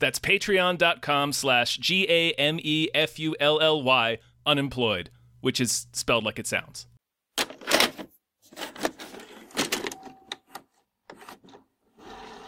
That's 0.00 0.18
patreon.com 0.18 1.32
slash 1.32 1.76
G 1.76 2.06
A 2.08 2.32
M 2.32 2.58
E 2.62 2.88
F 2.94 3.18
U 3.18 3.36
L 3.38 3.60
L 3.60 3.82
Y 3.82 4.18
unemployed, 4.44 5.10
which 5.40 5.60
is 5.60 5.86
spelled 5.92 6.24
like 6.24 6.38
it 6.38 6.46
sounds. 6.46 6.86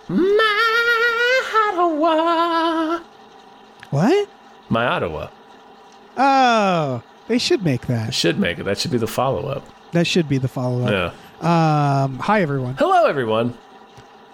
My 0.08 1.70
Ottawa. 1.70 3.00
What? 3.90 4.28
My 4.68 4.86
Ottawa. 4.86 5.28
Oh, 6.16 7.02
they 7.28 7.38
should 7.38 7.64
make 7.64 7.86
that. 7.86 8.12
Should 8.14 8.38
make 8.38 8.58
it. 8.58 8.64
That 8.64 8.78
should 8.78 8.90
be 8.90 8.98
the 8.98 9.06
follow 9.06 9.46
up. 9.48 9.66
That 9.92 10.06
should 10.06 10.28
be 10.28 10.38
the 10.38 10.48
follow 10.48 10.84
up. 10.84 10.90
Yeah. 10.90 12.02
Um, 12.04 12.18
hi 12.18 12.40
everyone. 12.40 12.76
Hello, 12.76 13.06
everyone. 13.06 13.56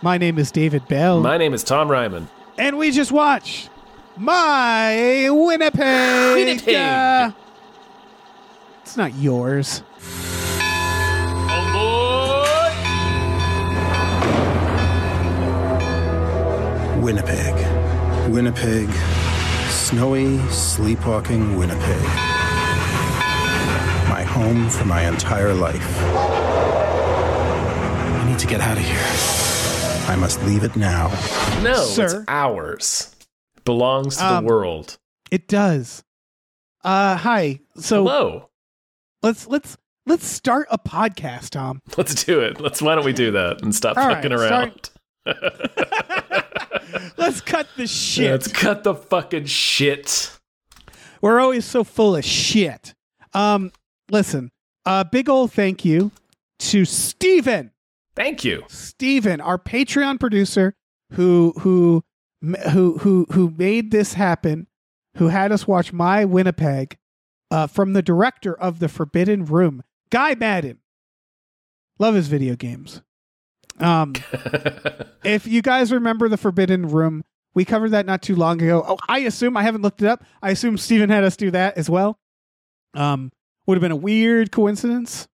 My 0.02 0.19
name 0.19 0.38
is 0.38 0.52
David 0.52 0.87
Bell, 0.87 1.21
My 1.21 1.37
name 1.37 1.52
is 1.55 1.65
Tom 1.65 1.88
Reimann. 1.88 2.29
And 2.59 2.77
we 2.77 2.91
just 2.91 3.12
watched 3.12 3.71
my 4.17 5.30
Winnipeg. 5.30 6.35
Winnipeg. 6.35 6.75
Uh, 6.75 7.30
it's 8.82 8.96
not 8.96 9.15
yours. 9.15 9.82
Winnipeg. 17.01 17.55
Winnipeg. 18.30 18.91
Snowy, 19.71 20.38
sleepwalking 20.49 21.57
Winnipeg. 21.57 22.02
My 24.10 24.25
home 24.29 24.69
for 24.69 24.85
my 24.85 25.09
entire 25.09 25.54
life. 25.54 26.02
I 28.21 28.25
need 28.29 28.38
to 28.41 28.47
get 28.47 28.60
out 28.60 28.77
of 28.77 28.82
here. 28.82 29.48
I 30.09 30.16
must 30.16 30.42
leave 30.45 30.64
it 30.64 30.74
now. 30.74 31.09
No, 31.62 31.74
Sir. 31.84 32.04
it's 32.06 32.14
ours. 32.28 33.14
Belongs 33.64 34.16
to 34.16 34.24
Um, 34.26 34.45
the 34.45 34.51
world. 34.51 34.98
It 35.30 35.46
does. 35.48 36.02
Uh, 36.82 37.16
hi. 37.16 37.60
So 37.76 37.98
Hello. 38.04 38.48
let's 39.23 39.46
let's 39.46 39.76
let's 40.06 40.26
start 40.26 40.66
a 40.70 40.79
podcast, 40.79 41.51
Tom. 41.51 41.82
Let's 41.98 42.24
do 42.24 42.40
it. 42.40 42.59
Let's. 42.60 42.80
Why 42.80 42.95
don't 42.95 43.04
we 43.04 43.12
do 43.12 43.32
that 43.32 43.60
and 43.62 43.74
stop 43.74 43.98
All 43.98 44.09
fucking 44.09 44.30
right, 44.32 44.51
around? 44.51 44.90
Let's 47.18 47.42
cut 47.42 47.66
the 47.76 47.86
shit. 47.86 48.30
Let's 48.30 48.48
cut 48.48 48.84
the 48.84 48.95
fucking 48.95 49.45
shit. 49.45 50.32
We're 51.20 51.40
always 51.40 51.66
so 51.66 51.84
full 51.84 52.16
of 52.16 52.24
shit. 52.24 52.95
Um, 53.34 53.73
listen, 54.10 54.51
a 54.86 55.04
big 55.04 55.29
old 55.29 55.52
thank 55.52 55.84
you 55.84 56.10
to 56.60 56.84
Steven. 56.86 57.73
Thank 58.19 58.45
you. 58.45 58.65
Steven, 58.66 59.41
our 59.41 59.59
Patreon 59.59 60.19
producer 60.19 60.74
who 61.13 61.55
who 61.61 62.02
who 62.73 62.99
who 62.99 63.27
who 63.30 63.55
made 63.57 63.93
this 63.93 64.15
happen, 64.15 64.66
who 65.19 65.28
had 65.28 65.53
us 65.53 65.69
watch 65.69 65.93
My 65.93 66.25
Winnipeg 66.25 66.99
uh, 67.53 67.69
from 67.69 67.93
the 67.93 68.03
director 68.03 68.59
of 68.59 68.81
The 68.81 68.88
Forbidden 68.88 69.44
Room, 69.44 69.84
Guy 70.10 70.34
Maddin. 70.34 70.78
Love 72.00 72.16
his 72.16 72.26
video 72.26 72.56
games. 72.56 73.03
Um, 73.78 74.15
if 75.25 75.47
you 75.47 75.62
guys 75.62 75.92
remember 75.92 76.28
The 76.28 76.37
Forbidden 76.37 76.88
Room, 76.88 77.22
we 77.54 77.65
covered 77.65 77.91
that 77.91 78.04
not 78.04 78.21
too 78.21 78.34
long 78.34 78.60
ago. 78.60 78.84
Oh, 78.84 78.98
I 79.09 79.21
assume 79.21 79.56
I 79.56 79.62
haven't 79.62 79.82
looked 79.82 80.03
it 80.03 80.09
up. 80.09 80.25
I 80.42 80.50
assume 80.50 80.76
Steven 80.76 81.09
had 81.09 81.22
us 81.22 81.37
do 81.37 81.53
that 81.53 81.78
as 81.78 81.88
well. 81.88 82.19
Um, 82.94 83.31
would 83.66 83.76
have 83.76 83.82
been 83.82 83.92
a 83.92 83.97
weird 83.97 84.50
coincidence 84.50 85.28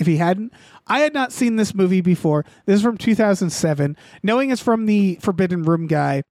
if 0.00 0.06
he 0.06 0.16
hadn't. 0.16 0.52
I 0.86 1.00
had 1.00 1.14
not 1.14 1.32
seen 1.32 1.56
this 1.56 1.74
movie 1.74 2.00
before. 2.00 2.44
This 2.66 2.76
is 2.76 2.82
from 2.82 2.98
2007. 2.98 3.96
Knowing 4.22 4.50
it's 4.50 4.62
from 4.62 4.86
the 4.86 5.16
Forbidden 5.20 5.62
Room 5.62 5.86
guy, 5.86 6.22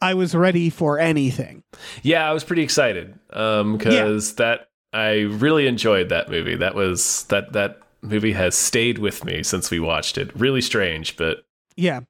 I 0.00 0.14
was 0.14 0.34
ready 0.34 0.68
for 0.70 0.98
anything. 0.98 1.62
yeah, 2.02 2.28
I 2.28 2.32
was 2.32 2.44
pretty 2.44 2.62
excited 2.62 3.18
um, 3.32 3.76
because 3.76 4.34
that 4.34 4.68
I 4.92 5.20
really 5.20 5.66
enjoyed 5.66 6.08
that 6.10 6.28
movie. 6.28 6.56
That 6.56 6.74
was 6.74 7.24
that 7.24 7.52
that 7.52 7.78
movie 8.02 8.32
has 8.32 8.56
stayed 8.56 8.98
with 8.98 9.24
me 9.24 9.42
since 9.42 9.70
we 9.70 9.80
watched 9.80 10.18
it. 10.18 10.34
Really 10.34 10.60
strange, 10.60 11.16
but 11.16 11.44
Yeah. 11.76 12.00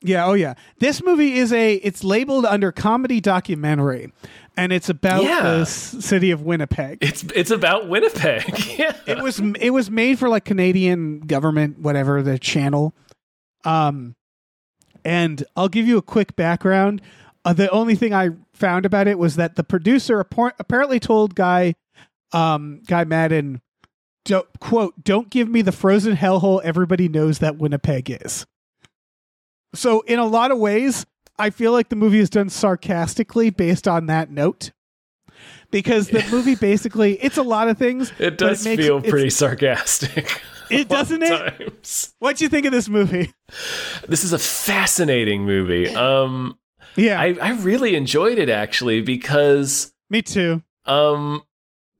Yeah, 0.00 0.26
oh 0.26 0.34
yeah. 0.34 0.54
This 0.80 1.02
movie 1.02 1.34
is 1.34 1.52
a 1.52 1.74
it's 1.76 2.04
labeled 2.04 2.44
under 2.44 2.72
comedy 2.72 3.20
documentary 3.20 4.12
and 4.56 4.72
it's 4.72 4.88
about 4.88 5.24
Yeah. 5.24 5.42
the 5.42 5.64
city 5.66 6.30
of 6.30 6.42
Winnipeg. 6.42 6.98
it's 7.00 7.22
it's 7.34 7.50
about 7.50 7.88
Winnipeg. 7.88 8.44
yeah. 8.78 8.96
it 9.06 9.18
was 9.22 9.40
it 9.60 9.70
was 9.70 9.90
made 9.90 10.18
for 10.18 10.28
like 10.28 10.44
Canadian 10.44 11.20
government 11.20 11.78
whatever 11.78 12.22
the 12.22 12.38
channel. 12.38 12.94
Um 13.64 14.14
and 15.04 15.44
I'll 15.56 15.68
give 15.68 15.86
you 15.86 15.98
a 15.98 16.02
quick 16.02 16.34
background. 16.36 17.02
Uh, 17.44 17.52
the 17.52 17.68
only 17.70 17.94
thing 17.94 18.14
I 18.14 18.30
found 18.54 18.86
about 18.86 19.06
it 19.06 19.18
was 19.18 19.36
that 19.36 19.54
the 19.56 19.64
producer 19.64 20.24
appar- 20.24 20.54
apparently 20.58 20.98
told 21.00 21.34
Guy 21.34 21.74
um 22.32 22.80
Guy 22.86 23.04
Maddin 23.04 23.60
don't, 24.24 24.46
quote 24.60 25.04
don't 25.04 25.28
give 25.28 25.48
me 25.50 25.60
the 25.60 25.72
frozen 25.72 26.16
hellhole 26.16 26.62
everybody 26.62 27.08
knows 27.08 27.40
that 27.40 27.58
Winnipeg 27.58 28.10
is. 28.24 28.46
So 29.74 30.00
in 30.02 30.18
a 30.18 30.24
lot 30.26 30.50
of 30.50 30.58
ways 30.58 31.04
I 31.38 31.50
feel 31.50 31.72
like 31.72 31.88
the 31.88 31.96
movie 31.96 32.20
is 32.20 32.30
done 32.30 32.48
sarcastically 32.48 33.50
based 33.50 33.88
on 33.88 34.06
that 34.06 34.30
note. 34.30 34.70
Because 35.70 36.08
the 36.08 36.24
movie 36.30 36.54
basically 36.54 37.14
it's 37.22 37.36
a 37.36 37.42
lot 37.42 37.68
of 37.68 37.76
things. 37.76 38.12
It 38.18 38.38
does 38.38 38.64
makes- 38.64 38.82
feel 38.82 39.00
pretty 39.00 39.30
sarcastic. 39.30 40.40
It 40.70 40.88
doesn't 40.98 41.22
it? 41.22 41.28
Sometimes. 41.28 42.14
What'd 42.20 42.40
you 42.40 42.48
think 42.48 42.64
of 42.64 42.72
this 42.72 42.88
movie? 42.88 43.34
This 44.08 44.24
is 44.24 44.32
a 44.32 44.38
fascinating 44.38 45.44
movie. 45.44 45.94
Um, 45.94 46.58
Yeah, 46.96 47.20
I, 47.20 47.36
I 47.40 47.50
really 47.56 47.94
enjoyed 47.96 48.38
it 48.38 48.48
actually 48.48 49.02
because 49.02 49.92
me 50.08 50.22
too. 50.22 50.62
um, 50.86 51.42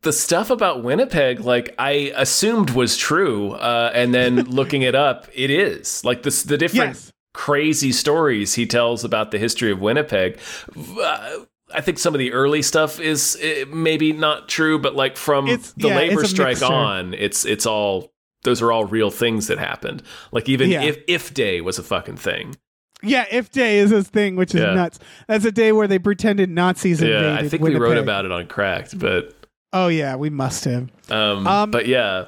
the 0.01 0.15
stuff 0.15 0.49
about 0.49 0.83
Winnipeg, 0.83 1.41
like 1.41 1.75
I 1.79 2.11
assumed 2.17 2.71
was 2.71 2.97
true, 2.97 3.51
uh, 3.53 3.91
and 3.95 4.15
then 4.15 4.37
looking 4.47 4.81
it 4.81 4.95
up, 4.95 5.29
it 5.35 5.51
is. 5.51 6.03
Like 6.03 6.23
this, 6.23 6.43
the 6.43 6.57
different 6.57 6.95
Yes. 6.95 7.13
Crazy 7.35 7.93
stories 7.93 8.55
he 8.55 8.65
tells 8.67 9.05
about 9.05 9.31
the 9.31 9.39
history 9.39 9.71
of 9.71 9.81
Winnipeg. 9.81 10.39
Uh, 10.77 11.41
I 11.75 11.81
think 11.81 11.99
some 11.99 12.15
of 12.15 12.19
the 12.19 12.33
early 12.33 12.63
stuff 12.63 13.01
is 13.01 13.37
uh, 13.43 13.67
maybe 13.75 14.13
not 14.13 14.49
true, 14.49 14.79
but 14.79 14.95
like 14.95 15.17
from 15.17 15.49
It's- 15.49 15.73
the 15.77 15.89
yeah, 15.89 15.97
labor 15.97 16.25
strike 16.25 16.61
mixture. 16.61 16.73
on, 16.73 17.13
it's 17.15 17.45
it's 17.45 17.67
all 17.67 18.13
those 18.45 18.61
are 18.63 18.71
all 18.71 18.85
real 18.85 19.11
things 19.11 19.47
that 19.49 19.59
happened. 19.59 20.03
Like 20.33 20.49
even 20.49 20.71
Yeah. 20.71 20.83
if 20.83 20.99
if 21.09 21.35
day 21.35 21.61
was 21.61 21.79
a 21.79 21.83
fucking 21.83 22.17
thing. 22.17 22.57
Yeah, 23.03 23.27
if 23.31 23.51
day 23.51 23.79
is 23.79 23.91
his 23.91 24.09
thing, 24.09 24.37
which 24.37 24.55
is 24.55 24.61
Yeah. 24.63 24.73
nuts. 24.75 24.99
That's 25.29 25.45
a 25.45 25.53
day 25.53 25.73
where 25.73 25.87
they 25.89 25.99
pretended 25.99 26.49
Nazis 26.49 27.03
invaded. 27.03 27.23
Yeah, 27.23 27.35
I 27.39 27.49
think 27.49 27.63
we 27.63 27.75
wrote 27.75 27.99
about 27.99 28.25
it 28.25 28.33
on 28.33 28.47
Cracked, 28.47 28.99
but 28.99 29.35
Oh 29.73 29.89
yeah, 29.89 30.15
we 30.17 30.31
must 30.31 30.65
have. 30.67 30.89
um, 31.11 31.47
Um, 31.47 31.71
but 31.71 31.87
yeah, 31.87 32.27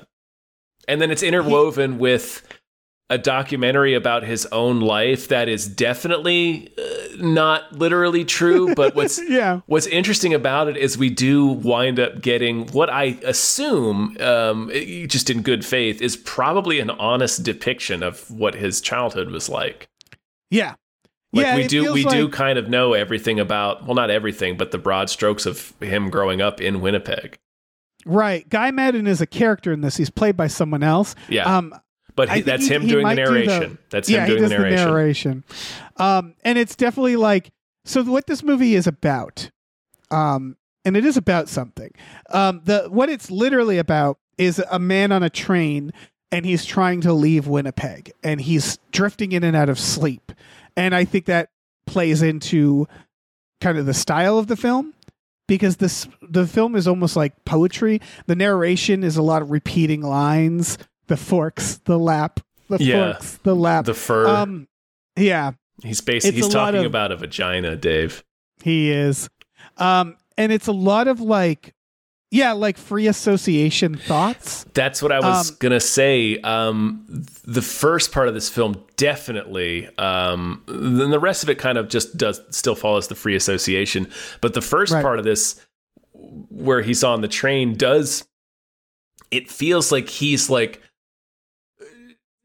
and 0.88 1.00
then 1.00 1.10
it's 1.10 1.22
interwoven 1.22 1.98
with 1.98 2.42
a 3.08 3.18
documentary 3.18 3.94
about 3.94 4.24
his 4.24 4.46
own 4.46 4.80
life 4.80 5.28
that 5.28 5.48
is 5.48 5.68
definitely 5.68 6.72
uh, 6.76 6.82
not 7.18 7.72
literally 7.72 8.24
true. 8.24 8.74
But 8.76 8.94
what's 8.94 9.20
Yeah, 9.28 9.60
what's 9.66 9.86
interesting 9.86 10.34
about 10.34 10.68
it 10.68 10.76
is 10.76 10.98
we 10.98 11.08
do 11.08 11.46
wind 11.46 12.00
up 12.00 12.20
getting 12.20 12.66
what 12.68 12.90
I 12.90 13.18
assume, 13.24 14.16
um, 14.20 14.70
just 15.06 15.30
in 15.30 15.42
good 15.42 15.64
faith, 15.64 16.02
is 16.02 16.16
probably 16.16 16.80
an 16.80 16.90
honest 16.90 17.42
depiction 17.42 18.02
of 18.02 18.28
what 18.30 18.54
his 18.54 18.80
childhood 18.80 19.30
was 19.30 19.48
like. 19.48 19.88
yeah, 20.50 20.74
Like 21.32 21.46
yeah. 21.46 21.56
we 21.56 21.66
do, 21.68 21.92
we 21.92 22.04
do 22.04 22.28
kind 22.28 22.58
of 22.58 22.68
know 22.68 22.92
everything 22.92 23.38
about 23.38 23.84
well, 23.86 23.94
not 23.94 24.10
everything, 24.10 24.56
but 24.56 24.72
the 24.72 24.78
broad 24.78 25.08
strokes 25.10 25.46
of 25.46 25.72
him 25.80 26.10
growing 26.10 26.40
up 26.40 26.60
in 26.60 26.80
Winnipeg. 26.80 27.38
Right, 28.04 28.48
Guy 28.48 28.70
Maddin 28.70 29.06
is 29.06 29.20
a 29.20 29.26
character 29.26 29.72
in 29.72 29.80
this. 29.80 29.96
He's 29.96 30.10
played 30.10 30.36
by 30.36 30.46
someone 30.46 30.82
else. 30.82 31.14
Yeah, 31.28 31.56
Um, 31.56 31.74
but 32.16 32.28
he, 32.30 32.40
that's 32.40 32.66
he- 32.66 32.74
him 32.74 32.82
he 32.82 32.88
doing 32.88 32.98
the 32.98 33.02
might 33.02 33.14
do 33.16 33.24
the- 33.26 33.30
narration. 33.44 33.78
that's 33.90 34.08
yeah, 34.08 34.20
him 34.26 34.28
doing 34.30 34.42
the 34.42 34.48
narration. 34.48 34.76
the 34.76 34.84
narration. 34.90 35.44
Um, 35.98 36.34
and 36.44 36.58
it's 36.58 36.74
definitely 36.74 37.16
like 37.16 37.50
so. 37.84 38.02
What 38.04 38.26
this 38.26 38.42
movie 38.42 38.74
is 38.74 38.86
about, 38.86 39.50
um, 40.10 40.56
and 40.84 40.96
it 40.96 41.04
is 41.04 41.16
about 41.16 41.48
something. 41.48 41.90
Um, 42.30 42.62
the 42.64 42.88
what 42.90 43.08
it's 43.08 43.30
literally 43.30 43.78
about 43.78 44.18
is 44.38 44.62
a 44.70 44.78
man 44.78 45.12
on 45.12 45.22
a 45.22 45.30
train, 45.30 45.92
and 46.32 46.44
he's 46.44 46.64
trying 46.64 47.00
to 47.02 47.12
leave 47.12 47.46
Winnipeg, 47.46 48.12
and 48.22 48.40
he's 48.40 48.78
drifting 48.92 49.32
in 49.32 49.44
and 49.44 49.56
out 49.56 49.68
of 49.68 49.78
sleep, 49.78 50.32
and 50.76 50.94
I 50.94 51.04
think 51.04 51.26
that 51.26 51.50
plays 51.86 52.20
into 52.22 52.88
kind 53.60 53.78
of 53.78 53.86
the 53.86 53.94
style 53.94 54.38
of 54.38 54.48
the 54.48 54.56
film 54.56 54.92
because 55.48 55.76
this 55.76 56.08
the 56.20 56.46
film 56.46 56.74
is 56.76 56.86
almost 56.88 57.16
like 57.16 57.44
poetry. 57.44 58.00
The 58.26 58.34
narration 58.36 59.04
is 59.04 59.16
a 59.16 59.22
lot 59.22 59.40
of 59.42 59.50
repeating 59.50 60.02
lines, 60.02 60.76
the 61.08 61.16
forks, 61.16 61.76
the 61.84 61.98
lap, 61.98 62.40
the 62.68 62.78
Yeah. 62.82 63.12
forks, 63.12 63.38
the 63.42 63.54
lap. 63.54 63.84
The 63.84 63.94
fur. 63.94 64.26
um 64.28 64.68
yeah, 65.16 65.52
he's 65.82 66.00
basically 66.00 66.40
he's 66.42 66.48
talking 66.52 66.80
of- 66.80 66.86
about 66.86 67.12
a 67.12 67.16
vagina, 67.16 67.76
Dave. 67.76 68.24
he 68.62 68.90
is. 68.90 69.28
Um 69.78 70.16
and 70.38 70.52
it's 70.52 70.66
a 70.66 70.72
lot 70.72 71.08
of 71.08 71.20
like 71.20 71.72
yeah, 72.32 72.52
like 72.52 72.76
free 72.76 73.06
association 73.06 73.94
thoughts. 73.96 74.66
That's 74.74 75.00
what 75.00 75.12
I 75.12 75.20
was 75.20 75.50
Um, 75.50 75.56
gonna 75.60 75.80
say. 75.80 76.38
Um, 76.40 77.06
the 77.44 77.62
first 77.62 78.10
part 78.10 78.26
of 78.26 78.34
this 78.34 78.48
film 78.50 78.84
definitely. 78.96 79.88
Um, 79.96 80.62
then 80.66 81.10
the 81.10 81.20
rest 81.20 81.44
of 81.44 81.48
it 81.50 81.54
kind 81.58 81.78
of 81.78 81.88
just 81.88 82.16
does 82.18 82.40
still 82.50 82.74
follows 82.74 83.06
the 83.06 83.14
free 83.14 83.36
association. 83.36 84.08
But 84.40 84.54
the 84.54 84.60
first 84.60 84.92
Right. 84.92 85.02
part 85.02 85.20
of 85.20 85.24
this, 85.24 85.54
where 86.12 86.82
he's 86.82 87.04
on 87.04 87.20
the 87.20 87.28
train, 87.28 87.76
does 87.76 88.24
it 89.30 89.48
feels 89.48 89.92
like 89.92 90.08
he's 90.08 90.50
like 90.50 90.82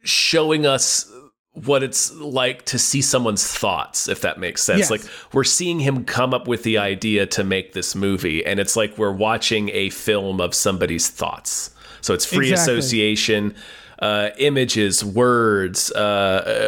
showing 0.03 0.65
us 0.65 1.11
what 1.53 1.83
it's 1.83 2.13
like 2.15 2.63
to 2.65 2.79
see 2.79 3.01
someone's 3.01 3.45
thoughts 3.45 4.07
if 4.07 4.21
that 4.21 4.39
makes 4.39 4.63
sense 4.63 4.79
Yes. 4.79 4.89
like 4.91 5.01
we're 5.33 5.43
seeing 5.43 5.81
him 5.81 6.05
come 6.05 6.33
up 6.33 6.47
with 6.47 6.63
the 6.63 6.77
idea 6.77 7.25
to 7.27 7.43
make 7.43 7.73
this 7.73 7.93
movie 7.93 8.45
and 8.45 8.57
it's 8.57 8.77
like 8.77 8.97
we're 8.97 9.11
watching 9.11 9.69
a 9.73 9.89
film 9.89 10.39
of 10.39 10.53
somebody's 10.55 11.09
thoughts 11.09 11.71
so 11.99 12.13
it's 12.13 12.23
free 12.25 12.51
Exactly. 12.51 12.77
association 12.77 13.53
uh, 13.99 14.29
images 14.39 15.03
words 15.03 15.91
uh, 15.91 15.99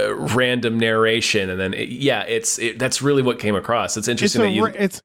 uh, 0.10 0.14
random 0.36 0.78
narration 0.78 1.50
and 1.50 1.60
then 1.60 1.74
it- 1.74 1.88
yeah 1.90 2.24
it's 2.24 2.60
it, 2.60 2.78
that's 2.78 3.02
really 3.02 3.22
what 3.24 3.40
came 3.40 3.56
across 3.56 3.96
it's 3.96 4.10
It's 4.10 4.22
interesting 4.22 4.42
a 4.42 4.46
that 4.46 4.52
you 4.52 4.66
it's 4.66 5.02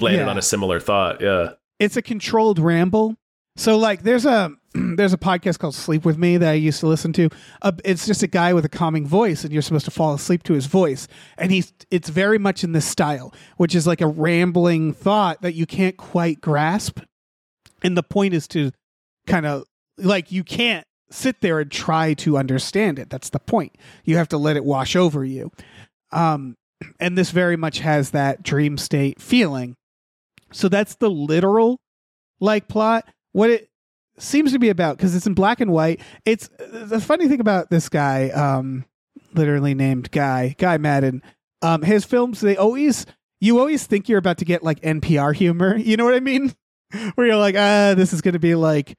landed 0.00 0.24
yeah. 0.24 0.28
on 0.30 0.36
a 0.36 0.42
similar 0.42 0.78
thought 0.78 1.22
yeah 1.22 1.52
it's 1.80 1.96
a 1.96 2.02
controlled 2.02 2.58
ramble. 2.60 3.16
So 3.56 3.76
like 3.76 4.02
there's 4.02 4.24
a 4.24 4.52
there's 4.74 5.12
a 5.12 5.18
podcast 5.18 5.58
called 5.58 5.74
Sleep 5.74 6.04
with 6.04 6.16
Me 6.16 6.36
that 6.36 6.48
I 6.48 6.54
used 6.54 6.80
to 6.80 6.86
listen 6.86 7.12
to. 7.14 7.28
Uh, 7.60 7.72
it's 7.84 8.06
just 8.06 8.22
a 8.22 8.26
guy 8.26 8.54
with 8.54 8.64
a 8.64 8.68
calming 8.68 9.06
voice 9.06 9.44
and 9.44 9.52
you're 9.52 9.62
supposed 9.62 9.84
to 9.84 9.90
fall 9.90 10.14
asleep 10.14 10.42
to 10.44 10.54
his 10.54 10.66
voice. 10.66 11.08
And 11.36 11.52
he's 11.52 11.72
it's 11.90 12.08
very 12.08 12.38
much 12.38 12.64
in 12.64 12.72
this 12.72 12.86
style, 12.86 13.34
which 13.56 13.74
is 13.74 13.86
like 13.86 14.00
a 14.00 14.06
rambling 14.06 14.94
thought 14.94 15.42
that 15.42 15.54
you 15.54 15.66
can't 15.66 15.96
quite 15.96 16.40
grasp. 16.40 17.00
And 17.82 17.96
the 17.96 18.02
point 18.02 18.34
is 18.34 18.48
to 18.48 18.72
kind 19.26 19.44
of 19.44 19.64
like 19.98 20.32
you 20.32 20.44
can't 20.44 20.86
sit 21.10 21.42
there 21.42 21.60
and 21.60 21.70
try 21.70 22.14
to 22.14 22.38
understand 22.38 22.98
it. 22.98 23.10
That's 23.10 23.30
the 23.30 23.38
point. 23.38 23.76
You 24.04 24.16
have 24.16 24.28
to 24.28 24.38
let 24.38 24.56
it 24.56 24.64
wash 24.64 24.96
over 24.96 25.24
you. 25.24 25.50
Um 26.10 26.56
and 27.00 27.18
this 27.18 27.30
very 27.30 27.56
much 27.56 27.80
has 27.80 28.10
that 28.10 28.42
dream 28.42 28.78
state 28.78 29.20
feeling. 29.20 29.76
So 30.52 30.68
that's 30.68 30.94
the 30.94 31.10
literal 31.10 31.78
like 32.40 32.68
plot. 32.68 33.06
What 33.32 33.50
it 33.50 33.70
seems 34.18 34.52
to 34.52 34.58
be 34.58 34.68
about 34.68 34.96
because 34.96 35.14
it's 35.14 35.26
in 35.26 35.34
black 35.34 35.60
and 35.60 35.70
white. 35.70 36.00
It's 36.24 36.48
the 36.58 37.00
funny 37.00 37.28
thing 37.28 37.40
about 37.40 37.70
this 37.70 37.88
guy, 37.88 38.30
um, 38.30 38.84
literally 39.34 39.74
named 39.74 40.10
Guy 40.10 40.54
Guy 40.58 40.78
Maddin. 40.78 41.22
Um, 41.62 41.82
his 41.82 42.04
films 42.04 42.40
they 42.40 42.56
always 42.56 43.06
you 43.40 43.58
always 43.58 43.86
think 43.86 44.08
you're 44.08 44.18
about 44.18 44.38
to 44.38 44.44
get 44.44 44.62
like 44.62 44.80
NPR 44.80 45.34
humor. 45.34 45.76
You 45.82 45.96
know 45.96 46.04
what 46.04 46.14
I 46.14 46.20
mean? 46.20 46.54
Where 47.14 47.26
you're 47.26 47.36
like, 47.36 47.56
ah, 47.56 47.94
this 47.96 48.12
is 48.12 48.20
going 48.20 48.34
to 48.34 48.38
be 48.38 48.54
like 48.54 48.96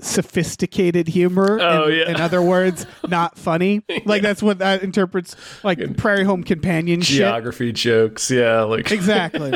sophisticated 0.00 1.08
humor. 1.08 1.58
Oh, 1.60 1.88
in, 1.88 1.98
yeah. 1.98 2.10
in 2.10 2.20
other 2.20 2.40
words, 2.40 2.86
not 3.08 3.36
funny. 3.36 3.82
Like 4.04 4.22
that's 4.22 4.42
what 4.42 4.58
that 4.58 4.82
interprets 4.82 5.34
like 5.64 5.96
Prairie 5.96 6.24
Home 6.24 6.44
Companion 6.44 7.00
shit. 7.00 7.16
geography 7.16 7.72
jokes 7.72 8.30
yeah 8.30 8.62
like 8.62 8.90
Exactly. 8.92 9.54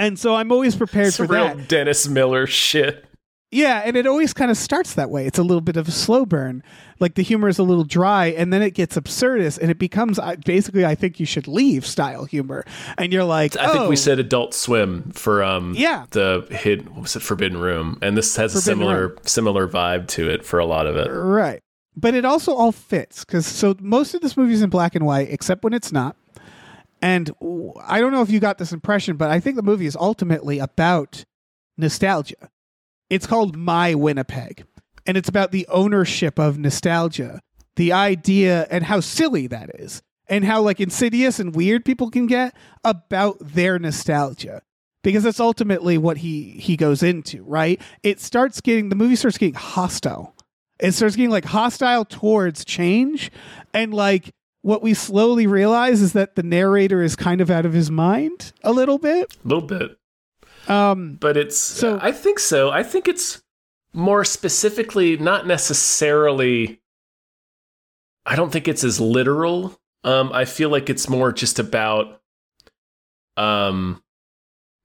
And 0.00 0.18
so 0.18 0.34
I'm 0.34 0.50
always 0.50 0.74
prepared 0.74 1.08
it's 1.08 1.16
for 1.18 1.26
real 1.26 1.54
that. 1.54 1.68
dennis 1.68 2.08
miller 2.08 2.46
shit 2.46 3.04
Yeah, 3.52 3.82
and 3.84 3.96
it 3.96 4.06
always 4.06 4.32
kind 4.32 4.48
of 4.50 4.56
starts 4.56 4.94
that 4.94 5.10
way. 5.10 5.26
It's 5.26 5.38
a 5.38 5.42
little 5.42 5.60
bit 5.60 5.76
of 5.76 5.88
a 5.88 5.90
slow 5.90 6.24
burn. 6.24 6.62
Like 7.00 7.14
the 7.16 7.22
humor 7.22 7.48
is 7.48 7.58
a 7.58 7.64
little 7.64 7.82
dry, 7.82 8.26
and 8.26 8.52
then 8.52 8.62
it 8.62 8.74
gets 8.74 8.96
absurdist, 8.96 9.58
and 9.58 9.72
it 9.72 9.78
becomes 9.78 10.20
basically, 10.44 10.86
I 10.86 10.94
think 10.94 11.18
you 11.18 11.26
should 11.26 11.48
leave 11.48 11.84
style 11.84 12.26
humor. 12.26 12.64
And 12.96 13.12
you're 13.12 13.24
like, 13.24 13.56
I 13.56 13.66
think 13.72 13.86
oh, 13.86 13.88
we 13.88 13.96
said 13.96 14.20
Adult 14.20 14.54
Swim 14.54 15.10
for 15.10 15.42
um 15.42 15.74
Yeah. 15.76 16.06
the 16.10 16.46
hid 16.50 16.90
what 16.90 17.02
was 17.02 17.16
it 17.16 17.22
Forbidden 17.22 17.58
Room, 17.58 17.98
and 18.02 18.16
this 18.16 18.36
has 18.36 18.54
a 18.54 18.60
Forbidden 18.60 18.78
similar 18.86 19.16
similar 19.24 19.66
vibe 19.66 20.06
to 20.14 20.30
it 20.30 20.44
for 20.44 20.60
a 20.60 20.64
lot 20.66 20.86
of 20.86 20.94
it. 20.96 21.08
right. 21.08 21.60
But 21.96 22.14
it 22.14 22.24
also 22.24 22.54
all 22.54 22.70
fits 22.70 23.24
because 23.24 23.46
so 23.46 23.74
most 23.80 24.14
of 24.14 24.20
this 24.20 24.36
movie 24.36 24.52
is 24.54 24.62
in 24.62 24.70
black 24.70 24.94
and 24.94 25.04
white, 25.04 25.28
except 25.28 25.64
when 25.64 25.72
it's 25.74 25.90
not. 25.90 26.14
And 27.02 27.30
I 27.82 28.00
don't 28.00 28.12
know 28.12 28.22
if 28.22 28.30
you 28.30 28.40
got 28.40 28.58
this 28.58 28.72
impression, 28.72 29.16
but 29.16 29.30
I 29.30 29.40
think 29.40 29.56
the 29.56 29.62
movie 29.62 29.86
is 29.86 29.96
ultimately 29.96 30.58
about 30.58 31.24
nostalgia. 31.78 32.50
It's 33.08 33.26
called 33.26 33.56
My 33.56 33.94
Winnipeg, 33.94 34.64
and 35.06 35.16
it's 35.16 35.28
about 35.28 35.50
the 35.50 35.66
ownership 35.68 36.38
of 36.38 36.58
nostalgia, 36.58 37.40
the 37.76 37.92
idea, 37.92 38.66
and 38.70 38.84
how 38.84 39.00
silly 39.00 39.46
that 39.48 39.70
is, 39.80 40.02
and 40.28 40.44
how 40.44 40.60
like 40.60 40.80
insidious 40.80 41.40
and 41.40 41.54
weird 41.54 41.84
people 41.84 42.10
can 42.10 42.26
get 42.26 42.54
about 42.84 43.38
their 43.40 43.78
nostalgia. 43.78 44.62
Because 45.02 45.24
that's 45.24 45.40
ultimately 45.40 45.96
what 45.96 46.18
he 46.18 46.50
he 46.60 46.76
goes 46.76 47.02
into, 47.02 47.42
right? 47.44 47.80
It 48.02 48.20
starts 48.20 48.60
getting 48.60 48.90
the 48.90 48.96
movie 48.96 49.16
starts 49.16 49.38
getting 49.38 49.54
hostile. 49.54 50.36
It 50.78 50.92
starts 50.92 51.16
getting 51.16 51.30
like 51.30 51.46
hostile 51.46 52.04
towards 52.04 52.66
change, 52.66 53.30
and 53.72 53.94
like 53.94 54.34
what 54.62 54.82
we 54.82 54.92
slowly 54.94 55.46
realize 55.46 56.02
is 56.02 56.12
that 56.12 56.34
the 56.36 56.42
narrator 56.42 57.02
is 57.02 57.16
kind 57.16 57.40
of 57.40 57.50
out 57.50 57.64
of 57.66 57.72
his 57.72 57.90
mind 57.90 58.52
a 58.62 58.72
little 58.72 58.98
bit. 58.98 59.36
A 59.44 59.48
little 59.48 59.66
bit, 59.66 59.98
Um, 60.68 61.16
but 61.20 61.36
it's 61.36 61.56
So- 61.58 61.98
I 62.02 62.12
think 62.12 62.38
so. 62.38 62.70
I 62.70 62.82
think 62.82 63.08
it's 63.08 63.42
more 63.92 64.24
specifically 64.24 65.16
not 65.16 65.46
necessarily. 65.46 66.80
I 68.26 68.36
don't 68.36 68.50
think 68.52 68.68
it's 68.68 68.84
as 68.84 69.00
literal. 69.00 69.80
Um, 70.04 70.30
I 70.32 70.44
feel 70.44 70.68
like 70.68 70.88
it's 70.90 71.08
more 71.08 71.32
just 71.32 71.58
about, 71.58 72.20
um, 73.36 74.02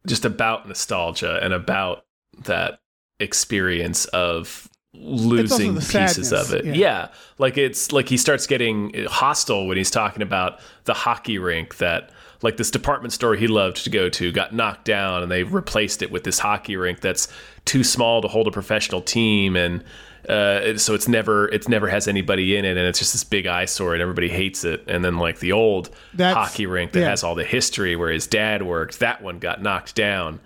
just 0.08 0.26
about 0.26 0.68
nostalgia 0.68 1.40
and 1.44 1.54
about 1.54 2.06
that 2.46 2.80
experience 3.20 4.06
of 4.06 4.70
losing 5.00 5.76
pieces 5.76 6.30
sadness, 6.30 6.32
of 6.32 6.54
it. 6.54 6.66
yeah. 6.66 6.74
Yeah. 6.74 7.08
Like 7.38 7.58
it's 7.58 7.92
like 7.92 8.10
he 8.10 8.18
starts 8.18 8.48
getting 8.48 9.06
hostile 9.08 9.68
when 9.68 9.78
he's 9.78 9.92
talking 9.92 10.22
about 10.22 10.60
the 10.86 10.94
hockey 10.94 11.38
rink 11.38 11.78
that 11.78 12.12
like 12.42 12.58
this 12.58 12.70
department 12.70 13.14
store 13.14 13.36
he 13.36 13.48
loved 13.48 13.84
to 13.84 13.90
go 13.90 14.10
to 14.10 14.32
got 14.32 14.54
knocked 14.54 14.86
down 14.86 15.24
and 15.24 15.32
they 15.32 15.44
replaced 15.44 16.02
it 16.02 16.12
with 16.12 16.24
this 16.24 16.38
hockey 16.40 16.76
rink 16.76 17.02
that's 17.02 17.28
too 17.66 17.84
small 17.84 18.22
to 18.22 18.28
hold 18.28 18.48
a 18.48 18.52
professional 18.52 19.02
team 19.02 19.56
and 19.56 19.84
uh, 20.30 20.76
so 20.78 20.94
it's 20.94 21.08
never 21.08 21.48
it's 21.50 21.68
never 21.68 21.88
has 21.88 22.08
anybody 22.08 22.56
in 22.56 22.66
it 22.66 22.78
and 22.78 22.88
it's 22.88 23.00
just 23.00 23.14
this 23.14 23.24
big 23.24 23.46
eyesore 23.48 23.94
and 23.94 24.02
everybody 24.02 24.28
hates 24.28 24.64
it 24.64 24.84
and 24.88 25.04
then 25.06 25.18
like 25.18 25.40
the 25.40 25.52
old 25.52 25.90
That's- 26.14 26.36
hockey 26.36 26.66
rink 26.66 26.92
that 26.94 27.02
yeah. 27.02 27.10
has 27.10 27.24
all 27.24 27.36
the 27.36 27.44
history 27.44 27.96
where 27.96 28.12
his 28.12 28.28
dad 28.28 28.64
worked 28.64 29.00
that 29.00 29.22
one 29.22 29.40
got 29.40 29.62
knocked 29.62 29.96
down 29.96 30.40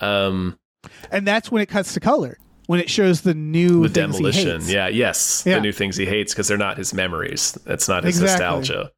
um 0.00 0.58
and 1.10 1.26
that's 1.26 1.50
when 1.50 1.62
it 1.62 1.66
cuts 1.66 1.94
to 1.94 2.00
color 2.00 2.38
when 2.66 2.80
it 2.80 2.90
shows 2.90 3.22
the 3.22 3.34
new 3.34 3.82
the 3.82 3.88
things 3.88 4.16
he 4.16 4.22
demolition 4.22 4.60
hates. 4.60 4.70
yeah 4.72 4.88
yes 4.88 5.42
Yeah. 5.46 5.56
the 5.56 5.60
new 5.62 5.72
things 5.72 5.96
he 5.96 6.06
hates 6.06 6.32
because 6.32 6.48
they're 6.48 6.58
not 6.58 6.76
his 6.78 6.92
memories 6.94 7.52
that's 7.64 7.88
not 7.88 8.04
his 8.04 8.20
Exactly. 8.20 8.44
nostalgia 8.58 8.90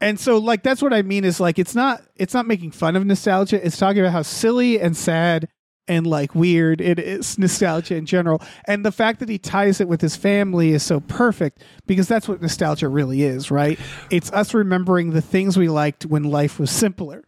and 0.00 0.18
so 0.20 0.38
like 0.38 0.62
that's 0.62 0.82
what 0.82 0.92
i 0.92 1.02
mean 1.02 1.24
is 1.24 1.40
like 1.40 1.58
it's 1.58 1.74
not 1.74 2.02
it's 2.16 2.34
not 2.34 2.46
making 2.46 2.70
fun 2.70 2.96
of 2.96 3.06
nostalgia 3.06 3.64
it's 3.64 3.76
talking 3.78 4.00
about 4.00 4.12
how 4.12 4.22
silly 4.22 4.78
and 4.80 4.96
sad 4.96 5.48
and 5.88 6.06
like 6.06 6.34
weird 6.34 6.80
it 6.80 6.98
is 6.98 7.38
nostalgia 7.38 7.94
in 7.96 8.04
general 8.06 8.42
and 8.66 8.84
the 8.84 8.92
fact 8.92 9.20
that 9.20 9.28
he 9.28 9.38
ties 9.38 9.80
it 9.80 9.88
with 9.88 10.00
his 10.00 10.16
family 10.16 10.72
is 10.72 10.82
so 10.82 11.00
perfect 11.00 11.62
because 11.86 12.08
that's 12.08 12.28
what 12.28 12.42
nostalgia 12.42 12.88
really 12.88 13.22
is 13.22 13.50
right 13.50 13.78
it's 14.10 14.30
us 14.32 14.52
remembering 14.52 15.10
the 15.10 15.22
things 15.22 15.56
we 15.56 15.68
liked 15.68 16.04
when 16.06 16.24
life 16.24 16.58
was 16.58 16.70
simpler 16.70 17.22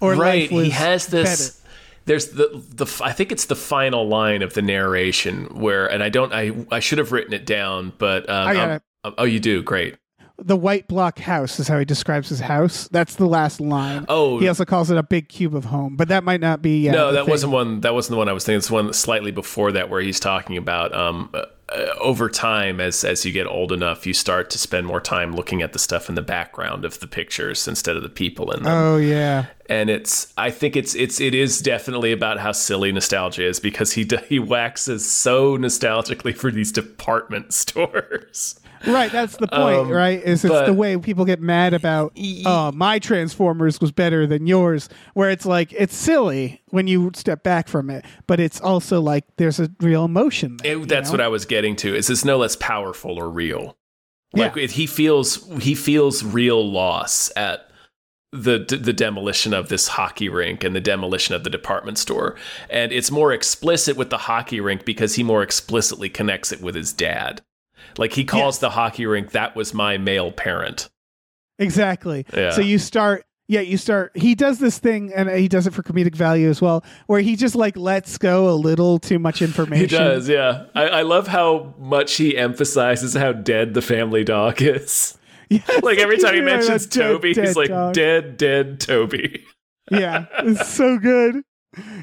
or 0.00 0.12
right 0.14 0.42
life 0.42 0.52
was 0.52 0.64
he 0.66 0.70
has 0.70 1.06
this 1.08 1.50
better. 1.50 1.60
There's 2.06 2.28
the 2.28 2.62
the 2.74 2.86
i 3.02 3.12
think 3.12 3.32
it's 3.32 3.46
the 3.46 3.56
final 3.56 4.06
line 4.06 4.42
of 4.42 4.54
the 4.54 4.62
narration 4.62 5.46
where 5.46 5.86
and 5.86 6.02
i 6.02 6.08
don't 6.08 6.32
i 6.32 6.52
i 6.70 6.80
should 6.80 6.98
have 6.98 7.12
written 7.12 7.32
it 7.32 7.46
down 7.46 7.92
but 7.98 8.28
um, 8.28 8.48
I 8.48 8.54
got 8.54 8.68
I'm- 8.68 9.14
oh 9.18 9.24
you 9.24 9.40
do. 9.40 9.62
Great. 9.62 9.96
The 10.36 10.56
white 10.56 10.88
block 10.88 11.20
house 11.20 11.60
is 11.60 11.68
how 11.68 11.78
he 11.78 11.84
describes 11.84 12.28
his 12.28 12.40
house. 12.40 12.88
That's 12.88 13.14
the 13.14 13.26
last 13.26 13.60
line. 13.60 14.04
Oh. 14.08 14.40
He 14.40 14.48
also 14.48 14.64
calls 14.64 14.90
it 14.90 14.96
a 14.96 15.02
big 15.04 15.28
cube 15.28 15.54
of 15.54 15.66
home 15.66 15.94
but 15.96 16.08
that 16.08 16.24
might 16.24 16.40
not 16.40 16.60
be 16.60 16.80
yeah, 16.80 16.92
no 16.92 17.12
that 17.12 17.24
thing. 17.24 17.30
wasn't 17.30 17.52
one 17.52 17.80
that 17.82 17.94
wasn't 17.94 18.12
the 18.12 18.16
one 18.16 18.28
i 18.28 18.32
was 18.32 18.44
thinking. 18.44 18.58
It's 18.58 18.70
one 18.70 18.92
slightly 18.92 19.30
before 19.30 19.72
that 19.72 19.90
where 19.90 20.00
he's 20.00 20.18
talking 20.18 20.56
about 20.56 20.94
um 20.94 21.32
uh, 21.70 21.86
over 22.00 22.28
time 22.28 22.80
as 22.80 23.04
as 23.04 23.24
you 23.24 23.32
get 23.32 23.46
old 23.46 23.72
enough 23.72 24.06
you 24.06 24.12
start 24.12 24.50
to 24.50 24.58
spend 24.58 24.86
more 24.86 25.00
time 25.00 25.34
looking 25.34 25.62
at 25.62 25.72
the 25.72 25.78
stuff 25.78 26.08
in 26.08 26.14
the 26.14 26.22
background 26.22 26.84
of 26.84 27.00
the 27.00 27.06
pictures 27.06 27.66
instead 27.66 27.96
of 27.96 28.02
the 28.02 28.08
people 28.08 28.50
in 28.50 28.62
them 28.62 28.72
oh 28.72 28.96
yeah 28.96 29.46
and 29.68 29.88
it's 29.88 30.32
I 30.36 30.50
think 30.50 30.76
it's 30.76 30.94
it's 30.94 31.20
it 31.20 31.34
is 31.34 31.60
definitely 31.60 32.12
about 32.12 32.38
how 32.38 32.52
silly 32.52 32.92
nostalgia 32.92 33.46
is 33.46 33.60
because 33.60 33.92
he 33.92 34.06
he 34.28 34.38
waxes 34.38 35.10
so 35.10 35.56
nostalgically 35.56 36.36
for 36.36 36.50
these 36.50 36.72
department 36.72 37.52
stores. 37.54 38.60
Right, 38.86 39.10
that's 39.12 39.36
the 39.36 39.46
point, 39.48 39.76
Um, 39.78 39.88
right? 39.90 40.22
Is 40.22 40.44
it's 40.44 40.52
but- 40.52 40.66
the 40.66 40.72
way 40.74 40.96
people 40.98 41.24
get 41.24 41.40
mad 41.40 41.74
about 41.74 42.16
oh, 42.46 42.72
my 42.72 42.98
Transformers 42.98 43.80
was 43.80 43.92
better 43.92 44.26
than 44.26 44.46
yours, 44.46 44.88
where 45.14 45.30
it's 45.30 45.46
like 45.46 45.72
it's 45.72 45.94
silly 45.96 46.62
when 46.70 46.86
you 46.86 47.10
step 47.14 47.42
back 47.42 47.68
from 47.68 47.90
it, 47.90 48.04
but 48.26 48.40
it's 48.40 48.60
also 48.60 49.00
like 49.00 49.24
there's 49.36 49.60
a 49.60 49.70
real 49.80 50.04
emotion 50.04 50.56
there. 50.62 50.78
It- 50.80 50.88
that's 50.88 51.10
what 51.10 51.20
I 51.20 51.28
was 51.28 51.44
getting 51.44 51.76
to. 51.76 51.94
Is 51.94 52.06
this 52.08 52.24
no 52.24 52.38
less 52.38 52.56
powerful 52.56 53.18
or 53.18 53.28
real? 53.30 53.76
Like 54.34 54.56
Yeah. 54.56 54.62
it- 54.64 54.70
he 54.72 54.86
feels 54.86 55.46
he 55.62 55.74
feels 55.74 56.24
real 56.24 56.68
loss 56.68 57.30
at 57.36 57.68
the 58.32 58.58
the 58.82 58.92
demolition 58.92 59.54
of 59.54 59.68
this 59.68 59.86
hockey 59.86 60.28
rink 60.28 60.64
and 60.64 60.74
the 60.74 60.80
demolition 60.80 61.36
of 61.36 61.44
the 61.44 61.50
department 61.50 61.98
store, 61.98 62.34
and 62.68 62.90
it's 62.90 63.12
more 63.12 63.32
explicit 63.32 63.96
with 63.96 64.10
the 64.10 64.18
hockey 64.18 64.58
rink 64.60 64.84
because 64.84 65.14
he 65.14 65.22
more 65.22 65.40
explicitly 65.44 66.08
connects 66.08 66.50
it 66.50 66.60
with 66.60 66.74
his 66.74 66.92
dad. 66.92 67.42
Like 67.98 68.12
he 68.12 68.24
calls 68.24 68.56
Yes. 68.56 68.58
the 68.60 68.70
hockey 68.70 69.06
rink 69.06 69.30
that 69.32 69.54
was 69.56 69.72
my 69.74 69.98
male 69.98 70.32
parent. 70.32 70.88
Exactly. 71.58 72.26
Yeah. 72.34 72.50
So 72.50 72.60
you 72.60 72.78
start, 72.78 73.24
yeah, 73.46 73.60
you 73.60 73.76
start. 73.76 74.12
He 74.16 74.34
does 74.34 74.58
this 74.58 74.78
thing, 74.78 75.12
and 75.14 75.28
he 75.30 75.48
does 75.48 75.66
it 75.66 75.72
for 75.74 75.82
comedic 75.82 76.16
value 76.16 76.48
as 76.48 76.60
well, 76.62 76.84
where 77.06 77.20
he 77.20 77.36
just 77.36 77.54
like 77.54 77.76
lets 77.76 78.18
go 78.18 78.48
a 78.48 78.54
little 78.56 78.98
too 78.98 79.18
much 79.18 79.40
information. 79.48 79.82
He 79.88 80.04
does, 80.04 80.28
yeah. 80.28 80.66
I, 80.74 80.82
I 80.88 81.02
love 81.02 81.28
how 81.28 81.74
much 81.78 82.16
he 82.16 82.36
emphasizes 82.36 83.14
how 83.14 83.32
dead 83.32 83.74
the 83.74 83.82
family 83.82 84.24
dog 84.24 84.60
is. 84.62 85.16
Yes, 85.50 85.82
Like 85.82 85.98
every 85.98 86.18
time 86.22 86.34
he 86.34 86.40
mentions 86.40 86.86
dead, 86.86 87.00
Toby, 87.02 87.34
dead 87.34 87.46
he's 87.46 87.56
like 87.56 87.68
dog. 87.68 87.94
dead, 87.94 88.36
dead 88.38 88.80
Toby. 88.80 89.44
yeah, 89.90 90.24
it's 90.38 90.68
so 90.70 90.98
good. 90.98 91.42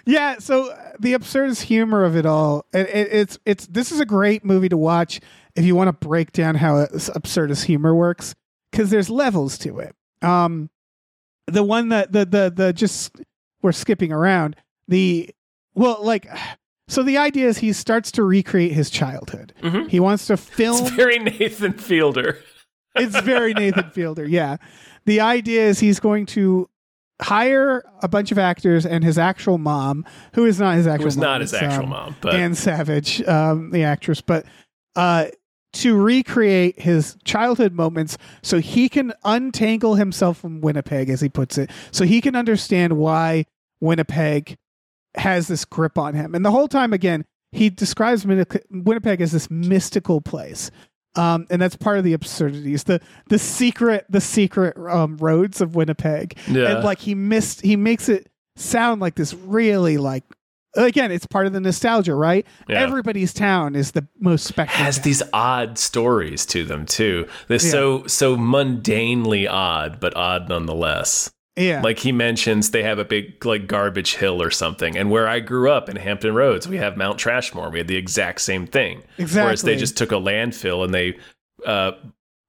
Yeah, 0.05 0.37
so 0.39 0.71
uh, 0.71 0.91
the 0.99 1.13
absurdist 1.13 1.61
humor 1.63 2.03
of 2.03 2.15
it 2.15 2.25
all, 2.25 2.65
it, 2.73 2.87
it, 2.89 3.07
it's 3.11 3.39
it's 3.45 3.67
this 3.67 3.91
is 3.91 3.99
a 3.99 4.05
great 4.05 4.43
movie 4.45 4.69
to 4.69 4.77
watch 4.77 5.19
if 5.55 5.65
you 5.65 5.75
want 5.75 5.87
to 5.87 6.07
break 6.07 6.31
down 6.31 6.55
how 6.55 6.85
absurdist 6.85 7.65
humor 7.65 7.93
works 7.95 8.35
because 8.71 8.89
there's 8.89 9.09
levels 9.09 9.57
to 9.59 9.79
it. 9.79 9.95
Um, 10.21 10.69
the 11.47 11.63
one 11.63 11.89
that 11.89 12.11
the 12.11 12.25
the 12.25 12.51
the 12.55 12.73
just 12.73 13.15
we're 13.61 13.71
skipping 13.71 14.11
around 14.11 14.55
the 14.87 15.29
well 15.75 15.97
like 16.01 16.27
so 16.87 17.03
the 17.03 17.17
idea 17.17 17.47
is 17.47 17.57
he 17.59 17.73
starts 17.73 18.11
to 18.13 18.23
recreate 18.23 18.71
his 18.73 18.89
childhood. 18.89 19.53
Mhm. 19.61 19.89
He 19.89 19.99
wants 19.99 20.27
to 20.27 20.37
film 20.37 20.81
It's 20.85 20.89
very 20.95 21.19
Nathan 21.19 21.73
Fielder. 21.73 22.37
it's 22.95 23.19
very 23.21 23.53
Nathan 23.55 23.89
Fielder. 23.91 24.25
Yeah. 24.27 24.57
The 25.05 25.19
idea 25.21 25.63
is 25.67 25.79
he's 25.79 25.99
going 25.99 26.25
to 26.27 26.69
hire 27.21 27.83
a 28.01 28.07
bunch 28.07 28.31
of 28.31 28.37
actors 28.37 28.85
and 28.85 29.03
his 29.03 29.17
actual 29.17 29.57
mom, 29.57 30.05
who 30.33 30.45
is 30.45 30.59
not 30.59 30.75
his 30.75 30.87
actual 30.87 31.05
was 31.05 31.17
mom. 31.17 31.23
not 31.23 31.41
his 31.41 31.53
actual 31.53 31.83
um, 31.83 31.89
mom, 31.89 32.15
but 32.21 32.33
Anne 32.33 32.55
Savage, 32.55 33.21
um, 33.27 33.71
the 33.71 33.83
actress, 33.83 34.21
but 34.21 34.45
uh, 34.95 35.27
to 35.73 35.95
recreate 35.95 36.79
his 36.79 37.15
childhood 37.23 37.73
moments 37.73 38.17
so 38.41 38.59
he 38.59 38.89
can 38.89 39.13
untangle 39.23 39.95
himself 39.95 40.37
from 40.37 40.61
Winnipeg, 40.61 41.09
as 41.09 41.21
he 41.21 41.29
puts 41.29 41.57
it, 41.57 41.69
so 41.91 42.05
he 42.05 42.21
can 42.21 42.35
understand 42.35 42.97
why 42.97 43.45
Winnipeg 43.79 44.57
has 45.15 45.47
this 45.47 45.65
grip 45.65 45.97
on 45.97 46.13
him. 46.13 46.35
And 46.35 46.45
the 46.45 46.51
whole 46.51 46.67
time, 46.67 46.93
again, 46.93 47.25
he 47.51 47.69
describes 47.69 48.25
Winnipeg 48.25 49.21
as 49.21 49.31
this 49.31 49.49
mystical 49.49 50.21
place. 50.21 50.71
Um, 51.15 51.45
and 51.49 51.61
that's 51.61 51.75
part 51.75 51.97
of 51.97 52.03
the 52.05 52.13
absurdities, 52.13 52.85
the 52.85 53.01
the 53.27 53.37
secret, 53.37 54.05
the 54.09 54.21
secret 54.21 54.77
um, 54.77 55.17
roads 55.17 55.59
of 55.59 55.75
Winnipeg, 55.75 56.37
yeah. 56.47 56.75
and 56.75 56.83
like 56.85 56.99
he 56.99 57.15
missed, 57.15 57.61
he 57.61 57.75
makes 57.75 58.07
it 58.07 58.29
sound 58.55 59.01
like 59.01 59.15
this 59.15 59.33
really 59.33 59.97
like 59.97 60.23
again, 60.75 61.11
it's 61.11 61.25
part 61.25 61.47
of 61.47 61.53
the 61.53 61.59
nostalgia, 61.59 62.15
right? 62.15 62.45
Yeah. 62.69 62.79
Everybody's 62.81 63.33
town 63.33 63.75
is 63.75 63.91
the 63.91 64.07
most 64.19 64.45
spectacular. 64.45 64.85
has 64.85 65.01
these 65.01 65.21
odd 65.33 65.77
stories 65.77 66.45
to 66.47 66.63
them 66.63 66.85
too. 66.85 67.27
They're 67.47 67.55
Yeah. 67.61 67.71
so 67.71 68.07
so 68.07 68.37
mundanely 68.37 69.49
odd, 69.49 69.99
but 69.99 70.15
odd 70.15 70.47
nonetheless. 70.49 71.31
Yeah, 71.57 71.81
Like 71.81 71.99
he 71.99 72.11
mentions 72.11 72.71
they 72.71 72.83
have 72.83 72.97
a 72.97 73.05
big 73.05 73.45
like 73.45 73.67
garbage 73.67 74.15
hill 74.15 74.41
or 74.41 74.51
something. 74.51 74.97
And 74.97 75.11
where 75.11 75.27
I 75.27 75.39
grew 75.41 75.69
up 75.69 75.89
in 75.89 75.97
Hampton 75.97 76.33
Roads, 76.33 76.67
we 76.67 76.77
have 76.77 76.95
Mount 76.95 77.19
Trashmore. 77.19 77.71
We 77.71 77.79
had 77.79 77.87
the 77.87 77.97
exact 77.97 78.41
same 78.41 78.65
thing. 78.65 79.03
Exactly. 79.17 79.45
Whereas 79.45 79.61
they 79.61 79.75
just 79.75 79.97
took 79.97 80.11
a 80.11 80.15
landfill 80.15 80.83
and 80.85 80.93
they 80.93 81.17
uh 81.65 81.91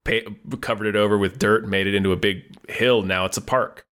pay, 0.05 0.25
covered 0.61 0.87
it 0.87 0.95
over 0.95 1.17
with 1.17 1.37
dirt 1.37 1.63
and 1.63 1.71
made 1.71 1.87
it 1.87 1.95
into 1.95 2.11
a 2.11 2.15
big 2.15 2.43
hill. 2.69 3.01
Now 3.01 3.25
it's 3.25 3.37
a 3.37 3.41
park. 3.41 3.85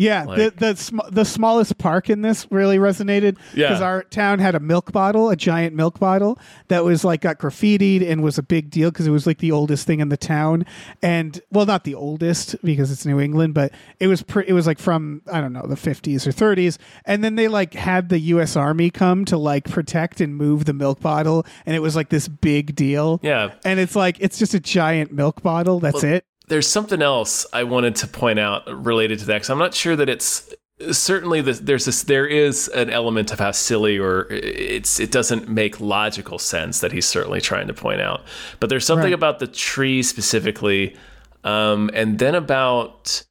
Yeah. 0.00 0.24
like- 0.24 0.36
the 0.56 0.66
the 0.72 0.76
sm- 0.76 0.98
the 1.10 1.24
smallest 1.24 1.78
park 1.78 2.08
in 2.10 2.22
this 2.22 2.46
really 2.50 2.78
resonated 2.78 3.36
Yeah. 3.54 3.68
because 3.68 3.80
our 3.82 4.02
town 4.04 4.38
had 4.38 4.54
a 4.54 4.60
milk 4.60 4.92
bottle, 4.92 5.30
a 5.30 5.36
giant 5.36 5.74
milk 5.76 5.98
bottle 5.98 6.38
that 6.68 6.84
was 6.84 7.04
like 7.04 7.20
got 7.20 7.38
graffitied 7.38 8.08
and 8.08 8.22
was 8.22 8.38
a 8.38 8.42
big 8.42 8.70
deal 8.70 8.90
because 8.90 9.06
it 9.06 9.10
was 9.10 9.26
like 9.26 9.38
the 9.38 9.52
oldest 9.52 9.86
thing 9.86 10.00
in 10.00 10.08
the 10.08 10.16
town. 10.16 10.64
And 11.02 11.40
well, 11.52 11.66
not 11.66 11.84
the 11.84 11.94
oldest 11.94 12.56
because 12.64 12.90
it's 12.90 13.04
New 13.04 13.20
England, 13.20 13.54
but 13.54 13.72
it 13.98 14.06
was 14.06 14.22
pre- 14.22 14.44
it 14.48 14.52
was 14.52 14.66
like 14.66 14.78
from 14.78 15.22
I 15.32 15.40
don't 15.40 15.52
know 15.52 15.66
the 15.66 15.74
50s 15.76 16.26
or 16.26 16.32
30s. 16.32 16.78
And 17.04 17.22
then 17.22 17.34
they 17.36 17.48
like 17.48 17.74
had 17.74 18.08
the 18.08 18.18
U.S. 18.34 18.56
Army 18.56 18.90
come 18.90 19.24
to 19.26 19.36
like 19.36 19.68
protect 19.68 20.20
and 20.20 20.34
move 20.34 20.64
the 20.64 20.72
milk 20.72 21.00
bottle, 21.00 21.44
and 21.66 21.76
it 21.76 21.80
was 21.80 21.94
like 21.94 22.08
this 22.08 22.26
big 22.28 22.74
deal. 22.74 23.20
Yeah. 23.22 23.52
And 23.64 23.78
it's 23.78 23.94
like 23.94 24.16
it's 24.20 24.38
just 24.38 24.54
a 24.54 24.60
giant 24.60 25.12
milk 25.12 25.42
bottle. 25.42 25.80
That's 25.80 26.02
Well, 26.02 26.14
it. 26.14 26.24
There's 26.50 26.66
something 26.68 27.00
else 27.00 27.46
I 27.52 27.62
wanted 27.64 27.94
to 27.96 28.06
point 28.06 28.38
out 28.38 28.66
related 28.84 29.20
to 29.20 29.24
that 29.26 29.34
because 29.36 29.50
I'm 29.50 29.58
not 29.58 29.72
sure 29.74 29.94
that 29.96 30.08
it's 30.08 30.52
certainly 30.90 31.40
the, 31.42 31.52
there's 31.52 31.84
this 31.84 32.02
there 32.02 32.26
is 32.26 32.66
an 32.68 32.90
element 32.90 33.32
of 33.32 33.38
how 33.38 33.52
silly 33.52 33.98
or 33.98 34.26
it's 34.30 34.98
it 34.98 35.12
doesn't 35.12 35.48
make 35.48 35.78
logical 35.80 36.38
sense 36.38 36.80
that 36.80 36.90
he's 36.90 37.06
certainly 37.06 37.40
trying 37.40 37.68
to 37.68 37.74
point 37.74 38.00
out. 38.00 38.24
But 38.58 38.68
there's 38.68 38.84
something 38.84 39.04
Right. 39.04 39.12
about 39.12 39.38
the 39.38 39.46
tree 39.46 40.02
specifically, 40.02 40.96
um, 41.44 41.88
and 41.94 42.18
then 42.18 42.34
about 42.34 43.24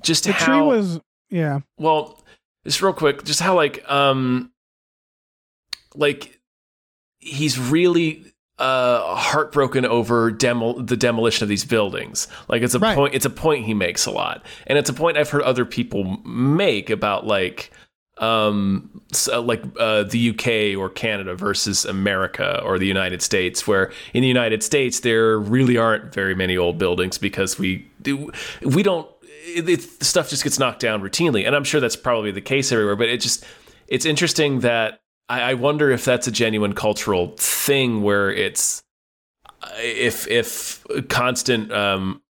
just 0.00 0.24
The 0.24 0.32
how 0.32 0.46
tree 0.46 0.60
was 0.62 1.00
yeah. 1.28 1.60
well, 1.78 2.22
just 2.64 2.80
real 2.80 2.92
quick, 2.94 3.24
just 3.24 3.40
how 3.40 3.54
like 3.54 3.84
um 3.90 4.50
like 5.94 6.40
he's 7.18 7.58
really 7.58 8.31
uh 8.62 9.16
heartbroken 9.16 9.84
over 9.84 10.30
demo 10.30 10.80
the 10.80 10.96
demolition 10.96 11.42
of 11.44 11.48
these 11.48 11.64
buildings. 11.64 12.28
Like 12.48 12.62
it's 12.62 12.74
a 12.74 12.78
Right. 12.78 12.94
point 12.96 13.14
it's 13.14 13.26
a 13.26 13.30
point 13.30 13.66
he 13.66 13.74
makes 13.74 14.06
a 14.06 14.12
lot. 14.12 14.46
And 14.68 14.78
it's 14.78 14.88
a 14.88 14.94
point 14.94 15.16
I've 15.18 15.28
heard 15.30 15.42
other 15.42 15.64
people 15.64 16.04
make 16.24 16.88
about 16.88 17.26
like 17.26 17.72
um 18.18 19.02
so 19.12 19.40
like 19.40 19.64
uh, 19.80 20.04
the 20.04 20.30
UK 20.30 20.78
or 20.78 20.88
Canada 20.88 21.34
versus 21.34 21.84
America 21.84 22.62
or 22.62 22.78
the 22.78 22.86
United 22.86 23.20
States 23.20 23.66
where 23.66 23.90
in 24.14 24.22
the 24.22 24.28
United 24.28 24.62
States 24.62 25.00
there 25.00 25.38
really 25.40 25.76
aren't 25.76 26.14
very 26.14 26.34
many 26.34 26.56
old 26.56 26.78
buildings 26.78 27.18
because 27.18 27.58
we 27.58 27.84
do 28.00 28.30
we 28.62 28.84
don't 28.84 29.08
it, 29.44 29.68
it, 29.68 29.82
stuff 30.04 30.30
just 30.30 30.44
gets 30.44 30.58
knocked 30.60 30.78
down 30.80 31.02
routinely 31.02 31.44
and 31.44 31.56
I'm 31.56 31.64
sure 31.64 31.80
that's 31.80 31.96
probably 31.96 32.30
the 32.30 32.40
case 32.40 32.70
everywhere 32.70 32.94
but 32.96 33.08
it 33.08 33.20
just 33.20 33.44
it's 33.88 34.06
interesting 34.06 34.60
that 34.60 35.01
I, 35.28 35.52
I 35.52 35.54
wonder 35.54 35.90
if 35.90 36.04
that's 36.04 36.26
a 36.26 36.32
genuine 36.32 36.74
cultural 36.74 37.34
thing 37.36 38.02
where 38.02 38.30
it's 38.30 38.82
if 39.78 40.28
if 40.28 40.84
constant 41.08 41.72
um 41.72 42.22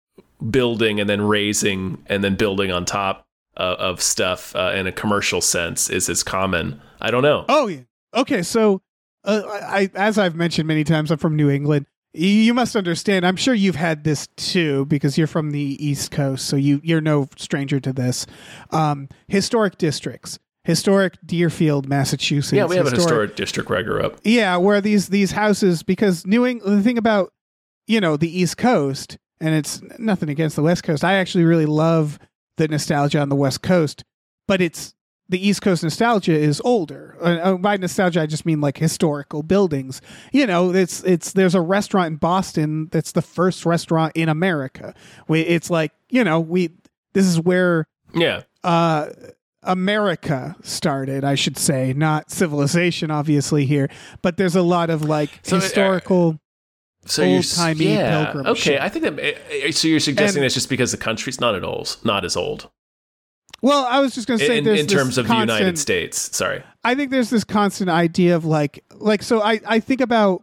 building 0.50 1.00
and 1.00 1.08
then 1.08 1.22
raising 1.22 2.02
and 2.06 2.22
then 2.24 2.34
building 2.34 2.70
on 2.72 2.84
top 2.84 3.26
of 3.56 4.02
stuff 4.02 4.56
uh, 4.56 4.72
in 4.74 4.86
a 4.86 4.92
commercial 4.92 5.40
sense 5.40 5.90
is 5.90 6.08
as 6.08 6.22
common. 6.22 6.80
I 7.00 7.10
don't 7.10 7.22
know. 7.22 7.44
Oh 7.48 7.66
yeah. 7.66 7.80
Okay, 8.14 8.42
so 8.42 8.82
uh, 9.24 9.42
I, 9.46 9.90
as 9.94 10.18
I've 10.18 10.34
mentioned 10.34 10.66
many 10.66 10.84
times, 10.84 11.10
I'm 11.10 11.18
from 11.18 11.36
New 11.36 11.50
England. 11.50 11.86
You, 12.12 12.28
you 12.28 12.54
must 12.54 12.76
understand. 12.76 13.26
I'm 13.26 13.36
sure 13.36 13.54
you've 13.54 13.76
had 13.76 14.04
this 14.04 14.26
too 14.36 14.84
because 14.86 15.16
you're 15.16 15.26
from 15.26 15.50
the 15.50 15.84
East 15.84 16.10
Coast, 16.10 16.46
so 16.46 16.56
you 16.56 16.80
you're 16.82 17.00
no 17.00 17.28
stranger 17.36 17.80
to 17.80 17.92
this. 17.92 18.26
Um, 18.70 19.08
historic 19.28 19.78
districts, 19.78 20.38
historic 20.64 21.16
Deerfield, 21.24 21.88
Massachusetts. 21.88 22.52
yeah, 22.52 22.66
we 22.66 22.76
have 22.76 22.86
a 22.86 22.90
historic 22.90 23.36
district 23.36 23.68
where 23.68 23.78
I 23.78 23.82
grew 23.82 24.00
up. 24.00 24.20
Yeah, 24.24 24.56
where 24.56 24.80
these 24.80 25.08
these 25.08 25.32
houses 25.32 25.82
because 25.82 26.26
New 26.26 26.46
England. 26.46 26.78
The 26.78 26.82
thing 26.82 26.98
about 26.98 27.32
you 27.86 28.00
know 28.00 28.16
the 28.16 28.40
East 28.40 28.56
Coast, 28.56 29.18
and 29.40 29.54
it's 29.54 29.80
nothing 29.98 30.28
against 30.28 30.56
the 30.56 30.62
West 30.62 30.84
Coast. 30.84 31.04
I 31.04 31.14
actually 31.14 31.44
really 31.44 31.66
love 31.66 32.18
the 32.56 32.68
nostalgia 32.68 33.20
on 33.20 33.28
the 33.28 33.36
West 33.36 33.62
Coast, 33.62 34.04
but 34.46 34.60
it's 34.60 34.94
the 35.28 35.48
East 35.48 35.62
Coast 35.62 35.82
nostalgia 35.82 36.32
is 36.32 36.60
older. 36.62 37.16
Uh, 37.20 37.24
uh, 37.24 37.54
by 37.56 37.76
nostalgia, 37.76 38.20
I 38.20 38.26
just 38.26 38.44
mean 38.44 38.60
like 38.60 38.76
historical 38.76 39.42
buildings. 39.42 40.00
You 40.32 40.46
know, 40.46 40.72
it's 40.74 41.02
it's 41.04 41.32
there's 41.32 41.54
a 41.54 41.60
restaurant 41.60 42.08
in 42.08 42.16
Boston 42.16 42.88
that's 42.92 43.12
the 43.12 43.22
first 43.22 43.64
restaurant 43.64 44.12
in 44.14 44.28
America. 44.28 44.94
We, 45.28 45.40
it's 45.40 45.70
like 45.70 45.92
you 46.10 46.22
know 46.22 46.38
we 46.38 46.70
this 47.14 47.26
is 47.26 47.40
where 47.40 47.88
Yeah, 48.14 48.42
uh 48.62 49.06
America 49.62 50.56
started, 50.62 51.24
I 51.24 51.34
should 51.34 51.56
say, 51.56 51.92
not 51.92 52.30
civilization, 52.30 53.10
obviously 53.10 53.64
here, 53.66 53.88
but 54.22 54.36
there's 54.36 54.56
a 54.56 54.62
lot 54.62 54.90
of 54.90 55.02
like 55.04 55.30
So, 55.42 55.56
uh, 55.56 55.60
historical. 55.60 56.40
so 57.06 57.22
you're 57.22 57.36
Old-timey 57.36 57.84
yeah, 57.94 58.24
pilgrim 58.24 58.46
Okay, 58.48 58.60
shit. 58.60 58.80
I 58.80 58.88
think 58.88 59.04
that. 59.04 59.18
uh, 59.68 59.72
So 59.72 59.88
you're 59.88 60.00
suggesting 60.00 60.38
And- 60.40 60.44
that's 60.44 60.54
just 60.54 60.68
because 60.68 60.90
the 60.90 60.96
country's 60.98 61.40
not 61.40 61.54
as 61.54 61.62
old, 61.62 61.96
not 62.04 62.24
as 62.24 62.36
old 62.36 62.70
well, 63.64 63.86
I 63.88 64.00
was 64.00 64.12
just 64.12 64.26
going 64.26 64.40
to 64.40 64.46
say 64.46 64.58
in, 64.58 64.66
in 64.66 64.86
terms 64.88 65.18
of 65.18 65.28
the 65.28 65.36
United 65.36 65.78
States. 65.78 66.36
Sorry. 66.36 66.64
I 66.82 66.96
think 66.96 67.12
there's 67.12 67.30
this 67.30 67.44
constant 67.44 67.88
idea 67.90 68.34
of 68.34 68.44
like 68.44 68.82
like 68.96 69.22
so 69.22 69.40
I 69.40 69.60
I 69.64 69.78
think 69.78 70.00
about 70.00 70.42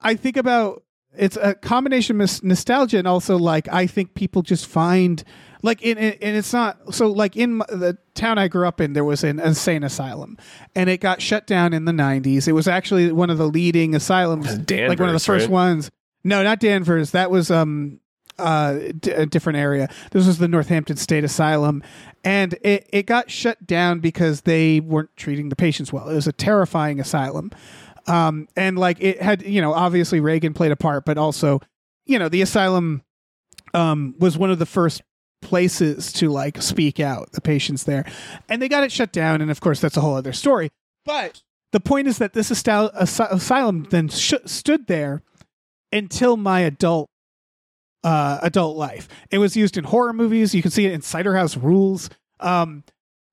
I 0.00 0.14
think 0.14 0.36
about 0.36 0.84
it's 1.16 1.36
a 1.36 1.54
combination 1.56 2.20
of 2.20 2.44
nostalgia 2.44 2.98
and 2.98 3.08
also 3.08 3.36
like 3.36 3.66
I 3.72 3.88
think 3.88 4.14
people 4.14 4.42
just 4.42 4.66
find 4.66 5.24
like 5.62 5.82
in, 5.82 5.98
in 5.98 6.14
and 6.20 6.36
it's 6.36 6.52
not 6.52 6.94
so 6.94 7.08
like 7.08 7.36
in 7.36 7.58
the 7.58 7.98
town 8.14 8.38
I 8.38 8.48
grew 8.48 8.66
up 8.66 8.80
in 8.80 8.92
there 8.92 9.04
was 9.04 9.24
an 9.24 9.40
insane 9.40 9.82
asylum 9.82 10.36
and 10.74 10.88
it 10.88 10.98
got 10.98 11.20
shut 11.20 11.46
down 11.46 11.72
in 11.72 11.84
the 11.84 11.92
90s. 11.92 12.48
It 12.48 12.52
was 12.52 12.68
actually 12.68 13.12
one 13.12 13.30
of 13.30 13.38
the 13.38 13.46
leading 13.46 13.94
asylums 13.94 14.58
Danvers, 14.58 14.88
like 14.88 15.00
one 15.00 15.08
of 15.08 15.14
the 15.14 15.20
first 15.20 15.46
right? 15.46 15.52
ones. 15.52 15.90
No, 16.24 16.42
not 16.42 16.60
Danvers. 16.60 17.12
That 17.12 17.30
was 17.30 17.50
um 17.50 18.00
uh 18.38 18.78
d- 19.00 19.10
a 19.10 19.26
different 19.26 19.58
area. 19.58 19.88
This 20.12 20.26
was 20.26 20.38
the 20.38 20.48
Northampton 20.48 20.96
State 20.96 21.24
Asylum 21.24 21.82
and 22.24 22.54
it 22.62 22.88
it 22.92 23.06
got 23.06 23.30
shut 23.30 23.66
down 23.66 24.00
because 24.00 24.42
they 24.42 24.80
weren't 24.80 25.10
treating 25.16 25.48
the 25.48 25.56
patients 25.56 25.92
well. 25.92 26.08
It 26.08 26.14
was 26.14 26.26
a 26.26 26.32
terrifying 26.32 27.00
asylum. 27.00 27.50
Um 28.06 28.48
and 28.56 28.78
like 28.78 28.98
it 29.00 29.20
had, 29.20 29.42
you 29.42 29.60
know, 29.60 29.72
obviously 29.72 30.20
Reagan 30.20 30.54
played 30.54 30.72
a 30.72 30.76
part, 30.76 31.04
but 31.04 31.18
also, 31.18 31.60
you 32.06 32.18
know, 32.18 32.28
the 32.28 32.42
asylum 32.42 33.02
um 33.74 34.14
was 34.18 34.38
one 34.38 34.50
of 34.50 34.58
the 34.58 34.66
first 34.66 35.02
places 35.40 36.12
to 36.14 36.30
like 36.30 36.60
speak 36.62 37.00
out 37.00 37.32
the 37.32 37.40
patients 37.40 37.84
there. 37.84 38.04
And 38.48 38.60
they 38.60 38.68
got 38.68 38.84
it 38.84 38.92
shut 38.92 39.12
down 39.12 39.40
and 39.40 39.50
of 39.50 39.60
course 39.60 39.80
that's 39.80 39.96
a 39.96 40.00
whole 40.00 40.16
other 40.16 40.32
story. 40.32 40.70
But 41.04 41.42
the 41.72 41.80
point 41.80 42.08
is 42.08 42.18
that 42.18 42.32
this 42.32 42.50
asy- 42.50 42.90
asy- 42.94 43.24
asylum 43.30 43.86
then 43.90 44.08
sh- 44.08 44.34
stood 44.46 44.86
there 44.86 45.22
until 45.92 46.36
my 46.36 46.60
adult 46.60 47.08
uh 48.04 48.38
adult 48.42 48.76
life. 48.76 49.08
It 49.30 49.38
was 49.38 49.56
used 49.56 49.76
in 49.76 49.84
horror 49.84 50.12
movies. 50.12 50.54
You 50.54 50.62
can 50.62 50.70
see 50.70 50.86
it 50.86 50.92
in 50.92 51.02
cider 51.02 51.36
house 51.36 51.56
rules. 51.56 52.10
Um 52.40 52.84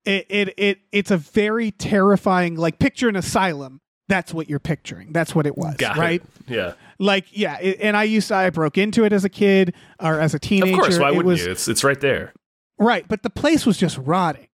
it 0.05 0.25
it, 0.29 0.53
it 0.57 0.79
it's 0.91 1.11
a 1.11 1.17
very 1.17 1.71
terrifying 1.71 2.55
like 2.55 2.79
picture 2.79 3.09
an 3.09 3.15
asylum. 3.15 3.81
That's 4.07 4.33
what 4.33 4.49
you're 4.49 4.59
picturing. 4.59 5.11
That's 5.11 5.33
what 5.33 5.47
it 5.47 5.57
was 5.57 5.75
Got 5.77 5.97
right? 5.97 6.21
It. 6.21 6.51
Yeah. 6.53 6.73
Like 6.99 7.25
yeah 7.31 7.57
it, 7.59 7.77
and 7.81 7.97
i 7.97 8.03
used 8.03 8.27
to 8.29 8.35
i 8.35 8.49
broke 8.49 8.77
into 8.77 9.03
it 9.03 9.11
as 9.13 9.25
a 9.25 9.29
kid 9.29 9.73
or 9.99 10.19
as 10.19 10.33
a 10.33 10.39
teenager 10.39 10.73
Of 10.73 10.79
course. 10.79 10.99
Why 10.99 11.09
it 11.09 11.15
wouldn't 11.15 11.25
was 11.25 11.45
you? 11.45 11.51
It's 11.51 11.67
it's 11.67 11.83
right 11.83 11.99
there. 11.99 12.33
Right, 12.77 13.07
but 13.07 13.23
the 13.23 13.29
place 13.29 13.65
was 13.65 13.77
just 13.77 13.97
rotting. 13.97 14.47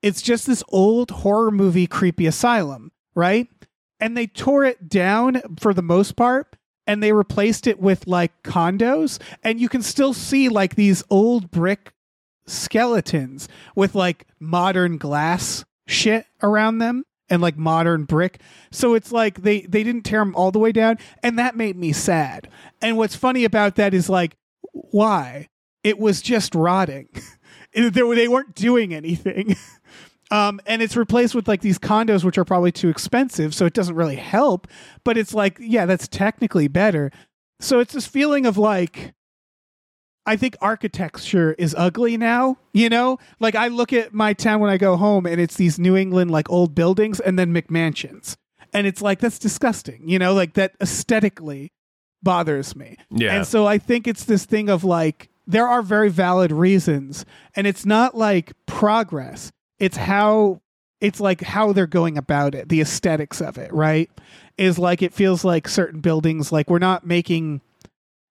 It's 0.00 0.22
just 0.22 0.46
this 0.46 0.62
old 0.68 1.10
horror 1.10 1.50
movie 1.50 1.88
creepy 1.88 2.26
asylum, 2.26 2.92
right? 3.16 3.48
And 3.98 4.16
they 4.16 4.28
tore 4.28 4.64
it 4.64 4.88
down 4.88 5.42
for 5.58 5.74
the 5.74 5.82
most 5.82 6.14
part 6.14 6.56
and 6.86 7.02
they 7.02 7.12
replaced 7.12 7.66
it 7.66 7.80
with 7.80 8.06
like 8.06 8.42
condos 8.44 9.20
and 9.42 9.60
you 9.60 9.68
can 9.68 9.82
still 9.82 10.12
see 10.14 10.48
like 10.48 10.76
these 10.76 11.02
old 11.10 11.50
brick 11.50 11.92
skeletons 12.46 13.48
with 13.74 13.94
like 13.94 14.26
modern 14.38 14.98
glass 14.98 15.64
shit 15.86 16.26
around 16.42 16.78
them 16.78 17.04
and 17.30 17.42
like 17.42 17.56
modern 17.56 18.04
brick. 18.04 18.40
So 18.70 18.94
it's 18.94 19.12
like 19.12 19.42
they 19.42 19.62
they 19.62 19.82
didn't 19.82 20.02
tear 20.02 20.20
them 20.20 20.34
all 20.34 20.50
the 20.50 20.58
way 20.58 20.72
down 20.72 20.98
and 21.22 21.38
that 21.38 21.56
made 21.56 21.76
me 21.76 21.92
sad. 21.92 22.48
And 22.80 22.96
what's 22.96 23.16
funny 23.16 23.44
about 23.44 23.76
that 23.76 23.94
is 23.94 24.08
like 24.08 24.36
why? 24.72 25.48
It 25.84 25.98
was 25.98 26.22
just 26.22 26.54
rotting. 26.54 27.08
They, 27.74 27.90
they 27.90 28.28
weren't 28.28 28.54
doing 28.54 28.94
anything. 28.94 29.54
Um, 30.30 30.60
and 30.66 30.82
it's 30.82 30.96
replaced 30.96 31.34
with 31.34 31.48
like 31.48 31.62
these 31.62 31.78
condos, 31.78 32.24
which 32.24 32.38
are 32.38 32.44
probably 32.44 32.72
too 32.72 32.88
expensive, 32.88 33.54
so 33.54 33.64
it 33.64 33.72
doesn't 33.72 33.94
really 33.94 34.16
help. 34.16 34.68
But 35.04 35.16
it's 35.16 35.32
like, 35.32 35.56
yeah, 35.58 35.86
that's 35.86 36.06
technically 36.06 36.68
better. 36.68 37.10
So 37.60 37.80
it's 37.80 37.94
this 37.94 38.06
feeling 38.06 38.46
of 38.46 38.58
like, 38.58 39.14
I 40.28 40.36
think 40.36 40.56
architecture 40.60 41.54
is 41.58 41.74
ugly 41.76 42.16
now. 42.16 42.58
You 42.72 42.88
know, 42.88 43.18
like 43.40 43.54
I 43.54 43.68
look 43.68 43.92
at 43.92 44.12
my 44.12 44.34
town 44.34 44.60
when 44.60 44.70
I 44.70 44.76
go 44.76 44.96
home, 44.96 45.26
and 45.26 45.40
it's 45.40 45.56
these 45.56 45.78
New 45.78 45.96
England 45.96 46.30
like 46.30 46.50
old 46.50 46.74
buildings, 46.74 47.18
and 47.18 47.38
then 47.38 47.52
McMansions, 47.52 48.36
and 48.72 48.86
it's 48.86 49.02
like 49.02 49.20
that's 49.20 49.38
disgusting. 49.38 50.08
You 50.08 50.18
know, 50.18 50.34
like 50.34 50.54
that 50.54 50.74
aesthetically 50.80 51.72
bothers 52.22 52.76
me. 52.76 52.96
Yeah. 53.10 53.36
And 53.36 53.46
so 53.46 53.66
I 53.66 53.78
think 53.78 54.06
it's 54.06 54.24
this 54.24 54.44
thing 54.44 54.68
of 54.68 54.84
like 54.84 55.30
there 55.46 55.66
are 55.66 55.82
very 55.82 56.10
valid 56.10 56.52
reasons 56.52 57.24
and 57.56 57.66
it's 57.66 57.86
not 57.86 58.16
like 58.16 58.52
progress. 58.66 59.50
It's 59.78 59.96
how 59.96 60.60
it's 61.00 61.20
like 61.20 61.40
how 61.40 61.72
they're 61.72 61.86
going 61.86 62.18
about 62.18 62.54
it, 62.54 62.68
the 62.68 62.80
aesthetics 62.80 63.40
of 63.40 63.56
it, 63.56 63.72
right? 63.72 64.10
Is 64.56 64.78
like 64.78 65.00
it 65.00 65.14
feels 65.14 65.44
like 65.44 65.68
certain 65.68 66.00
buildings 66.00 66.50
like 66.52 66.68
we're 66.68 66.78
not 66.78 67.06
making 67.06 67.60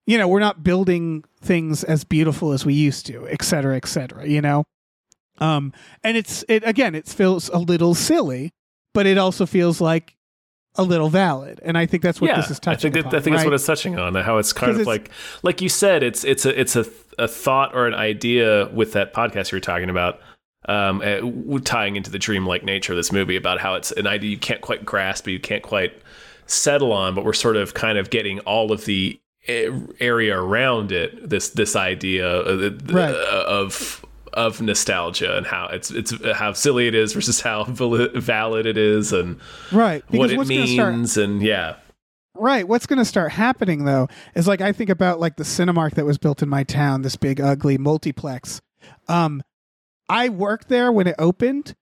you 0.07 0.17
know, 0.17 0.27
we're 0.27 0.39
not 0.39 0.63
building 0.63 1.23
things 1.41 1.83
as 1.83 2.03
beautiful 2.03 2.51
as 2.53 2.65
we 2.65 2.73
used 2.73 3.05
to, 3.05 3.27
et 3.27 3.43
cetera, 3.43 3.75
et 3.75 3.87
cetera, 3.87 4.25
you 4.27 4.41
know? 4.41 4.63
Um 5.39 5.71
and 6.03 6.17
it's 6.17 6.43
it 6.49 6.63
again, 6.65 6.95
it 6.95 7.07
feels 7.07 7.49
a 7.49 7.59
little 7.59 7.93
silly, 7.93 8.49
but 8.95 9.05
it 9.05 9.19
also 9.19 9.45
feels 9.45 9.79
like 9.79 10.15
a 10.75 10.83
little 10.83 11.09
valid. 11.09 11.59
And 11.63 11.77
I 11.77 11.85
think 11.85 12.01
that's 12.03 12.19
what 12.21 12.29
yeah, 12.29 12.37
this 12.37 12.49
is 12.51 12.59
touching 12.59 12.77
I 12.77 12.81
think 12.81 12.93
that, 12.93 12.99
upon, 13.09 13.15
I 13.15 13.21
think 13.21 13.35
that's 13.35 13.45
what 13.45 13.53
it's 13.53 13.65
touching 13.65 13.99
on. 13.99 14.15
How 14.15 14.37
it's 14.37 14.53
kind 14.53 14.71
of 14.71 14.79
it's- 14.79 14.87
like, 14.87 15.11
like 15.43 15.61
you 15.61 15.69
said, 15.69 16.01
it's 16.03 16.23
it's 16.23 16.45
a 16.45 16.59
it's 16.59 16.75
a 16.75 16.85
a 17.19 17.27
thought 17.27 17.75
or 17.75 17.87
an 17.87 17.95
idea 17.95 18.67
with 18.73 18.93
that 18.93 19.13
podcast 19.13 19.51
you 19.51 19.55
were 19.55 19.59
talking 19.59 19.89
about, 19.89 20.19
um, 20.69 21.01
uh, 21.03 21.59
tying 21.63 21.95
into 21.95 22.11
the 22.11 22.19
dreamlike 22.19 22.63
nature 22.63 22.93
of 22.93 22.97
this 22.97 23.11
movie 23.11 23.35
about 23.35 23.59
how 23.59 23.73
it's 23.73 23.91
an 23.93 24.05
idea 24.05 24.29
you 24.29 24.37
can't 24.37 24.61
quite 24.61 24.85
grasp, 24.85 25.23
but 25.23 25.33
you 25.33 25.39
can't 25.39 25.63
quite 25.63 25.99
settle 26.45 26.93
on, 26.93 27.15
but 27.15 27.25
we're 27.25 27.33
sort 27.33 27.55
of 27.57 27.73
kind 27.73 27.97
of 27.97 28.11
getting 28.11 28.39
all 28.41 28.71
of 28.71 28.85
the 28.85 29.19
area 29.47 30.37
around 30.37 30.91
it. 30.91 31.29
This 31.29 31.49
this 31.49 31.75
idea 31.75 32.27
of, 32.27 32.93
Right. 32.93 33.13
of 33.15 34.05
of 34.33 34.61
nostalgia 34.61 35.35
and 35.35 35.47
how 35.47 35.67
it's 35.67 35.89
it's 35.89 36.13
how 36.33 36.53
silly 36.53 36.87
it 36.87 36.93
is 36.93 37.13
versus 37.13 37.41
how 37.41 37.63
valid 37.63 38.65
it 38.67 38.77
is 38.77 39.11
and 39.11 39.39
right. 39.71 40.03
what 40.11 40.29
it 40.31 40.35
gonna 40.35 40.67
start 40.67 40.93
means 40.95 41.17
and 41.17 41.41
yeah. 41.41 41.75
Right. 42.39 42.67
What's 42.67 42.85
going 42.85 42.99
to 42.99 43.05
start 43.05 43.31
happening 43.31 43.85
though 43.85 44.09
is 44.35 44.47
like 44.47 44.61
I 44.61 44.71
think 44.71 44.91
about 44.91 45.19
like 45.19 45.37
the 45.37 45.43
Cinemark 45.43 45.95
that 45.95 46.05
was 46.05 46.19
built 46.19 46.43
in 46.43 46.49
my 46.49 46.63
town, 46.63 47.01
this 47.01 47.15
big 47.15 47.41
ugly 47.41 47.79
multiplex. 47.79 48.61
Um, 49.07 49.41
I 50.07 50.29
worked 50.29 50.69
there 50.69 50.91
when 50.91 51.07
it 51.07 51.15
opened. 51.17 51.73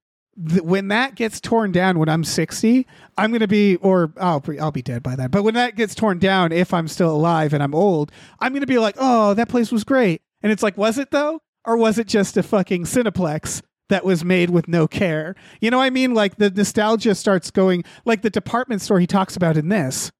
Th- 0.50 0.62
when 0.62 0.90
that 0.90 1.16
gets 1.16 1.40
torn 1.40 1.72
down 1.72 2.00
when 2.00 2.10
I'm 2.10 2.24
60, 2.24 2.86
I'm 3.18 3.32
going 3.32 3.40
to 3.42 3.48
be, 3.48 3.78
or 3.78 4.14
I'll 4.18 4.44
I'll 4.60 4.72
be 4.72 4.82
dead 4.82 5.04
by 5.04 5.16
then. 5.16 5.30
But 5.30 5.44
when 5.44 5.54
that 5.54 5.76
gets 5.76 5.96
torn 5.96 6.20
down, 6.20 6.52
if 6.52 6.74
I'm 6.74 6.88
still 6.88 7.12
alive 7.12 7.54
and 7.54 7.64
I'm 7.64 7.76
old, 7.76 8.12
I'm 8.40 8.52
going 8.52 8.62
to 8.62 8.68
be 8.68 8.80
like, 8.80 8.96
oh, 8.98 9.34
that 9.34 9.50
place 9.50 9.72
was 9.72 9.84
great. 9.84 10.22
And 10.42 10.52
it's 10.52 10.64
like, 10.64 10.78
was 10.78 10.98
it 10.98 11.12
though? 11.12 11.42
Or 11.66 11.78
was 11.78 11.98
it 11.98 12.08
just 12.08 12.38
a 12.38 12.44
fucking 12.44 12.84
Cineplex 12.84 13.62
that 13.90 14.06
was 14.06 14.24
made 14.24 14.50
with 14.50 14.68
no 14.68 14.88
care? 14.88 15.36
You 15.62 15.72
know 15.72 15.78
what 15.78 15.86
I 15.86 15.90
mean? 15.90 16.14
Like 16.14 16.36
the 16.36 16.50
nostalgia 16.50 17.16
starts 17.16 17.50
going, 17.50 17.84
like 18.06 18.22
the 18.22 18.30
department 18.30 18.82
store 18.82 19.00
he 19.00 19.08
talks 19.08 19.36
about 19.36 19.58
in 19.58 19.70
this 19.70 20.12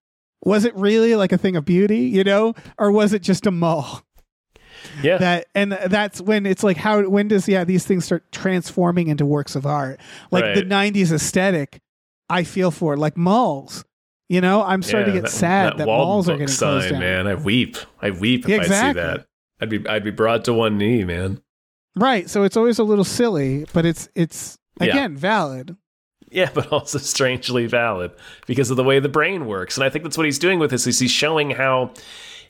was 0.46 0.64
it 0.64 0.76
really 0.76 1.16
like 1.16 1.32
a 1.32 1.38
thing 1.38 1.56
of 1.56 1.66
beauty 1.66 2.02
you 2.02 2.24
know 2.24 2.54
or 2.78 2.92
was 2.92 3.12
it 3.12 3.22
just 3.22 3.46
a 3.46 3.52
mall 3.52 4.04
Yeah. 5.04 5.18
that 5.18 5.48
and 5.56 5.72
that's 5.74 6.22
when 6.22 6.46
it's 6.46 6.64
like 6.64 6.78
how 6.78 7.04
when 7.08 7.28
does 7.28 7.48
yeah 7.48 7.64
these 7.64 7.86
things 7.86 8.06
start 8.06 8.32
transforming 8.32 9.08
into 9.08 9.26
works 9.26 9.56
of 9.56 9.66
art 9.66 10.00
like 10.32 10.56
the 10.56 10.64
90s 10.64 11.12
aesthetic 11.12 11.82
i 12.30 12.44
feel 12.44 12.72
for 12.72 12.98
like 12.98 13.16
malls 13.18 13.84
you 14.30 14.42
know 14.42 14.64
i'm 14.64 14.82
starting 14.84 15.14
Yeah, 15.16 15.22
to 15.22 15.28
get 15.28 15.32
sad 15.32 15.78
that, 15.78 15.88
Walden 15.88 16.08
malls 16.08 16.30
are 16.30 16.34
getting 16.34 16.48
sign, 16.48 16.70
closed 16.80 16.90
down 16.92 17.00
man. 17.00 17.28
I 17.28 17.36
weep. 17.36 17.78
I 18.02 18.12
weep 18.12 18.44
if 18.46 18.50
Yeah, 18.50 18.56
I 18.58 18.60
exactly. 18.62 19.02
see 19.02 19.08
that. 19.08 19.26
I'd 19.62 19.70
be 19.70 19.88
I'd 19.88 20.04
be 20.04 20.12
brought 20.12 20.46
to 20.46 20.54
one 20.54 20.78
knee, 20.78 21.04
man. 21.04 21.42
right 21.96 22.30
so 22.30 22.44
it's 22.44 22.58
always 22.58 22.80
a 22.80 22.84
little 22.84 23.06
silly 23.06 23.66
but 23.74 23.86
it's 23.86 24.10
it's 24.16 24.58
Yeah. 24.82 24.88
again 24.88 25.16
valid 25.18 25.76
Yeah, 26.32 26.50
but 26.54 26.68
also 26.72 26.98
strangely 26.98 27.66
valid 27.68 28.12
because 28.48 28.70
of 28.72 28.78
the 28.78 28.84
way 28.84 29.00
the 29.00 29.08
brain 29.08 29.46
works. 29.46 29.78
And 29.78 29.84
I 29.86 29.90
think 29.90 30.04
that's 30.04 30.18
what 30.18 30.26
he's 30.26 30.40
doing 30.40 30.60
with 30.60 30.72
this 30.72 30.86
is 30.88 31.00
he's 31.00 31.12
showing 31.12 31.52
how 31.52 31.92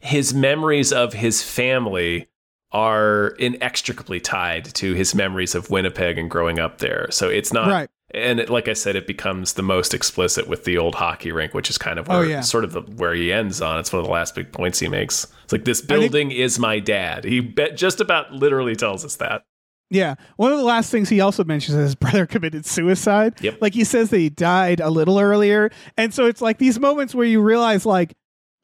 his 0.05 0.33
memories 0.33 0.93
of 0.93 1.13
his 1.13 1.41
family 1.43 2.27
are 2.71 3.29
inextricably 3.39 4.19
tied 4.19 4.65
to 4.75 4.93
his 4.93 5.15
memories 5.15 5.55
of 5.55 5.69
Winnipeg 5.69 6.17
and 6.17 6.29
growing 6.29 6.59
up 6.59 6.79
there. 6.79 7.07
So 7.11 7.29
it's 7.29 7.53
not 7.53 7.67
right 7.67 7.89
and 8.13 8.39
it, 8.39 8.49
like 8.49 8.67
I 8.69 8.73
said, 8.73 8.95
it 8.95 9.07
becomes 9.07 9.53
the 9.53 9.63
most 9.63 9.93
explicit 9.93 10.47
with 10.47 10.63
the 10.63 10.77
old 10.77 10.95
hockey 10.95 11.31
rink, 11.31 11.53
which 11.53 11.69
is 11.69 11.77
kind 11.77 11.99
of 11.99 12.09
Oh, 12.09 12.19
where, 12.19 12.29
yeah. 12.29 12.41
sort 12.41 12.63
of 12.63 12.71
the, 12.71 12.81
where 12.81 13.13
he 13.13 13.33
ends 13.33 13.61
on. 13.61 13.79
It's 13.79 13.91
one 13.91 13.99
of 13.99 14.05
the 14.05 14.11
last 14.11 14.35
big 14.35 14.51
points 14.53 14.79
he 14.79 14.87
makes. 14.87 15.25
It's 15.43 15.51
like 15.51 15.65
this 15.65 15.79
think- 15.81 15.89
building 15.89 16.31
is 16.31 16.57
my 16.59 16.79
dad. 16.79 17.23
He 17.25 17.39
bet 17.41 17.75
just 17.75 17.99
about 17.99 18.31
literally 18.31 18.75
tells 18.75 19.03
us 19.03 19.15
that. 19.17 19.43
Yeah. 19.89 20.15
One 20.37 20.51
of 20.53 20.57
the 20.59 20.63
last 20.63 20.91
things 20.91 21.09
he 21.09 21.19
also 21.19 21.43
mentions 21.43 21.75
is 21.75 21.83
his 21.83 21.95
brother 21.95 22.25
committed 22.25 22.65
suicide. 22.65 23.33
Yep. 23.41 23.57
Like 23.59 23.73
he 23.73 23.83
says 23.83 24.11
that 24.11 24.19
he 24.19 24.29
died 24.29 24.79
a 24.79 24.89
little 24.89 25.19
earlier. 25.19 25.71
And 25.97 26.13
so 26.13 26.25
it's 26.25 26.41
like 26.41 26.57
these 26.57 26.79
moments 26.79 27.13
where 27.15 27.25
you 27.27 27.41
realize 27.41 27.85
like 27.85 28.13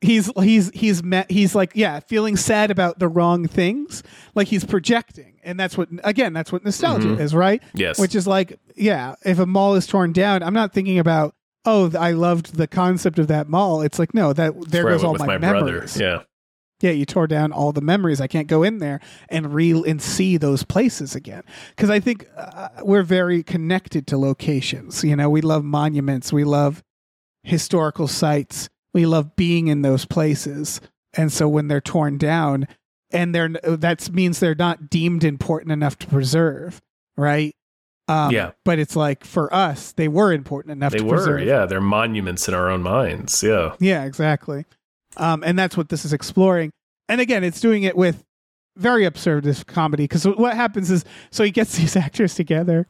he's 0.01 0.31
he's 0.39 0.69
he's 0.73 1.03
met 1.03 1.29
he's 1.31 1.55
like, 1.55 1.71
yeah, 1.75 1.99
feeling 2.01 2.35
sad 2.35 2.71
about 2.71 2.99
the 2.99 3.07
wrong 3.07 3.47
things. 3.47 4.03
Like 4.35 4.47
he's 4.47 4.65
projecting. 4.65 5.39
And 5.43 5.59
that's 5.59 5.77
what 5.77 5.89
again, 6.03 6.33
that's 6.33 6.51
what 6.51 6.63
nostalgia 6.65 7.07
Mhm. 7.09 7.19
is, 7.19 7.33
right? 7.33 7.61
Yes. 7.73 7.97
Which 7.99 8.15
is 8.15 8.27
like, 8.27 8.59
yeah, 8.75 9.15
if 9.25 9.39
a 9.39 9.45
mall 9.45 9.75
is 9.75 9.87
torn 9.87 10.11
down, 10.13 10.43
I'm 10.43 10.53
not 10.53 10.73
thinking 10.73 10.99
about 10.99 11.33
Oh, 11.63 11.91
I 11.95 12.09
loved 12.13 12.55
the 12.55 12.65
concept 12.65 13.19
of 13.19 13.27
that 13.27 13.47
mall. 13.47 13.81
It's 13.81 13.99
like 13.99 14.15
no, 14.15 14.33
that 14.33 14.53
there 14.69 14.83
goes 14.83 15.03
all 15.03 15.13
my, 15.15 15.25
my 15.27 15.37
brother. 15.37 15.65
memories. 15.73 15.95
Yeah. 15.99 16.23
Yeah, 16.81 16.89
you 16.89 17.05
tore 17.05 17.27
down 17.27 17.51
all 17.51 17.71
the 17.71 17.81
memories. 17.81 18.19
I 18.19 18.25
can't 18.25 18.47
go 18.47 18.63
in 18.63 18.79
there 18.79 18.99
and 19.29 19.53
re 19.53 19.71
and 19.87 20.01
see 20.01 20.37
those 20.37 20.63
places 20.63 21.13
again 21.13 21.43
because 21.75 21.91
I 21.91 21.99
think 21.99 22.25
uh, 22.35 22.69
we're 22.81 23.03
very 23.03 23.43
connected 23.43 24.07
to 24.07 24.17
locations. 24.17 25.03
You 25.03 25.15
know, 25.15 25.29
we 25.29 25.41
love 25.41 25.63
monuments, 25.63 26.33
we 26.33 26.43
love 26.43 26.81
historical 27.43 28.07
sites, 28.07 28.67
we 28.93 29.05
love 29.05 29.35
being 29.35 29.67
in 29.67 29.81
those 29.81 30.05
places. 30.05 30.81
and 31.17 31.31
so 31.31 31.47
when 31.49 31.67
they're 31.67 31.81
torn 31.81 32.17
down, 32.17 32.67
and 33.11 33.35
they're 33.35 33.49
that 33.49 34.09
means 34.11 34.39
they're 34.39 34.55
not 34.55 34.89
deemed 34.89 35.23
important 35.23 35.71
enough 35.71 35.97
to 35.99 36.07
preserve, 36.07 36.81
right? 37.17 37.53
Um, 38.07 38.31
Yeah. 38.31 38.51
But 38.63 38.79
it's 38.79 38.95
like 38.95 39.25
for 39.25 39.53
us, 39.53 39.91
they 39.93 40.07
were 40.07 40.31
important 40.31 40.71
enough 40.71 40.91
They 40.93 40.99
to 40.99 41.03
were, 41.05 41.15
preserve. 41.17 41.43
yeah. 41.45 41.65
They're 41.65 41.81
monuments 41.81 42.47
in 42.47 42.53
our 42.53 42.69
own 42.69 42.81
minds. 42.83 43.43
Yeah. 43.43 43.75
Yeah, 43.79 44.03
exactly. 44.05 44.65
Um, 45.17 45.43
and 45.45 45.59
that's 45.59 45.75
what 45.75 45.89
this 45.89 46.05
is 46.05 46.13
exploring. 46.13 46.71
And 47.09 47.19
again, 47.19 47.43
it's 47.43 47.59
doing 47.59 47.83
it 47.83 47.97
with 47.97 48.23
very 48.77 49.03
absurdist 49.03 49.65
comedy 49.67 50.05
because 50.05 50.25
what 50.25 50.55
happens 50.55 50.89
is 50.89 51.03
so 51.31 51.43
he 51.43 51.51
gets 51.51 51.77
these 51.77 51.97
actors 51.97 52.33
together 52.35 52.87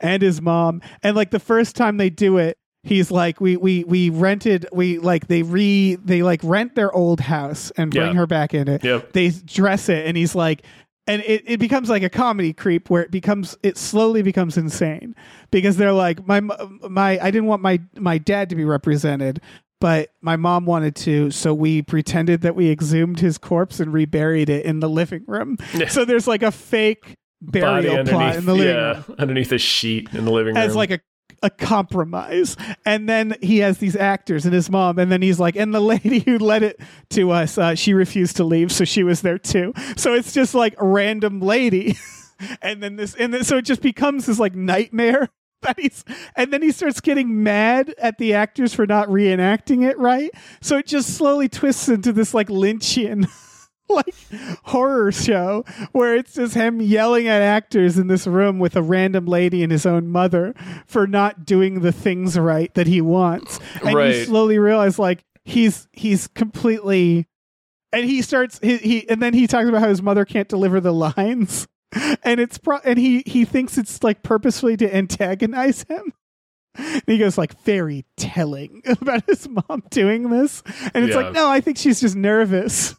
and 0.00 0.22
his 0.22 0.40
mom, 0.40 0.80
and 1.02 1.16
like 1.16 1.30
the 1.32 1.40
first 1.40 1.74
time 1.76 1.96
they 1.96 2.10
do 2.10 2.38
it, 2.38 2.56
he's 2.82 3.10
like, 3.10 3.40
we 3.40 3.56
we 3.56 3.84
we 3.84 4.10
rented 4.10 4.66
we 4.72 4.98
like 4.98 5.28
they 5.28 5.42
re 5.42 5.96
they 5.96 6.22
like 6.22 6.40
rent 6.42 6.74
their 6.74 6.92
old 6.92 7.20
house 7.20 7.70
and 7.76 7.90
bring 7.90 8.08
Yeah. 8.08 8.14
her 8.14 8.26
back 8.26 8.54
in 8.54 8.68
it. 8.68 8.82
Yep. 8.84 9.12
They 9.12 9.30
dress 9.30 9.88
it, 9.88 10.06
and 10.06 10.16
he's 10.16 10.34
like. 10.34 10.64
And 11.08 11.20
it, 11.26 11.42
it 11.46 11.58
becomes 11.58 11.90
like 11.90 12.04
a 12.04 12.08
comedy 12.08 12.52
creep 12.52 12.88
where 12.88 13.02
it 13.02 13.10
becomes 13.10 13.58
it 13.64 13.76
slowly 13.76 14.22
becomes 14.22 14.56
insane 14.56 15.16
because 15.50 15.76
they're 15.76 15.92
like 15.92 16.24
my 16.28 16.38
my 16.38 17.18
I 17.20 17.32
didn't 17.32 17.46
want 17.46 17.60
my 17.60 17.80
my 17.98 18.18
dad 18.18 18.48
to 18.50 18.54
be 18.54 18.64
represented 18.64 19.40
but 19.80 20.10
my 20.20 20.36
mom 20.36 20.64
wanted 20.64 20.94
to, 20.94 21.32
so 21.32 21.52
we 21.54 21.82
pretended 21.82 22.42
that 22.42 22.54
we 22.54 22.70
exhumed 22.70 23.18
his 23.18 23.36
corpse 23.36 23.80
and 23.80 23.92
reburied 23.92 24.48
it 24.48 24.64
in 24.64 24.78
the 24.78 24.88
living 24.88 25.24
room. 25.26 25.56
Yeah. 25.74 25.88
So 25.88 26.04
there's 26.04 26.28
like 26.28 26.44
a 26.44 26.52
fake 26.52 27.16
burial 27.40 28.04
plot 28.04 28.36
in 28.36 28.46
the 28.46 28.54
living 28.54 28.76
yeah, 28.76 28.92
room 28.92 29.16
underneath 29.18 29.50
a 29.50 29.58
sheet 29.58 30.08
in 30.12 30.24
the 30.24 30.30
living 30.30 30.54
room. 30.54 30.62
as 30.62 30.76
like 30.76 30.92
a 30.92 31.00
a 31.42 31.50
compromise. 31.50 32.56
And 32.84 33.08
then 33.08 33.36
he 33.42 33.58
has 33.58 33.78
these 33.78 33.96
actors 33.96 34.44
and 34.44 34.54
his 34.54 34.70
mom, 34.70 34.98
and 34.98 35.10
then 35.10 35.22
he's 35.22 35.40
like, 35.40 35.56
and 35.56 35.74
the 35.74 35.80
lady 35.80 36.20
who 36.20 36.38
led 36.38 36.62
it 36.62 36.80
to 37.10 37.30
us, 37.30 37.58
uh, 37.58 37.74
she 37.74 37.94
refused 37.94 38.36
to 38.36 38.44
leave, 38.44 38.72
so 38.72 38.84
she 38.84 39.02
was 39.02 39.22
there 39.22 39.38
too. 39.38 39.72
So 39.96 40.14
it's 40.14 40.32
just 40.32 40.54
like 40.54 40.74
a 40.78 40.86
random 40.86 41.40
lady. 41.40 41.96
and 42.62 42.82
then 42.82 42.96
this 42.96 43.14
and 43.14 43.32
then 43.32 43.44
so 43.44 43.58
it 43.58 43.64
just 43.64 43.82
becomes 43.82 44.26
this 44.26 44.38
like 44.38 44.54
nightmare 44.54 45.28
that 45.62 45.78
he's 45.78 46.04
and 46.34 46.52
then 46.52 46.62
he 46.62 46.72
starts 46.72 47.00
getting 47.00 47.42
mad 47.42 47.94
at 47.98 48.18
the 48.18 48.34
actors 48.34 48.74
for 48.74 48.86
not 48.86 49.08
reenacting 49.08 49.88
it 49.88 49.98
right 49.98 50.30
so 50.60 50.76
it 50.76 50.86
just 50.86 51.16
slowly 51.16 51.48
twists 51.48 51.88
into 51.88 52.12
this 52.12 52.34
like 52.34 52.48
lynchian 52.48 53.28
like 53.96 54.14
horror 54.64 55.12
show 55.12 55.64
where 55.92 56.14
it's 56.16 56.34
just 56.34 56.54
him 56.54 56.80
yelling 56.80 57.28
at 57.28 57.42
actors 57.42 57.98
in 57.98 58.06
this 58.06 58.26
room 58.26 58.58
with 58.58 58.76
a 58.76 58.82
random 58.82 59.26
lady 59.26 59.62
and 59.62 59.70
his 59.72 59.86
own 59.86 60.08
mother 60.08 60.54
for 60.86 61.06
not 61.06 61.44
doing 61.44 61.80
the 61.80 61.92
things 61.92 62.38
right 62.38 62.72
that 62.74 62.86
he 62.86 63.00
wants. 63.00 63.58
And 63.84 63.90
you 63.98 64.24
slowly 64.24 64.58
realize 64.58 64.98
like 64.98 65.24
he's 65.44 65.88
he's 65.92 66.28
completely 66.28 67.26
and 67.92 68.04
he 68.04 68.22
starts 68.22 68.58
he, 68.62 68.76
he 68.78 69.08
and 69.10 69.20
then 69.20 69.34
he 69.34 69.46
talks 69.46 69.68
about 69.68 69.80
how 69.82 69.88
his 69.88 70.02
mother 70.02 70.24
can't 70.24 70.48
deliver 70.48 70.80
the 70.80 70.92
lines. 70.92 71.66
And 72.24 72.40
it's 72.40 72.56
pro 72.56 72.78
and 72.78 72.98
he 72.98 73.22
he 73.26 73.44
thinks 73.44 73.76
it's 73.76 74.02
like 74.02 74.22
purposefully 74.22 74.78
to 74.78 74.96
antagonize 74.96 75.82
him. 75.82 76.14
And 76.74 77.02
he 77.06 77.18
goes 77.18 77.36
like 77.36 77.60
very 77.64 78.06
telling 78.16 78.80
about 78.86 79.24
his 79.26 79.46
mom 79.46 79.82
doing 79.90 80.30
this. 80.30 80.62
And 80.94 81.04
it's 81.04 81.14
Yeah. 81.14 81.20
like 81.24 81.34
no 81.34 81.50
i 81.50 81.60
think 81.60 81.76
she's 81.76 82.00
just 82.00 82.16
nervous 82.16 82.94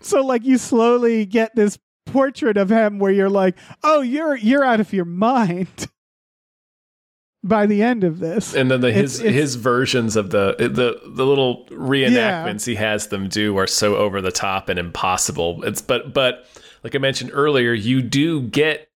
so 0.00 0.24
like 0.24 0.44
you 0.44 0.58
slowly 0.58 1.26
get 1.26 1.54
this 1.54 1.78
portrait 2.06 2.56
of 2.56 2.70
him 2.70 2.98
where 2.98 3.12
you're 3.12 3.30
like 3.30 3.56
oh 3.84 4.00
you're 4.00 4.36
you're 4.36 4.64
out 4.64 4.80
of 4.80 4.92
your 4.92 5.04
mind 5.04 5.88
by 7.44 7.66
the 7.66 7.82
end 7.82 8.04
of 8.04 8.18
this 8.20 8.54
and 8.54 8.70
then 8.70 8.80
the 8.80 8.92
his 8.92 9.18
it's- 9.20 9.34
his 9.34 9.54
versions 9.56 10.14
of 10.16 10.30
the 10.30 10.54
the 10.58 11.00
the 11.08 11.26
little 11.26 11.66
reenactments 11.70 12.64
he 12.66 12.74
has 12.76 13.08
them 13.08 13.28
do 13.28 13.56
are 13.56 13.66
so 13.66 13.96
over 13.96 14.20
the 14.20 14.30
top 14.32 14.68
and 14.68 14.78
impossible. 14.78 15.62
It's 15.64 15.80
but 15.82 16.12
but 16.14 16.46
like 16.84 16.94
I 16.94 16.98
mentioned 16.98 17.30
earlier, 17.32 17.72
you 17.72 18.02
do 18.02 18.42
get 18.42 18.88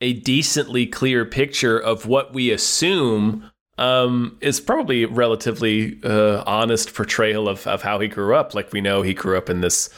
a 0.00 0.12
decently 0.14 0.86
clear 0.86 1.24
picture 1.24 1.78
of 1.78 2.06
what 2.06 2.32
we 2.32 2.50
assume 2.50 3.50
um, 3.78 4.36
is 4.40 4.60
probably 4.60 5.04
a 5.04 5.08
relatively 5.08 6.00
uh, 6.04 6.42
honest 6.46 6.94
portrayal 6.94 7.48
of, 7.48 7.66
of 7.66 7.82
how 7.82 7.98
he 8.00 8.08
grew 8.08 8.34
up. 8.34 8.54
Like 8.54 8.72
we 8.72 8.80
know 8.80 9.02
he 9.02 9.14
grew 9.14 9.36
up 9.36 9.48
in 9.50 9.60
this 9.62 9.90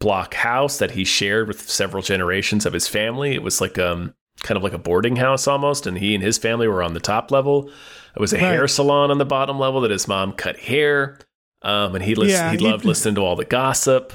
block 0.00 0.34
house 0.34 0.78
that 0.78 0.92
he 0.92 1.04
shared 1.04 1.48
with 1.48 1.68
several 1.68 2.02
generations 2.02 2.66
of 2.66 2.72
his 2.72 2.88
family. 2.88 3.34
It 3.34 3.42
was 3.42 3.60
like 3.60 3.78
um 3.78 4.14
kind 4.42 4.56
of 4.56 4.62
like 4.62 4.72
a 4.72 4.78
boarding 4.78 5.16
house 5.16 5.46
almost, 5.46 5.86
and 5.86 5.96
he 5.96 6.14
and 6.14 6.22
his 6.22 6.38
family 6.38 6.66
were 6.68 6.82
on 6.82 6.94
the 6.94 7.00
top 7.00 7.30
level. 7.30 7.70
It 8.16 8.20
was 8.20 8.32
a 8.32 8.36
Right. 8.36 8.42
hair 8.44 8.68
salon 8.68 9.10
on 9.10 9.18
the 9.18 9.24
bottom 9.24 9.58
level 9.58 9.80
that 9.82 9.90
his 9.90 10.06
mom 10.08 10.32
cut 10.32 10.58
hair. 10.58 11.18
Um, 11.62 11.94
and 11.94 12.04
he 12.04 12.14
lis- 12.14 12.32
Yeah, 12.32 12.50
he 12.50 12.58
he- 12.58 12.64
loved 12.70 12.84
listening 12.84 13.14
to 13.14 13.22
all 13.22 13.36
the 13.36 13.44
gossip. 13.44 14.12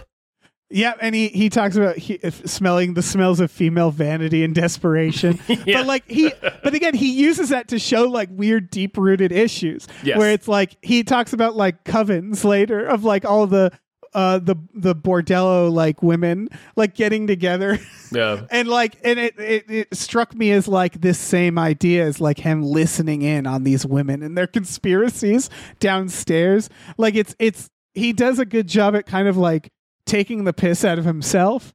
Yeah, 0.72 0.94
and 1.02 1.16
he 1.16 1.30
he 1.30 1.50
talks 1.50 1.76
about 1.76 1.98
he, 1.98 2.20
smelling 2.46 2.94
the 2.94 3.02
smells 3.02 3.40
of 3.40 3.50
female 3.50 3.90
vanity 3.90 4.44
and 4.44 4.54
desperation. 4.54 5.40
Yeah. 5.48 5.80
But 5.80 5.88
like 5.88 6.04
he, 6.08 6.32
but 6.64 6.76
again, 6.76 6.94
he 6.94 7.12
uses 7.12 7.50
that 7.50 7.70
to 7.70 7.80
show 7.80 8.04
like 8.08 8.30
weird, 8.32 8.70
deep 8.70 8.96
rooted 8.96 9.32
issues. 9.32 9.88
Yes. 10.04 10.20
Where 10.20 10.32
it's 10.32 10.48
like 10.48 10.78
he 10.84 11.04
talks 11.04 11.34
about 11.34 11.56
like 11.56 11.84
covens 11.86 12.44
later 12.44 12.86
of 12.86 13.04
like 13.04 13.26
all 13.26 13.48
the 13.48 13.72
uh 14.14 14.40
the 14.40 14.56
the 14.74 14.96
bordello 14.96 15.72
like 15.72 16.02
women 16.04 16.50
like 16.76 16.96
getting 16.96 17.28
together. 17.28 17.78
Yeah. 18.12 18.48
and 18.50 18.68
like 18.68 18.98
and 19.04 19.20
it, 19.20 19.40
it 19.40 19.70
it 19.70 19.96
struck 19.96 20.34
me 20.34 20.52
as 20.52 20.68
like 20.68 21.00
this 21.00 21.20
same 21.20 21.60
idea 21.60 22.04
as 22.08 22.20
like 22.20 22.40
him 22.40 22.64
listening 22.64 23.22
in 23.22 23.46
on 23.46 23.64
these 23.64 23.86
women 23.86 24.24
and 24.24 24.36
their 24.36 24.48
conspiracies 24.48 25.52
downstairs. 25.80 26.72
Like 26.98 27.14
it's 27.14 27.36
it's 27.38 27.70
he 27.94 28.14
does 28.14 28.40
a 28.40 28.46
good 28.46 28.68
job 28.68 28.96
at 28.96 29.06
kind 29.06 29.28
of 29.28 29.38
like 29.38 29.70
taking 30.08 30.44
the 30.46 30.54
piss 30.54 30.84
out 30.84 30.98
of 30.98 31.06
himself 31.06 31.72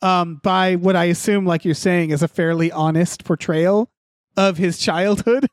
um 0.00 0.40
by 0.42 0.74
what 0.76 0.96
i 0.96 1.04
assume 1.04 1.44
like 1.44 1.64
you're 1.66 1.74
saying 1.74 2.10
is 2.10 2.22
a 2.22 2.28
fairly 2.28 2.72
honest 2.72 3.24
portrayal 3.24 3.90
of 4.36 4.56
his 4.56 4.78
childhood 4.78 5.46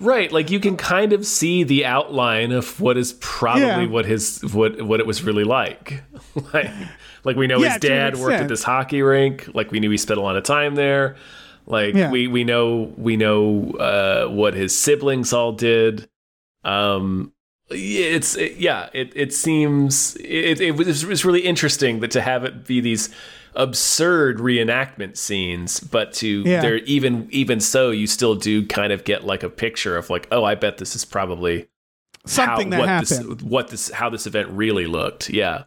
Right, 0.00 0.30
like 0.30 0.50
you 0.50 0.60
can 0.60 0.76
kind 0.76 1.12
of 1.12 1.26
see 1.26 1.64
the 1.64 1.84
outline 1.84 2.52
of 2.52 2.80
what 2.80 2.96
is 2.96 3.14
probably 3.20 3.62
Yeah. 3.62 3.86
what 3.86 4.06
his 4.06 4.40
what 4.54 4.80
what 4.82 5.00
it 5.00 5.06
was 5.06 5.22
really 5.22 5.44
like. 5.44 6.02
like, 6.54 6.70
like 7.24 7.36
we 7.36 7.46
know 7.46 7.58
Yeah, 7.58 7.70
his 7.72 7.80
dad 7.80 8.16
worked 8.16 8.34
at 8.40 8.48
this 8.48 8.62
hockey 8.62 9.02
rink. 9.02 9.48
Like 9.54 9.70
we 9.72 9.80
knew 9.80 9.90
he 9.90 9.96
spent 9.96 10.18
a 10.18 10.22
lot 10.22 10.36
of 10.36 10.44
time 10.44 10.74
there. 10.76 11.16
Like 11.66 11.94
Yeah. 11.94 12.10
we 12.10 12.28
we 12.28 12.44
know 12.44 12.92
we 12.96 13.16
know 13.16 13.72
uh, 13.72 14.26
what 14.28 14.54
his 14.54 14.76
siblings 14.76 15.32
all 15.32 15.52
did. 15.52 16.08
Um, 16.64 17.32
yeah, 17.70 18.04
it's 18.06 18.36
it, 18.36 18.56
yeah. 18.56 18.88
It 18.92 19.12
it 19.14 19.32
seems 19.34 20.16
it 20.16 20.60
it 20.60 20.76
was, 20.76 21.02
it 21.04 21.08
was 21.08 21.24
really 21.24 21.40
interesting 21.42 22.00
that 22.00 22.10
to 22.12 22.20
have 22.20 22.44
it 22.44 22.66
be 22.66 22.80
these 22.80 23.10
absurd 23.54 24.38
reenactment 24.38 25.16
scenes, 25.16 25.80
but 25.80 26.12
to 26.14 26.42
Yeah. 26.46 26.60
there 26.60 26.76
even 26.78 27.28
even 27.30 27.60
so, 27.60 27.90
you 27.90 28.06
still 28.06 28.34
do 28.34 28.66
kind 28.66 28.92
of 28.92 29.04
get 29.04 29.24
like 29.24 29.42
a 29.42 29.50
picture 29.50 29.96
of 29.96 30.10
like, 30.10 30.26
oh, 30.30 30.44
I 30.44 30.54
bet 30.54 30.78
this 30.78 30.94
is 30.96 31.04
probably 31.04 31.68
something 32.26 32.66
how, 32.66 32.70
that 32.70 32.78
what 32.80 32.88
happened 32.88 33.38
This, 33.38 33.42
what 33.42 33.68
this 33.68 33.90
how 33.90 34.10
this 34.10 34.26
event 34.26 34.48
really 34.50 34.86
looked. 34.86 35.30
Yeah, 35.30 35.64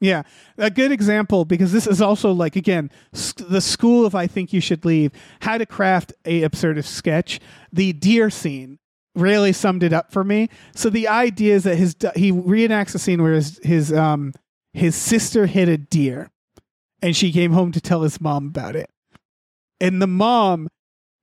Yeah, 0.00 0.22
a 0.58 0.70
good 0.70 0.92
example 0.92 1.44
because 1.44 1.72
this 1.72 1.86
is 1.86 2.00
also 2.02 2.32
like 2.32 2.56
again 2.56 2.90
s- 3.12 3.32
the 3.32 3.60
school 3.60 4.04
of 4.06 4.14
I 4.14 4.26
think 4.26 4.52
you 4.52 4.60
should 4.60 4.84
leave 4.84 5.12
how 5.40 5.58
to 5.58 5.66
craft 5.66 6.12
a 6.24 6.42
absurdist 6.42 6.86
sketch. 6.86 7.40
The 7.72 7.92
deer 7.92 8.30
scene 8.30 8.78
really 9.16 9.52
summed 9.52 9.82
it 9.84 9.92
up 9.92 10.12
for 10.12 10.24
me. 10.24 10.48
So 10.74 10.90
the 10.90 11.06
idea 11.08 11.54
is 11.54 11.62
that 11.64 11.76
his 11.76 11.96
he 12.16 12.32
reenacts 12.32 12.94
a 12.94 12.98
scene 12.98 13.22
where 13.22 13.32
his 13.34 13.58
his 13.62 13.92
um 13.92 14.32
his 14.72 14.96
sister 14.96 15.46
hit 15.46 15.68
a 15.68 15.78
deer, 15.78 16.30
and 17.04 17.14
she 17.14 17.30
came 17.30 17.52
home 17.52 17.70
to 17.72 17.80
tell 17.80 18.02
his 18.02 18.20
mom 18.20 18.46
about 18.46 18.74
it, 18.74 18.88
and 19.80 20.00
the 20.00 20.06
mom 20.06 20.68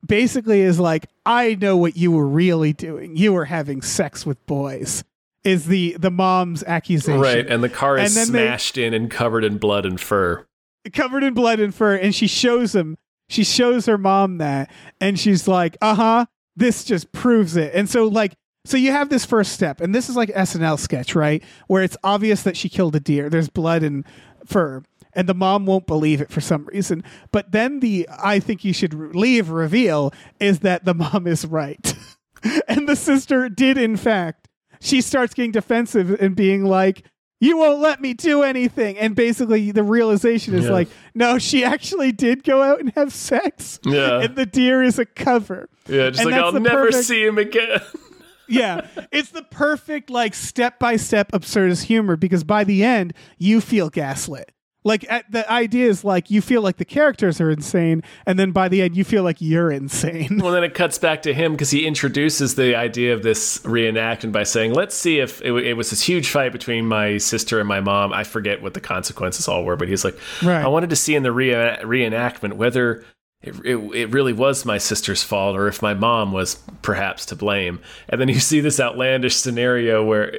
basically 0.06 0.62
is 0.62 0.80
like, 0.80 1.08
"I 1.26 1.56
know 1.56 1.76
what 1.76 1.98
you 1.98 2.12
were 2.12 2.28
really 2.28 2.72
doing. 2.74 3.16
You 3.18 3.34
were 3.34 3.46
having 3.46 3.82
sex 3.82 4.26
with 4.26 4.44
boys." 4.46 5.04
Is 5.44 5.66
the 5.66 5.98
the 6.00 6.12
mom's 6.12 6.64
accusation 6.66 7.20
right. 7.20 7.48
And 7.48 7.64
the 7.64 7.70
car 7.70 7.98
is 7.98 8.14
then 8.14 8.32
they- 8.32 8.46
smashed 8.46 8.78
in 8.78 8.94
and 8.94 9.10
covered 9.10 9.44
in 9.44 9.58
blood 9.58 9.88
and 9.88 10.00
fur. 10.00 10.46
covered 10.94 11.24
in 11.24 11.34
blood 11.34 11.60
and 11.60 11.74
fur 11.74 11.96
and 11.96 12.14
she 12.14 12.28
shows 12.28 12.76
him 12.76 12.96
she 13.28 13.44
shows 13.44 13.88
her 13.88 13.98
mom 13.98 14.38
that 14.38 14.70
and 15.00 15.20
she's 15.20 15.48
like 15.48 15.78
uh-huh 15.82 16.26
this 16.56 16.84
just 16.84 17.12
proves 17.12 17.56
it 17.56 17.72
and 17.74 17.90
so 17.90 18.06
like 18.08 18.34
so 18.66 18.78
you 18.78 18.92
have 18.92 19.10
this 19.10 19.26
first 19.26 19.52
step 19.54 19.80
and 19.82 19.96
this 19.96 20.10
is 20.10 20.16
like 20.16 20.30
snl 20.30 20.78
sketch 20.78 21.16
right 21.16 21.44
where 21.68 21.82
it's 21.84 21.98
obvious 22.04 22.44
that 22.44 22.56
she 22.58 22.68
killed 22.70 22.96
a 22.96 23.00
deer 23.00 23.28
there's 23.30 23.50
blood 23.50 23.82
and 23.84 24.06
fur 24.46 24.84
and 25.14 25.28
the 25.28 25.34
mom 25.34 25.66
won't 25.66 25.88
believe 25.88 26.22
it 26.22 26.30
for 26.32 26.42
some 26.42 26.66
reason 26.66 27.04
but 27.32 27.52
then 27.52 27.80
the 27.80 28.08
i 28.22 28.40
think 28.40 28.64
you 28.64 28.74
should 28.74 28.94
leave 29.16 29.50
reveal 29.50 30.14
is 30.40 30.60
that 30.60 30.86
the 30.86 30.94
mom 30.94 31.28
is 31.28 31.46
right 31.46 31.96
and 32.68 32.88
the 32.88 32.96
sister 32.96 33.50
did 33.50 33.78
in 33.78 33.96
fact 33.98 34.48
she 34.80 35.02
starts 35.02 35.34
getting 35.34 35.52
defensive 35.52 36.12
and 36.22 36.36
being 36.36 36.64
like 36.66 37.04
you 37.44 37.58
won't 37.58 37.80
let 37.82 38.00
me 38.00 38.14
do 38.14 38.44
anything 38.44 38.98
and 39.00 39.16
basically 39.16 39.72
the 39.72 39.84
realization 39.84 40.54
is 40.54 40.66
Yeah. 40.66 40.72
like 40.72 40.88
no 41.16 41.38
she 41.40 41.64
actually 41.64 42.12
did 42.12 42.44
go 42.44 42.62
out 42.62 42.80
and 42.80 42.92
have 42.96 43.12
sex 43.12 43.80
Yeah. 43.84 44.22
and 44.22 44.36
the 44.36 44.46
deer 44.46 44.82
is 44.84 45.00
a 45.00 45.06
cover 45.06 45.68
Yeah, 45.88 46.10
just 46.10 46.22
And 46.22 46.32
like 46.32 46.40
I'll 46.42 46.52
never 46.54 46.86
perfect- 46.86 47.06
see 47.06 47.24
him 47.26 47.38
again. 47.40 47.80
yeah, 48.48 48.88
it's 49.12 49.30
the 49.32 49.44
perfect 49.44 50.10
like 50.10 50.34
step 50.36 50.78
by 50.78 50.98
step 50.98 51.32
absurdist 51.32 51.84
humor 51.86 52.16
because 52.16 52.44
by 52.44 52.64
the 52.64 52.84
end 52.84 53.14
you 53.38 53.60
feel 53.62 53.90
gaslit. 53.90 54.52
Like 54.84 55.06
at, 55.12 55.32
the 55.32 55.50
idea 55.52 55.88
is 55.88 56.04
like 56.04 56.32
you 56.32 56.42
feel 56.42 56.62
like 56.62 56.78
the 56.78 56.86
characters 56.86 57.40
are 57.40 57.52
insane, 57.52 58.02
and 58.26 58.40
then 58.40 58.52
by 58.52 58.68
the 58.68 58.82
end 58.82 58.98
you 58.98 59.04
feel 59.04 59.24
like 59.24 59.38
you're 59.40 59.72
insane. 59.72 60.40
Well, 60.42 60.52
then 60.52 60.64
it 60.64 60.74
cuts 60.74 60.98
back 60.98 61.22
to 61.24 61.34
him 61.34 61.52
because 61.52 61.70
he 61.70 61.86
introduces 61.86 62.56
the 62.56 62.76
idea 62.76 63.14
of 63.14 63.22
this 63.22 63.60
reenactment 63.60 64.32
by 64.32 64.44
saying, 64.44 64.74
"Let's 64.74 64.96
see 64.96 65.20
if 65.20 65.42
it, 65.42 65.52
it, 65.54 65.74
was 65.74 65.92
this 65.92 66.02
huge 66.02 66.30
fight 66.30 66.52
between 66.52 66.88
my 66.88 67.18
sister 67.18 67.60
and 67.60 67.68
my 67.68 67.80
mom. 67.80 68.12
I 68.12 68.24
forget 68.24 68.62
what 68.62 68.74
the 68.74 68.82
consequences 68.82 69.48
all 69.48 69.64
were, 69.64 69.76
but 69.76 69.88
he's 69.88 70.04
like, 70.04 70.18
Right. 70.42 70.64
I 70.64 70.68
wanted 70.68 70.90
to 70.90 70.96
see 70.96 71.16
in 71.16 71.24
the 71.24 71.32
re- 71.32 71.52
reenactment 71.84 72.54
whether." 72.54 73.04
It, 73.44 73.56
it, 73.66 73.76
it 73.76 74.10
really 74.12 74.34
was 74.34 74.66
my 74.66 74.78
sister's 74.78 75.24
fault, 75.24 75.58
or 75.58 75.68
if 75.68 75.82
my 75.82 75.96
mom 75.96 76.32
was 76.32 76.62
perhaps 76.84 77.26
to 77.28 77.36
blame. 77.36 77.80
And 78.08 78.22
then 78.22 78.28
you 78.28 78.40
see 78.40 78.60
this 78.60 78.80
outlandish 78.80 79.36
scenario 79.36 80.06
where, 80.06 80.32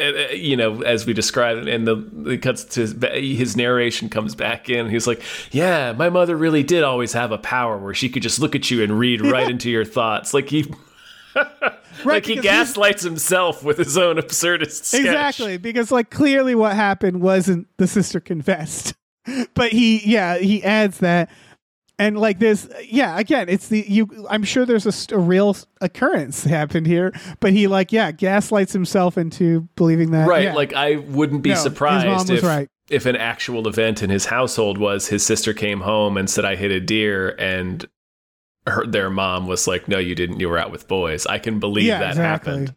uh, 0.00 0.32
you 0.32 0.56
know, 0.56 0.82
as 0.82 1.06
we 1.06 1.12
describe 1.12 1.58
it, 1.58 1.68
and 1.68 1.86
the 1.86 2.32
it 2.32 2.42
cuts 2.42 2.64
to 2.64 2.80
his, 2.80 2.96
his 3.38 3.56
narration 3.56 4.08
comes 4.08 4.34
back 4.34 4.68
in. 4.68 4.90
He's 4.90 5.06
like, 5.06 5.22
"Yeah, 5.52 5.92
my 5.92 6.10
mother 6.10 6.36
really 6.36 6.64
did 6.64 6.82
always 6.82 7.12
have 7.12 7.30
a 7.30 7.38
power 7.38 7.78
where 7.78 7.94
she 7.94 8.08
could 8.08 8.24
just 8.24 8.40
look 8.40 8.56
at 8.56 8.68
you 8.72 8.82
and 8.82 8.98
read 8.98 9.20
right 9.20 9.48
into 9.48 9.70
your 9.70 9.84
thoughts." 9.84 10.34
Like 10.34 10.48
he, 10.48 10.66
like 12.04 12.26
he 12.26 12.36
gaslights 12.36 13.04
himself 13.04 13.62
with 13.62 13.78
his 13.78 13.96
own 13.96 14.16
absurdist 14.16 14.84
sketch. 14.84 15.02
Exactly, 15.02 15.58
because 15.58 15.92
like 15.92 16.10
clearly 16.10 16.56
what 16.56 16.74
happened 16.74 17.20
wasn't 17.20 17.68
the 17.76 17.86
sister 17.86 18.18
confessed, 18.18 18.94
but 19.54 19.70
he 19.70 20.02
yeah 20.10 20.38
he 20.38 20.64
adds 20.64 20.98
that, 20.98 21.30
and 21.98 22.18
like 22.18 22.38
this 22.38 22.68
yeah 22.84 23.18
again 23.18 23.48
it's 23.48 23.68
the 23.68 23.84
you 23.88 24.26
I'm 24.30 24.44
sure 24.44 24.64
there's 24.64 24.86
a, 24.86 24.92
st- 24.92 25.16
a 25.16 25.20
real 25.20 25.56
occurrence 25.80 26.44
happened 26.44 26.86
here, 26.86 27.12
but 27.40 27.52
he 27.52 27.66
like 27.66 27.92
yeah 27.92 28.10
gaslights 28.12 28.72
himself 28.72 29.18
into 29.18 29.62
believing 29.76 30.10
that 30.12 30.28
Right. 30.28 30.44
yeah. 30.44 30.54
Like 30.54 30.72
I 30.74 30.96
wouldn't 30.96 31.42
be 31.42 31.50
No, 31.50 31.56
surprised 31.56 32.30
if 32.30 32.42
right. 32.42 32.68
if 32.90 33.06
an 33.06 33.16
actual 33.16 33.66
event 33.68 34.02
in 34.02 34.10
his 34.10 34.26
household 34.26 34.78
was 34.78 35.08
his 35.08 35.24
sister 35.24 35.52
came 35.52 35.80
home 35.80 36.16
and 36.16 36.28
said 36.30 36.44
I 36.44 36.56
hit 36.56 36.70
a 36.70 36.80
deer 36.80 37.34
and 37.38 37.84
her, 38.66 38.86
their 38.86 39.08
mom 39.08 39.46
was 39.46 39.66
like, 39.66 39.88
"No, 39.88 39.96
you 39.98 40.14
didn't. 40.14 40.40
You 40.40 40.48
were 40.50 40.58
out 40.58 40.70
with 40.70 40.86
boys." 40.88 41.24
I 41.24 41.38
can 41.38 41.58
believe 41.58 41.86
yeah 41.86 42.00
that 42.00 42.10
exactly. 42.10 42.52
happened. 42.52 42.74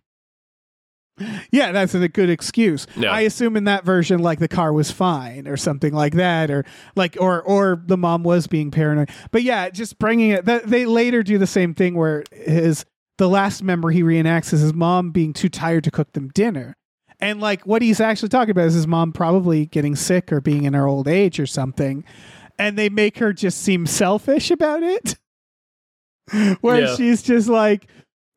Yeah, 1.52 1.72
that's 1.72 1.94
a 1.94 2.08
good 2.08 2.30
excuse. 2.30 2.88
Yeah. 2.96 3.12
I 3.12 3.22
assume 3.22 3.58
in 3.58 3.66
that 3.66 3.84
version, 3.86 4.20
like 4.20 4.40
the 4.40 4.48
car 4.48 4.72
was 4.74 4.92
fine 4.92 5.48
or 5.48 5.58
something 5.58 5.94
like 5.94 6.14
that, 6.14 6.50
or 6.52 6.66
like, 6.96 7.18
or 7.20 7.42
or 7.42 7.82
the 7.86 7.98
mom 7.98 8.24
was 8.24 8.48
being 8.48 8.72
paranoid. 8.72 9.10
But 9.32 9.44
yeah, 9.44 9.70
just 9.70 10.00
bringing 10.00 10.30
it. 10.32 10.46
That 10.46 10.68
they 10.68 10.86
later 10.86 11.24
do 11.24 11.38
the 11.38 11.48
same 11.48 11.74
thing 11.74 11.96
where 11.96 12.24
his 12.32 12.86
the 13.18 13.28
last 13.30 13.62
memory 13.64 13.96
he 13.96 14.04
reenacts 14.04 14.54
is 14.54 14.62
his 14.62 14.74
mom 14.74 15.12
being 15.12 15.34
too 15.34 15.50
tired 15.50 15.84
to 15.84 15.92
cook 15.92 16.14
them 16.14 16.30
dinner, 16.30 16.76
and 17.20 17.40
like 17.42 17.66
what 17.68 17.82
he's 17.82 18.00
actually 18.00 18.30
talking 18.30 18.52
about 18.52 18.66
is 18.66 18.74
his 18.74 18.88
mom 18.88 19.12
probably 19.12 19.66
getting 19.66 19.96
sick 19.96 20.32
or 20.32 20.42
being 20.42 20.64
in 20.64 20.74
her 20.74 20.88
old 20.88 21.08
age 21.08 21.40
or 21.40 21.46
something, 21.46 22.04
and 22.58 22.78
they 22.80 22.90
make 22.90 23.18
her 23.20 23.32
just 23.34 23.62
seem 23.62 23.86
selfish 23.86 24.50
about 24.52 24.82
it, 24.84 25.18
where 26.62 26.82
Yeah. 26.82 26.96
she's 26.96 27.22
just 27.22 27.48
like 27.50 27.88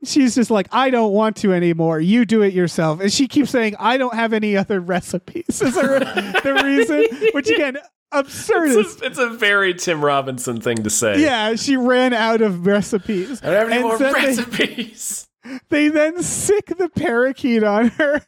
she's 0.06 0.34
just 0.34 0.50
like, 0.50 0.68
I 0.72 0.90
don't 0.90 1.12
want 1.12 1.36
to 1.38 1.52
anymore. 1.52 2.00
You 2.00 2.24
do 2.24 2.42
it 2.42 2.52
yourself. 2.54 3.00
And 3.00 3.12
she 3.12 3.26
keeps 3.28 3.50
saying, 3.50 3.76
I 3.78 3.96
don't 3.96 4.14
have 4.14 4.32
any 4.32 4.56
other 4.56 4.80
recipes. 4.80 5.44
Is 5.62 5.74
her, 5.74 5.98
the 6.00 6.60
reason? 6.64 7.30
Which 7.32 7.48
again, 7.50 7.78
absurdist. 8.12 8.78
It's 8.80 9.02
a, 9.02 9.06
it's 9.06 9.18
a 9.18 9.28
very 9.30 9.74
Tim 9.74 10.04
Robinson 10.04 10.60
thing 10.60 10.76
to 10.78 10.90
say. 10.90 11.20
yeah, 11.20 11.54
she 11.56 11.76
ran 11.76 12.12
out 12.12 12.40
of 12.40 12.66
recipes. 12.66 13.42
I 13.42 13.46
don't 13.46 13.54
have 13.54 13.66
any 13.68 13.76
And 13.76 13.82
more 13.84 13.98
so 13.98 14.04
they- 14.12 14.12
recipes. 14.12 15.28
They 15.68 15.88
then 15.88 16.22
sick 16.22 16.72
the 16.78 16.88
parakeet 16.88 17.62
on 17.62 17.88
her. 17.88 18.22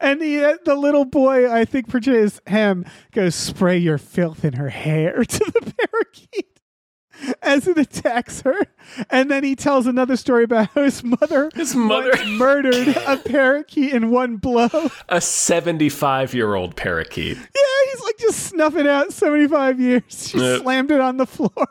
And 0.00 0.20
he, 0.20 0.44
uh, 0.44 0.58
the 0.66 0.74
little 0.74 1.06
boy, 1.06 1.50
I 1.50 1.64
think 1.64 1.88
portrays 1.88 2.42
him, 2.46 2.84
goes, 3.12 3.34
spray 3.34 3.78
your 3.78 3.96
filth 3.96 4.44
in 4.44 4.52
her 4.52 4.68
hair 4.68 5.24
to 5.28 5.38
the 5.38 5.72
parakeet 5.78 6.57
as 7.42 7.66
it 7.66 7.78
attacks 7.78 8.42
her. 8.42 8.54
And 9.10 9.30
then 9.30 9.44
he 9.44 9.56
tells 9.56 9.86
another 9.86 10.16
story 10.16 10.44
about 10.44 10.70
how 10.70 10.82
his 10.84 11.02
mother 11.02 11.50
His 11.54 11.74
mother- 11.74 12.12
murdered 12.26 12.88
a 12.88 13.16
parakeet 13.26 13.92
in 13.92 14.10
one 14.10 14.36
blow. 14.36 14.68
A 15.08 15.20
75 15.20 16.34
year 16.34 16.54
old 16.54 16.76
parakeet. 16.76 17.36
Yeah, 17.36 17.90
he's 17.92 18.02
like 18.02 18.18
just 18.18 18.40
snuffing 18.46 18.86
out 18.86 19.12
75 19.12 19.80
years. 19.80 20.02
She 20.08 20.38
slammed 20.38 20.90
it 20.90 21.00
on 21.00 21.16
the 21.16 21.26
floor. 21.26 21.50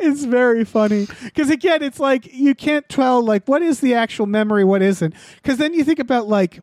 It's 0.00 0.24
very 0.24 0.64
funny 0.64 1.06
because 1.22 1.48
again, 1.48 1.84
it's 1.84 2.00
like 2.00 2.26
you 2.34 2.52
can't 2.54 2.86
tell 2.88 3.22
like 3.24 3.46
what 3.46 3.62
is 3.62 3.78
the 3.80 3.94
actual 3.94 4.26
memory, 4.26 4.64
what 4.64 4.82
isn't. 4.82 5.14
Because 5.36 5.56
then 5.58 5.72
you 5.72 5.84
think 5.84 6.00
about 6.00 6.26
like 6.26 6.58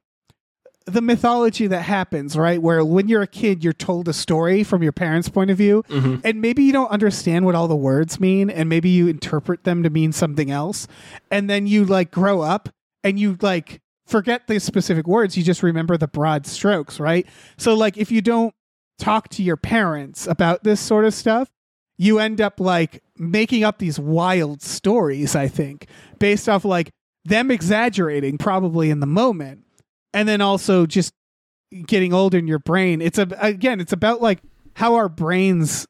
the 0.90 1.02
mythology 1.02 1.68
that 1.68 1.82
happens, 1.82 2.36
right? 2.36 2.62
Where 2.62 2.84
when 2.84 3.08
you're 3.08 3.22
a 3.22 3.28
kid, 3.28 3.64
you're 3.64 3.74
told 3.74 4.08
a 4.08 4.14
story 4.14 4.64
from 4.64 4.84
your 4.84 4.92
parents' 4.92 5.30
point 5.30 5.52
of 5.52 5.58
view, 5.58 5.84
mm-hmm. 5.90 6.18
and 6.24 6.42
maybe 6.42 6.64
you 6.64 6.72
don't 6.72 6.92
understand 6.92 7.46
what 7.46 7.56
all 7.56 7.68
the 7.68 7.76
words 7.76 8.20
mean, 8.20 8.50
and 8.50 8.70
maybe 8.70 8.90
you 8.90 9.08
interpret 9.08 9.64
them 9.64 9.84
to 9.84 9.90
mean 9.90 10.12
something 10.12 10.52
else, 10.52 10.88
and 11.32 11.50
then 11.50 11.68
you 11.68 11.86
like 11.86 12.12
grow 12.12 12.42
up 12.42 12.70
and 13.04 13.20
you 13.20 13.38
like 13.42 13.82
forget 14.06 14.48
the 14.48 14.60
specific 14.60 15.08
words, 15.08 15.38
you 15.38 15.44
just 15.44 15.64
remember 15.64 15.96
the 15.96 16.08
broad 16.08 16.46
strokes, 16.46 17.00
right? 17.00 17.28
So 17.58 17.76
like 17.76 17.98
if 17.98 18.12
you 18.12 18.22
don't 18.22 18.54
talk 18.98 19.30
to 19.30 19.44
your 19.44 19.58
parents 19.58 20.28
about 20.28 20.64
this 20.64 20.80
sort 20.80 21.06
of 21.06 21.14
stuff, 21.14 21.50
you 21.98 22.20
end 22.20 22.42
up 22.42 22.60
like 22.60 23.04
making 23.18 23.64
up 23.64 23.78
these 23.78 24.00
wild 24.00 24.62
stories, 24.62 25.36
I 25.36 25.48
think, 25.48 25.88
based 26.18 26.50
off 26.50 26.66
like 26.66 26.92
them 27.26 27.52
exaggerating 27.52 28.38
probably 28.38 28.90
in 28.90 29.00
the 29.00 29.06
moment 29.06 29.66
and 30.14 30.28
then 30.28 30.42
also 30.42 30.86
just 30.86 31.14
getting 31.86 32.14
older 32.14 32.38
in 32.38 32.48
your 32.48 32.60
brain. 32.60 33.02
It's 33.02 33.18
a 33.18 33.28
again, 33.40 33.80
it's 33.80 33.94
about 33.94 34.22
like 34.22 34.40
how 34.74 34.96
our 34.96 35.10
brains 35.10 35.88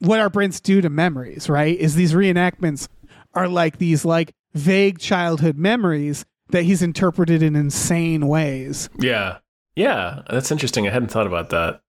what 0.00 0.20
our 0.20 0.30
brains 0.30 0.60
do 0.60 0.80
to 0.80 0.90
memories, 0.90 1.48
right? 1.48 1.78
Is 1.78 1.94
these 1.94 2.12
reenactments 2.12 2.88
are 3.34 3.48
like 3.48 3.78
these 3.78 4.04
like 4.04 4.32
vague 4.54 4.98
childhood 4.98 5.56
memories 5.56 6.24
that 6.50 6.62
he's 6.62 6.82
interpreted 6.82 7.42
in 7.42 7.56
insane 7.56 8.26
ways. 8.28 8.88
Yeah. 8.98 9.38
Yeah. 9.74 10.22
That's 10.28 10.50
interesting. 10.50 10.86
I 10.86 10.90
hadn't 10.90 11.10
thought 11.10 11.26
about 11.26 11.50
that. 11.50 11.80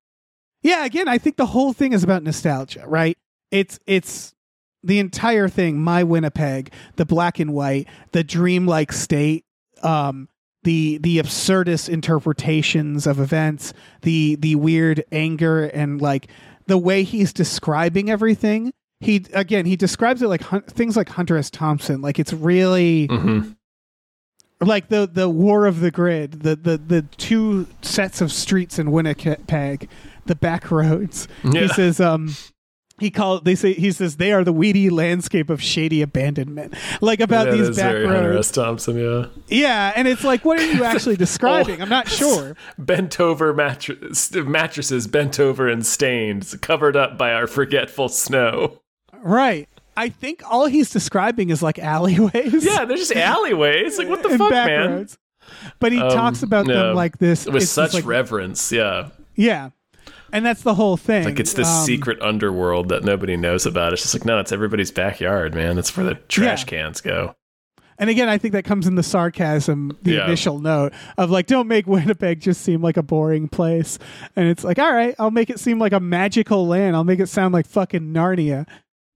Yeah, 0.64 0.84
again, 0.86 1.08
I 1.08 1.20
think 1.20 1.38
the 1.38 1.46
whole 1.46 1.74
thing 1.74 1.94
is 1.94 2.04
about 2.04 2.24
nostalgia, 2.24 2.84
right? 2.88 3.18
It's 3.52 3.80
it's 3.86 4.34
the 4.82 4.98
entire 4.98 5.48
thing, 5.48 5.80
my 5.80 6.04
Winnipeg, 6.04 6.72
the 6.96 7.06
black 7.06 7.40
and 7.40 7.54
white, 7.54 7.88
the 8.12 8.24
dreamlike 8.24 8.92
state, 8.92 9.46
um, 9.84 10.28
the 10.66 10.98
the 10.98 11.20
absurdist 11.20 11.88
interpretations 11.88 13.08
of 13.08 13.20
events, 13.20 13.74
the 14.02 14.36
the 14.36 14.56
weird 14.56 15.06
anger 15.14 15.66
and 15.66 16.02
like 16.02 16.28
the 16.68 16.78
way 16.78 17.04
he's 17.04 17.32
describing 17.32 18.10
everything. 18.10 18.74
He 19.00 19.26
again, 19.34 19.66
he 19.66 19.76
describes 19.78 20.22
it 20.22 20.28
like 20.28 20.42
hun- 20.42 20.64
things 20.64 20.98
like 20.98 21.08
Hunter 21.08 21.38
S. 21.38 21.50
Thompson. 21.50 22.02
Like 22.02 22.20
it's 22.20 22.34
really 22.34 23.06
hmm 23.08 23.52
like 24.62 24.88
the 24.88 25.08
the 25.12 25.30
war 25.30 25.66
of 25.68 25.80
the 25.82 25.92
grid, 25.92 26.42
the 26.44 26.56
the 26.56 26.78
the 26.78 27.02
two 27.18 27.68
sets 27.82 28.22
of 28.22 28.32
streets 28.32 28.80
in 28.80 28.92
Winnipeg, 28.92 29.90
the 30.26 30.36
back 30.36 30.72
roads. 30.72 31.28
He 31.44 31.68
says, 31.68 32.00
um, 32.00 32.34
he 33.00 33.12
called. 33.12 33.46
They 33.46 33.56
say 33.56 33.74
he 33.74 33.92
says 33.92 34.18
they 34.18 34.32
are 34.32 34.44
the 34.44 34.54
weedy 34.54 34.90
landscape 34.90 35.50
of 35.50 35.62
shady 35.62 36.02
abandonment, 36.02 36.74
like 37.02 37.20
about 37.20 37.48
yeah, 37.48 37.54
these 37.54 37.70
back 37.76 37.92
very 37.92 38.06
roads. 38.08 38.52
Thompson, 38.52 38.98
yeah. 38.98 39.26
Yeah, 39.48 39.94
and 39.96 40.08
it's 40.08 40.24
like, 40.24 40.46
what 40.46 40.60
are 40.60 40.66
you 40.66 40.84
actually 40.86 41.16
describing? 41.18 41.82
I'm 41.82 41.90
not 41.90 42.08
sure. 42.08 42.56
Bent 42.78 43.20
over 43.20 43.54
mattress, 43.54 44.32
mattresses 44.34 45.08
bent 45.08 45.40
over 45.40 45.68
and 45.68 45.86
stained, 45.86 46.54
covered 46.62 46.96
up 46.96 47.18
by 47.18 47.34
our 47.34 47.48
forgetful 47.48 48.10
snow. 48.10 48.82
Right. 49.22 49.68
I 49.98 50.10
think 50.10 50.42
all 50.50 50.66
he's 50.68 50.90
describing 50.90 51.50
is 51.50 51.64
like 51.64 51.80
alleyways. 51.80 52.66
Yeah, 52.66 52.86
they're 52.86 52.98
just 52.98 53.14
alleyways. 53.14 53.98
Like, 53.98 54.10
what 54.10 54.24
the 54.24 54.30
fuck, 54.38 54.52
man? 54.52 54.92
roads. 54.92 55.18
But 55.80 55.92
he 55.94 56.00
Um, 56.02 56.12
talks 56.12 56.44
about 56.44 56.66
no. 56.66 56.88
them 56.88 56.96
like 56.96 57.18
this 57.20 57.46
With 57.46 57.68
such 57.70 57.94
like, 57.94 58.06
reverence, 58.06 58.72
yeah. 58.72 59.10
yeah, 59.36 59.70
and 60.36 60.46
that's 60.46 60.62
the 60.62 60.74
whole 60.76 60.98
thing. 60.98 61.24
Like 61.26 61.40
it's 61.40 61.54
this 61.54 61.68
Um, 61.68 61.86
secret 61.86 62.22
underworld 62.22 62.90
that 62.90 63.04
nobody 63.04 63.36
knows 63.38 63.66
about. 63.66 63.94
It's 63.94 64.02
just 64.02 64.14
like, 64.14 64.26
no, 64.26 64.40
it's 64.40 64.52
everybody's 64.52 64.92
backyard, 64.92 65.56
man. 65.56 65.76
That's 65.76 65.96
where 65.98 66.06
the 66.06 66.16
trash 66.16 66.62
Yeah. 66.64 66.66
cans 66.70 67.02
go. 67.02 67.36
And 67.98 68.10
again, 68.10 68.28
I 68.28 68.38
think 68.38 68.52
that 68.54 68.66
comes 68.66 68.88
in 68.88 68.96
the 68.96 69.04
sarcasm, 69.04 69.98
the 70.04 70.16
Yeah. 70.16 70.26
initial 70.26 70.60
note 70.60 70.92
of 71.18 71.32
like, 71.32 71.48
don't 71.48 71.68
make 71.70 71.88
Winnipeg 71.88 72.42
just 72.42 72.62
seem 72.62 72.82
like 72.82 72.98
a 72.98 73.04
boring 73.04 73.48
place. 73.48 73.98
And 74.36 74.48
it's 74.50 74.64
like, 74.66 74.78
all 74.80 74.92
right, 74.94 75.16
I'll 75.18 75.32
make 75.32 75.50
it 75.50 75.60
seem 75.62 75.80
like 75.80 75.94
a 75.94 76.00
magical 76.02 76.68
land. 76.68 76.96
I'll 76.96 77.06
make 77.06 77.20
it 77.22 77.28
sound 77.30 77.54
like 77.54 77.66
fucking 77.66 78.14
Narnia. 78.14 78.68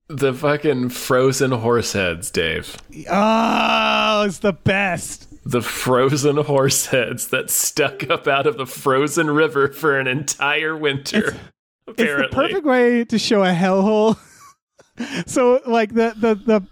The 0.07 0.33
fucking 0.33 0.89
frozen 0.89 1.51
horse 1.51 1.93
heads, 1.93 2.31
Dave. 2.31 2.77
Oh, 3.11 4.23
it's 4.25 4.39
the 4.39 4.53
best. 4.53 5.27
The 5.45 5.61
frozen 5.61 6.37
horse 6.37 6.87
heads 6.87 7.27
that 7.29 7.49
stuck 7.49 8.09
up 8.09 8.27
out 8.27 8.45
of 8.45 8.57
the 8.57 8.65
frozen 8.65 9.29
river 9.31 9.69
for 9.69 9.97
an 9.99 10.05
entire 10.07 10.75
winter. 10.75 11.35
apparently. 11.87 12.25
It's 12.25 12.35
the 12.35 12.35
perfect 12.35 12.65
way 12.65 13.05
to 13.05 13.17
show 13.17 13.43
a 13.43 13.53
hellhole. 13.53 14.17
so 15.25 15.61
like 15.65 15.93
the 15.93 16.13
the 16.17 16.35
the 16.35 16.67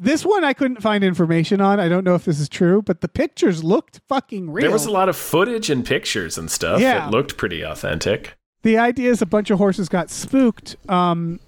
this 0.00 0.24
one 0.24 0.44
I 0.44 0.52
couldn't 0.52 0.80
find 0.80 1.02
information 1.02 1.60
on. 1.60 1.80
I 1.80 1.88
don't 1.88 2.04
know 2.04 2.14
if 2.14 2.24
this 2.24 2.38
is 2.38 2.48
true, 2.48 2.82
but 2.82 3.00
the 3.00 3.08
pictures 3.08 3.64
looked 3.64 4.00
fucking 4.08 4.48
real. 4.50 4.62
There 4.62 4.70
was 4.70 4.86
a 4.86 4.92
lot 4.92 5.08
of 5.08 5.16
footage 5.16 5.70
and 5.70 5.84
pictures 5.84 6.38
and 6.38 6.48
stuff. 6.50 6.80
Yeah. 6.80 7.08
It 7.08 7.10
looked 7.10 7.36
pretty 7.36 7.62
authentic. 7.62 8.36
the 8.62 8.78
idea 8.78 9.10
is 9.10 9.20
a 9.22 9.26
bunch 9.26 9.50
of 9.50 9.58
horses 9.58 9.88
got 9.88 10.10
spooked 10.10 10.74
um 10.88 11.38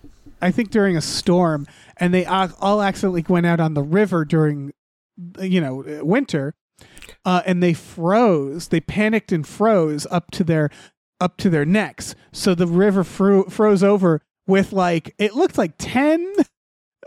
i 0.42 0.50
think 0.50 0.70
during 0.70 0.96
a 0.96 1.00
storm 1.00 1.66
and 1.96 2.14
they 2.14 2.24
all 2.24 2.80
accidentally 2.82 3.24
went 3.28 3.44
out 3.46 3.58
on 3.60 3.74
the 3.74 3.82
river 3.82 4.24
during 4.24 4.72
you 5.40 5.60
know 5.60 6.00
winter 6.04 6.54
uh, 7.24 7.42
and 7.46 7.62
they 7.62 7.74
froze 7.74 8.68
they 8.68 8.80
panicked 8.80 9.32
and 9.32 9.46
froze 9.46 10.06
up 10.10 10.30
to 10.32 10.44
their 10.44 10.70
up 11.20 11.36
to 11.36 11.50
their 11.50 11.66
necks. 11.66 12.14
So 12.32 12.54
the 12.54 12.66
river 12.66 13.04
fro- 13.04 13.44
froze 13.44 13.82
over 13.82 14.22
with 14.46 14.72
like 14.72 15.14
it 15.18 15.34
looked 15.34 15.58
like 15.58 15.74
10 15.78 16.32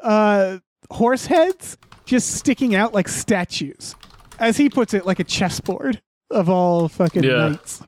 uh 0.04 0.60
horse 0.92 1.26
heads 1.26 1.78
just 2.06 2.32
sticking 2.36 2.76
out 2.76 2.94
like 2.94 3.08
statues 3.08 3.96
as 4.38 4.58
he 4.58 4.70
puts 4.70 4.94
it 4.94 5.06
like 5.06 5.20
a 5.20 5.24
chessboard 5.24 6.02
of 6.30 6.50
all 6.50 6.88
fucking 6.90 7.24
Yeah. 7.24 7.50
knights. 7.50 7.82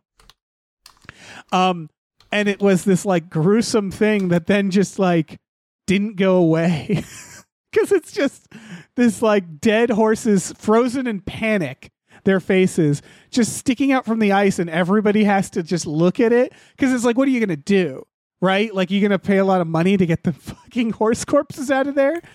Um 1.52 1.90
and 2.32 2.50
it 2.50 2.60
was 2.62 2.84
this 2.86 3.06
like 3.06 3.30
gruesome 3.30 3.92
thing 3.92 4.30
that 4.30 4.48
then 4.48 4.72
just 4.72 4.98
like 5.00 5.38
didn't 5.88 6.16
go 6.16 6.38
away. 6.38 7.04
Because 7.72 7.92
it's 7.92 8.14
just 8.14 8.48
this 8.96 9.22
like 9.22 9.60
dead 9.60 9.90
horses 9.90 10.54
frozen 10.58 11.08
in 11.08 11.22
panic 11.22 11.92
their 12.24 12.40
faces 12.40 13.02
just 13.30 13.56
sticking 13.56 13.92
out 13.92 14.06
from 14.06 14.20
the 14.20 14.32
ice 14.32 14.58
and 14.58 14.70
everybody 14.70 15.24
has 15.24 15.50
to 15.50 15.62
just 15.62 15.86
look 15.86 16.20
at 16.20 16.32
it 16.32 16.52
because 16.76 16.92
it's 16.92 17.06
like 17.06 17.18
what 17.18 17.28
are 17.28 17.32
you 17.32 17.40
gonna 17.40 17.56
do 17.56 18.06
right? 18.42 18.74
Like 18.76 18.92
you're 18.92 19.02
gonna 19.02 19.18
pay 19.20 19.38
a 19.38 19.46
lot 19.46 19.62
of 19.62 19.68
money 19.68 19.98
to 19.98 20.06
get 20.06 20.24
the 20.24 20.34
fucking 20.34 20.92
horse 20.92 21.26
corpses 21.26 21.72
out 21.72 21.88
of 21.88 21.96
there? 21.96 22.22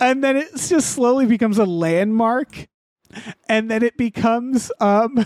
And 0.00 0.22
then 0.22 0.36
it 0.36 0.50
just 0.54 0.90
slowly 0.90 1.26
becomes 1.26 1.58
a 1.58 1.64
landmark 1.64 2.68
and 3.48 3.70
then 3.70 3.82
it 3.82 3.96
becomes 3.96 4.70
um 4.80 5.24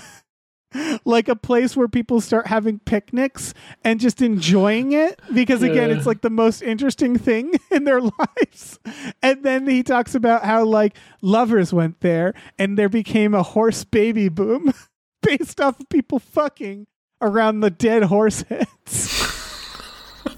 like 1.05 1.29
a 1.29 1.37
place 1.37 1.77
where 1.77 1.89
people 1.89 2.21
start 2.21 2.47
having 2.47 2.79
picnics 2.81 3.55
and 3.85 4.01
just 4.01 4.23
enjoying 4.23 4.93
it 4.93 5.21
because 5.35 5.63
again 5.63 5.91
Yeah. 5.91 5.97
it's 5.97 6.07
like 6.07 6.23
the 6.23 6.31
most 6.31 6.63
interesting 6.63 7.19
thing 7.19 7.53
in 7.71 7.85
their 7.85 8.01
lives 8.19 8.79
and 9.23 9.43
then 9.43 9.67
he 9.67 9.83
talks 9.83 10.15
about 10.15 10.45
how 10.45 10.65
like 10.65 10.97
lovers 11.21 11.73
went 11.73 12.01
there 12.01 12.35
and 12.59 12.79
there 12.79 12.89
became 12.89 13.35
a 13.35 13.43
horse 13.43 13.85
baby 13.85 14.29
boom 14.29 14.73
based 15.23 15.61
off 15.61 15.79
of 15.81 15.89
people 15.89 16.19
fucking 16.19 16.87
around 17.21 17.61
the 17.61 17.71
dead 17.71 18.05
horse 18.05 18.43
heads 18.43 19.22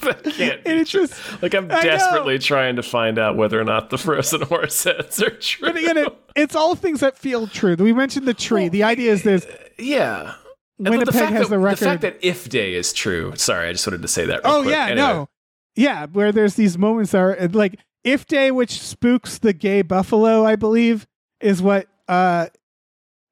can't 0.25 0.65
be 0.65 0.71
and 0.71 0.81
it's 0.81 0.91
true. 0.91 1.07
just 1.07 1.43
like 1.43 1.55
I'm 1.55 1.65
I 1.71 1.75
know. 1.77 1.83
desperately 1.83 2.39
trying 2.39 2.77
to 2.77 2.83
find 2.83 3.19
out 3.19 3.37
whether 3.37 3.61
or 3.61 3.65
not 3.65 3.91
the 3.91 3.99
frozen 3.99 4.43
horse 4.53 4.85
heads 4.85 5.23
are 5.23 5.31
true. 5.31 5.69
but 5.69 5.77
again 5.77 5.97
it, 5.99 6.17
it's 6.37 6.55
all 6.57 6.75
things 6.75 7.01
that 7.01 7.17
feel 7.19 7.47
true 7.47 7.75
we 7.77 7.93
mentioned 7.93 8.27
the 8.27 8.35
tree 8.35 8.69
the 8.69 8.83
idea 8.83 9.13
is 9.13 9.23
there's 9.23 9.47
yeah. 9.79 10.35
Winnipeg 10.79 11.07
the 11.13 11.27
has 11.27 11.43
that, 11.45 11.51
the 11.51 11.59
record 11.59 11.79
The 11.79 11.85
fact 11.85 12.03
that 12.03 12.19
if 12.21 12.49
day 12.49 12.75
is 12.75 12.93
true. 12.93 13.33
Sorry, 13.37 13.69
I 13.69 13.73
just 13.73 13.87
wanted 13.87 14.03
to 14.03 14.09
say 14.09 14.27
that. 14.27 14.43
Real 14.45 14.55
Oh 14.55 14.63
quick. 14.63 14.73
yeah, 14.75 14.85
Anyway. 14.87 14.97
no, 14.97 15.29
yeah, 15.77 16.07
where 16.07 16.33
there's 16.33 16.55
these 16.55 16.77
moments 16.77 17.13
that 17.13 17.19
are 17.21 17.49
like 17.53 17.79
if 18.03 18.27
day, 18.27 18.51
which 18.51 18.81
spooks 18.83 19.39
the 19.39 19.53
gay 19.53 19.83
buffalo, 19.83 20.45
I 20.45 20.57
believe, 20.57 21.07
is 21.41 21.63
what 21.63 21.87
uh 22.09 22.47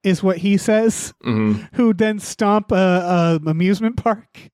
is 0.04 0.22
what 0.22 0.38
he 0.38 0.56
says. 0.56 1.12
Mhm. 1.24 1.68
Who 1.74 1.92
then 1.92 2.18
stomp 2.20 2.70
a, 2.72 3.40
a 3.44 3.50
amusement 3.50 3.96
park. 3.96 4.50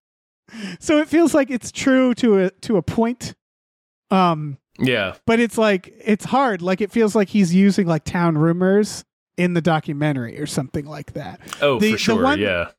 So 0.81 0.99
it 0.99 1.09
feels 1.09 1.35
like 1.35 1.51
it's 1.51 1.71
true 1.73 2.15
to 2.15 2.39
a 2.45 2.51
to 2.51 2.77
a 2.77 2.83
point. 2.83 3.35
Um, 4.11 4.59
Yeah. 4.79 5.15
but 5.27 5.41
it's 5.41 5.59
like 5.59 5.93
it's 6.05 6.25
hard. 6.25 6.63
Like 6.63 6.81
it 6.81 6.91
feels 6.91 7.15
like 7.15 7.29
he's 7.29 7.55
using 7.55 7.87
like 7.87 8.05
town 8.05 8.39
rumors 8.39 9.05
in 9.37 9.55
the 9.55 9.61
documentary 9.61 10.41
or 10.41 10.47
something 10.47 10.87
like 10.87 11.13
that. 11.13 11.41
Oh, 11.61 11.79
The- 11.79 11.91
for 11.91 11.93
the 11.93 11.99
sure. 11.99 12.23
one- 12.23 12.41
yeah. 12.41 12.71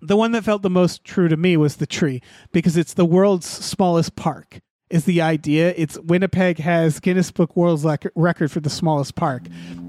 the 0.00 0.16
one 0.16 0.32
that 0.32 0.42
felt 0.42 0.62
the 0.62 0.70
most 0.70 1.04
true 1.04 1.28
to 1.28 1.36
me 1.36 1.56
was 1.56 1.76
the 1.76 1.86
tree 1.86 2.20
because 2.52 2.76
it's 2.76 2.94
the 2.94 3.04
world's 3.04 3.46
smallest 3.46 4.16
park 4.16 4.58
is 4.90 5.04
the 5.04 5.20
idea 5.22 5.72
it's 5.76 5.96
winnipeg 6.00 6.58
has 6.58 6.98
guinness 6.98 7.30
book 7.30 7.56
world's 7.56 7.86
record 8.16 8.50
for 8.50 8.58
the 8.58 8.68
smallest 8.68 9.14
park 9.14 9.44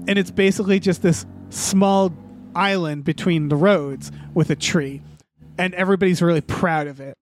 and 0.06 0.16
it's 0.16 0.30
basically 0.30 0.78
just 0.78 1.02
this 1.02 1.26
small 1.50 2.12
island 2.54 3.02
between 3.02 3.48
the 3.48 3.56
roads 3.56 4.12
with 4.34 4.50
a 4.50 4.56
tree 4.56 5.02
and 5.58 5.74
everybody's 5.74 6.22
really 6.22 6.40
proud 6.40 6.86
of 6.86 7.00
it. 7.00 7.16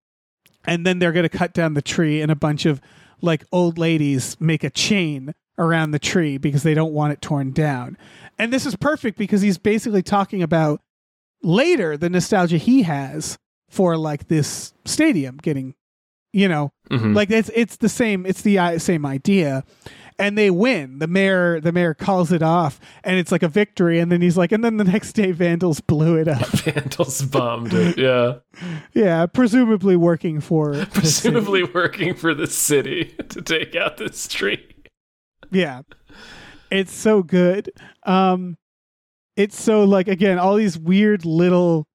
And 0.64 0.86
then 0.86 0.98
they're 0.98 1.12
going 1.12 1.28
to 1.28 1.28
cut 1.38 1.52
down 1.54 1.74
the 1.74 1.82
tree 1.82 2.20
and 2.22 2.30
a 2.30 2.36
bunch 2.36 2.66
of 2.66 2.80
like 3.20 3.44
old 3.52 3.78
ladies 3.78 4.36
make 4.40 4.64
a 4.64 4.70
chain 4.70 5.34
around 5.58 5.90
the 5.90 5.98
tree 5.98 6.38
because 6.38 6.62
they 6.62 6.74
don't 6.74 6.92
want 6.92 7.12
it 7.12 7.20
torn 7.20 7.52
down. 7.52 7.96
And 8.38 8.52
this 8.52 8.64
is 8.66 8.74
perfect 8.76 9.18
because 9.18 9.42
he's 9.42 9.58
basically 9.58 10.02
talking 10.02 10.42
about 10.42 10.80
later 11.42 11.96
the 11.96 12.08
nostalgia 12.10 12.56
he 12.56 12.82
has 12.82 13.38
for 13.68 13.96
like 13.96 14.28
this 14.28 14.72
stadium 14.84 15.38
getting 15.42 15.74
you 16.32 16.46
know 16.48 16.70
Mhm. 16.90 17.14
like 17.14 17.30
it's 17.30 17.50
it's 17.54 17.76
the 17.76 17.88
same 17.88 18.24
it's 18.24 18.42
the 18.42 18.58
uh, 18.58 18.78
same 18.78 19.04
idea 19.04 19.64
and 20.22 20.38
they 20.38 20.50
win 20.50 20.98
the 21.00 21.06
mayor 21.06 21.60
the 21.60 21.72
mayor 21.72 21.94
calls 21.94 22.30
it 22.32 22.42
off 22.42 22.78
and 23.04 23.16
it's 23.18 23.32
like 23.32 23.42
a 23.42 23.48
victory 23.48 23.98
and 23.98 24.10
then 24.12 24.22
he's 24.22 24.36
like 24.36 24.52
and 24.52 24.64
then 24.64 24.76
the 24.76 24.84
next 24.84 25.12
day 25.14 25.32
vandals 25.32 25.80
blew 25.80 26.16
it 26.16 26.28
up 26.28 26.46
Vandals 26.64 27.22
bombed 27.22 27.72
it. 27.74 27.98
Yeah. 27.98 28.36
yeah 28.94 29.26
presumably 29.26 29.96
working 29.96 30.40
for 30.40 30.74
the 30.76 30.84
city. 30.86 31.00
Presumably 31.00 31.64
working 31.64 32.14
for 32.14 32.34
the 32.34 32.46
city 32.46 33.04
to 33.30 33.42
take 33.42 33.74
out 33.74 33.96
this 33.96 34.28
tree. 34.28 34.64
yeah 35.50 35.82
it's 36.70 36.92
so 36.94 37.22
good 37.22 37.70
um 38.04 38.56
it's 39.36 39.60
so 39.60 39.84
like 39.84 40.08
again 40.08 40.38
all 40.38 40.54
these 40.56 40.78
weird 40.78 41.24
little 41.24 41.86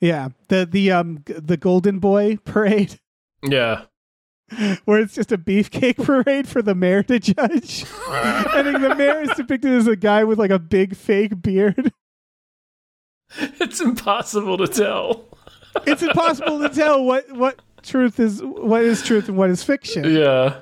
yeah 0.00 0.28
the 0.48 0.66
the 0.70 0.90
um 0.92 1.22
the 1.26 1.56
golden 1.56 1.98
boy 2.00 2.36
parade 2.44 2.98
Yeah. 3.42 3.84
where 4.84 5.00
it's 5.00 5.14
just 5.14 5.32
a 5.32 5.38
beefcake 5.38 5.96
parade 6.04 6.48
for 6.48 6.62
the 6.62 6.74
mayor 6.74 7.02
to 7.02 7.18
judge 7.18 7.84
i 8.08 8.62
think 8.62 8.80
the 8.80 8.94
mayor 8.94 9.20
is 9.20 9.30
depicted 9.36 9.72
as 9.72 9.86
a 9.86 9.96
guy 9.96 10.24
with 10.24 10.38
like 10.38 10.50
a 10.50 10.58
big 10.58 10.96
fake 10.96 11.40
beard 11.42 11.92
It's 13.60 13.80
impossible 13.80 14.58
to 14.58 14.66
tell. 14.68 15.24
it's 15.86 16.02
impossible 16.02 16.60
to 16.60 16.68
tell 16.68 17.02
what 17.04 17.30
what 17.32 17.60
truth 17.82 18.20
is 18.20 18.42
what 18.42 18.82
is 18.82 19.02
truth 19.02 19.28
and 19.28 19.36
what 19.38 19.48
is 19.50 19.62
fiction 19.64 20.04
Yeah. 20.04 20.56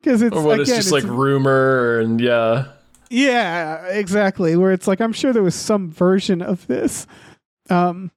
because 0.00 0.22
it's 0.22 0.34
Or 0.34 0.42
what 0.42 0.60
is 0.60 0.68
again, 0.68 0.80
just 0.80 0.92
like 0.92 1.04
rumor 1.04 2.00
and 2.00 2.20
yeah. 2.20 2.66
Yeah, 3.10 3.84
exactly. 3.88 4.56
Where 4.56 4.72
it's 4.72 4.88
like 4.88 5.00
I'm 5.00 5.12
sure 5.12 5.32
there 5.32 5.42
was 5.42 5.54
some 5.54 5.90
version 5.92 6.40
of 6.42 6.66
this. 6.66 7.06
Um 7.70 8.10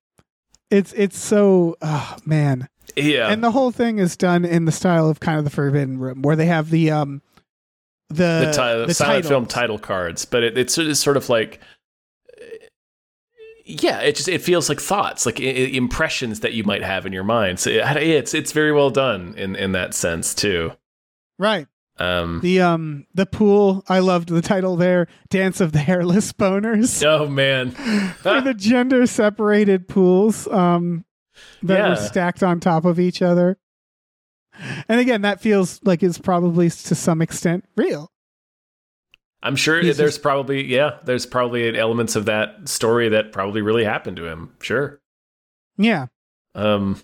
it's 0.71 0.93
it's 0.93 1.17
so 1.19 1.75
oh 1.81 2.15
man. 2.25 2.67
Yeah. 2.97 3.29
And 3.29 3.43
the 3.43 3.51
whole 3.51 3.71
thing 3.71 3.99
is 3.99 4.17
done 4.17 4.43
in 4.45 4.65
the 4.65 4.71
style 4.71 5.09
of 5.09 5.19
kind 5.19 5.37
of 5.37 5.43
the 5.43 5.49
Forbidden 5.51 5.99
Room 5.99 6.21
where 6.21 6.35
they 6.35 6.47
have 6.47 6.69
the 6.69 6.91
um 6.91 7.21
the 8.09 8.13
the, 8.15 8.51
ti- 8.51 8.85
the 8.87 8.93
silent 8.93 9.25
film 9.25 9.45
title 9.45 9.77
cards, 9.79 10.25
but 10.25 10.43
it, 10.43 10.57
it's 10.57 10.77
it's 10.77 10.99
sort 10.99 11.17
of 11.17 11.29
like, 11.29 11.59
yeah, 13.65 13.99
it 13.99 14.15
just 14.15 14.29
it 14.29 14.41
feels 14.41 14.69
like 14.69 14.79
thoughts, 14.79 15.25
like 15.25 15.39
I- 15.41 15.43
impressions 15.43 16.39
that 16.39 16.53
you 16.53 16.63
might 16.63 16.83
have 16.83 17.05
in 17.05 17.11
your 17.13 17.23
mind. 17.25 17.59
So 17.59 17.69
it, 17.69 17.83
it's 17.97 18.33
it's 18.33 18.51
very 18.53 18.71
well 18.71 18.89
done 18.89 19.33
in 19.37 19.55
in 19.55 19.73
that 19.73 19.93
sense 19.93 20.33
too. 20.33 20.71
Right. 21.37 21.67
Um, 21.99 22.39
The 22.41 22.61
um 22.61 23.07
the 23.15 23.25
pool, 23.25 23.83
I 23.89 23.99
loved 23.99 24.29
the 24.29 24.41
title 24.41 24.75
there, 24.75 25.07
Dance 25.29 25.59
of 25.59 25.71
the 25.71 25.79
Hairless 25.79 26.31
Boners. 26.31 27.03
oh 27.05 27.27
man, 27.27 27.71
For 28.21 28.39
the 28.39 28.53
gender 28.53 29.05
separated 29.07 29.87
pools 29.87 30.47
um 30.47 31.03
that 31.63 31.89
were 31.89 31.95
stacked 31.95 32.43
on 32.43 32.59
top 32.59 32.85
of 32.85 32.99
each 32.99 33.21
other. 33.21 33.57
And 34.89 34.99
again, 34.99 35.21
that 35.21 35.39
feels 35.41 35.79
like 35.83 36.01
it's 36.01 36.17
probably 36.17 36.69
to 36.69 36.95
some 36.95 37.21
extent 37.21 37.65
real. 37.75 38.11
I'm 39.43 39.55
sure 39.55 39.79
He's 39.81 39.97
there's 39.97 40.13
just- 40.15 40.23
probably 40.23 40.65
yeah, 40.65 40.97
there's 41.03 41.25
probably 41.27 41.77
elements 41.77 42.15
of 42.15 42.25
that 42.25 42.67
story 42.67 43.09
that 43.09 43.31
probably 43.31 43.61
really 43.61 43.83
happened 43.83 44.17
to 44.17 44.25
him. 44.25 44.53
Sure. 44.61 44.99
Yeah. 45.77 46.07
Um, 46.55 46.99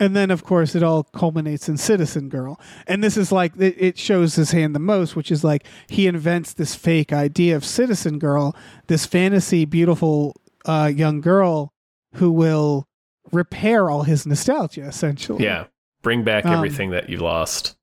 And 0.00 0.16
then, 0.16 0.30
of 0.32 0.42
course, 0.44 0.74
it 0.74 0.82
all 0.82 1.04
culminates 1.04 1.68
in 1.68 1.76
Citizen 1.76 2.28
Girl. 2.28 2.60
And 2.88 3.02
this 3.02 3.16
is 3.16 3.30
like, 3.30 3.52
it, 3.56 3.76
it 3.78 3.98
shows 3.98 4.34
his 4.34 4.50
hand 4.50 4.74
the 4.74 4.80
most, 4.80 5.14
which 5.14 5.30
is 5.30 5.44
like 5.44 5.64
he 5.88 6.08
invents 6.08 6.52
this 6.52 6.74
fake 6.74 7.12
idea 7.12 7.54
of 7.54 7.64
Citizen 7.64 8.18
Girl, 8.18 8.56
this 8.88 9.06
fantasy, 9.06 9.64
beautiful 9.64 10.34
uh, 10.64 10.90
young 10.92 11.20
girl 11.20 11.72
who 12.14 12.32
will 12.32 12.87
repair 13.32 13.90
all 13.90 14.02
his 14.02 14.26
nostalgia, 14.26 14.82
essentially. 14.82 15.44
yeah, 15.44 15.64
bring 16.02 16.24
back 16.24 16.44
Um, 16.46 16.52
everything 16.54 16.90
that 16.90 17.08
you 17.08 17.18
lost. 17.18 17.76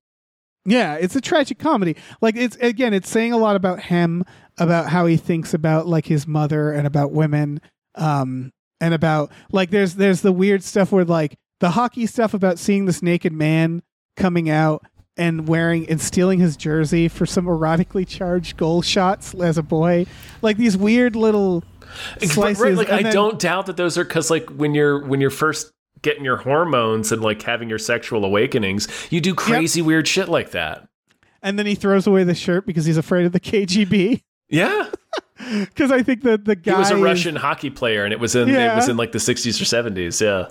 Yeah, 0.66 0.96
it's 0.96 1.16
a 1.16 1.22
tragic 1.22 1.60
comedy. 1.60 1.96
Like 2.22 2.36
it's 2.36 2.56
again, 2.58 2.94
it's 2.94 3.10
saying 3.10 3.34
a 3.34 3.38
lot 3.38 3.56
about 3.56 3.82
him, 3.82 4.24
about 4.58 4.90
how 4.90 5.06
he 5.06 5.16
thinks 5.18 5.54
about 5.54 5.86
like 5.88 6.08
his 6.08 6.26
mother 6.26 6.72
and 6.72 6.88
about 6.88 7.12
women, 7.12 7.62
um, 7.96 8.52
and 8.82 8.94
about 8.94 9.32
like 9.52 9.70
there's 9.70 9.96
there's 9.96 10.22
the 10.22 10.32
weird 10.32 10.64
stuff 10.64 10.92
where 10.92 11.06
like 11.06 11.36
the 11.60 11.70
hockey 11.72 12.06
stuff 12.08 12.34
about 12.34 12.58
seeing 12.60 12.86
this 12.86 13.02
naked 13.04 13.32
man 13.32 13.84
coming 14.18 14.50
out 14.50 14.84
and 15.18 15.48
wearing 15.48 15.88
and 15.88 16.02
stealing 16.02 16.40
his 16.40 16.58
jersey 16.58 17.08
for 17.08 17.26
some 17.26 17.46
erotically 17.46 18.06
charged 18.06 18.58
goal 18.58 18.82
shots 18.82 19.34
as 19.36 19.58
a 19.58 19.64
boy. 19.64 20.06
Like 20.42 20.58
these 20.58 20.76
weird 20.76 21.16
little 21.16 21.64
slices. 22.22 22.62
right, 22.62 22.76
like 22.76 22.90
I 22.90 23.04
then- 23.04 23.14
don't 23.14 23.40
doubt 23.40 23.66
that 23.68 23.78
those 23.78 23.98
are 23.98 24.04
because 24.04 24.30
like 24.30 24.50
when 24.50 24.74
you're 24.76 25.04
when 25.06 25.22
you're 25.22 25.30
first 25.30 25.72
getting 26.02 26.24
your 26.26 26.38
hormones 26.38 27.12
and 27.12 27.22
like 27.22 27.42
having 27.42 27.70
your 27.70 27.80
sexual 27.80 28.26
awakenings, 28.26 28.88
you 29.10 29.22
do 29.22 29.34
crazy 29.34 29.82
weird 29.82 30.08
shit 30.08 30.30
like 30.30 30.52
that. 30.52 30.88
And 31.42 31.58
then 31.60 31.66
he 31.66 31.76
throws 31.76 32.08
away 32.08 32.24
the 32.24 32.36
shirt 32.36 32.66
because 32.66 32.86
he's 32.86 32.98
afraid 32.98 33.26
of 33.26 33.32
the 33.32 33.40
KGB. 33.40 34.22
Yeah, 34.50 34.90
Because 35.38 35.92
I 35.92 36.02
think 36.04 36.22
that 36.24 36.46
the 36.46 36.52
he 36.54 36.62
guy 36.62 36.80
was 36.80 36.92
a 36.92 36.96
is- 36.96 37.02
Russian 37.02 37.36
hockey 37.36 37.70
player, 37.70 38.04
and 38.04 38.14
it 38.14 38.20
was 38.20 38.36
in 38.36 38.50
it 38.50 38.76
was 38.76 38.88
in 38.90 38.98
like 38.98 39.12
the 39.12 39.18
60s 39.20 39.60
or 39.62 39.66
70s. 39.66 40.22
Yeah, 40.22 40.50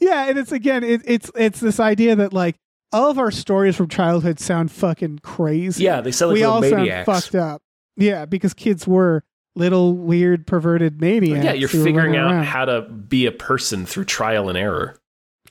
Yeah, 0.00 0.28
and 0.28 0.38
it's 0.38 0.52
again, 0.52 0.82
it, 0.84 1.02
it's 1.04 1.30
it's 1.34 1.60
this 1.60 1.80
idea 1.80 2.16
that 2.16 2.32
like 2.32 2.56
all 2.92 3.10
of 3.10 3.18
our 3.18 3.30
stories 3.30 3.76
from 3.76 3.88
childhood 3.88 4.38
sound 4.40 4.70
fucking 4.70 5.20
crazy. 5.20 5.84
yeah, 5.84 6.00
they 6.00 6.12
sound 6.12 6.30
like 6.30 6.36
we 6.36 6.44
all 6.44 6.60
maniacs. 6.60 7.06
sound 7.06 7.22
fucked 7.22 7.34
up. 7.34 7.62
Yeah, 7.96 8.24
because 8.24 8.54
kids 8.54 8.86
were 8.86 9.24
little 9.56 9.94
weird 9.94 10.46
perverted 10.46 11.00
maniacs. 11.00 11.44
Yeah, 11.44 11.52
you're 11.52 11.68
figuring 11.68 12.16
out 12.16 12.32
around. 12.32 12.44
how 12.44 12.64
to 12.64 12.82
be 12.82 13.26
a 13.26 13.32
person 13.32 13.86
through 13.86 14.04
trial 14.06 14.48
and 14.48 14.58
error. 14.58 14.96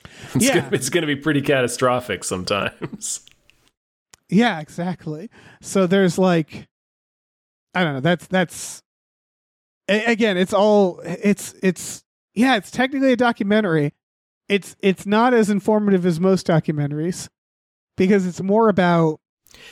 It's 0.34 0.46
Yeah. 0.46 0.60
gonna, 0.60 0.68
it's 0.72 0.88
going 0.90 1.02
to 1.02 1.06
be 1.06 1.16
pretty 1.16 1.42
catastrophic 1.42 2.24
sometimes. 2.24 3.20
Yeah, 4.30 4.58
exactly. 4.60 5.28
So 5.60 5.86
there's 5.86 6.18
like, 6.18 6.66
I 7.74 7.84
don't 7.84 7.92
know. 7.94 8.00
That's 8.00 8.26
that's 8.26 8.82
a- 9.88 10.04
again, 10.06 10.36
it's 10.38 10.54
all 10.54 11.00
it's 11.04 11.54
it's 11.62 12.02
yeah, 12.34 12.56
it's 12.56 12.70
technically 12.70 13.12
a 13.12 13.16
documentary. 13.16 13.92
It's 14.48 14.76
it's 14.80 15.04
not 15.06 15.34
as 15.34 15.50
informative 15.50 16.04
as 16.06 16.18
most 16.18 16.46
documentaries 16.46 17.28
because 17.96 18.26
it's 18.26 18.40
more 18.42 18.68
about 18.70 19.20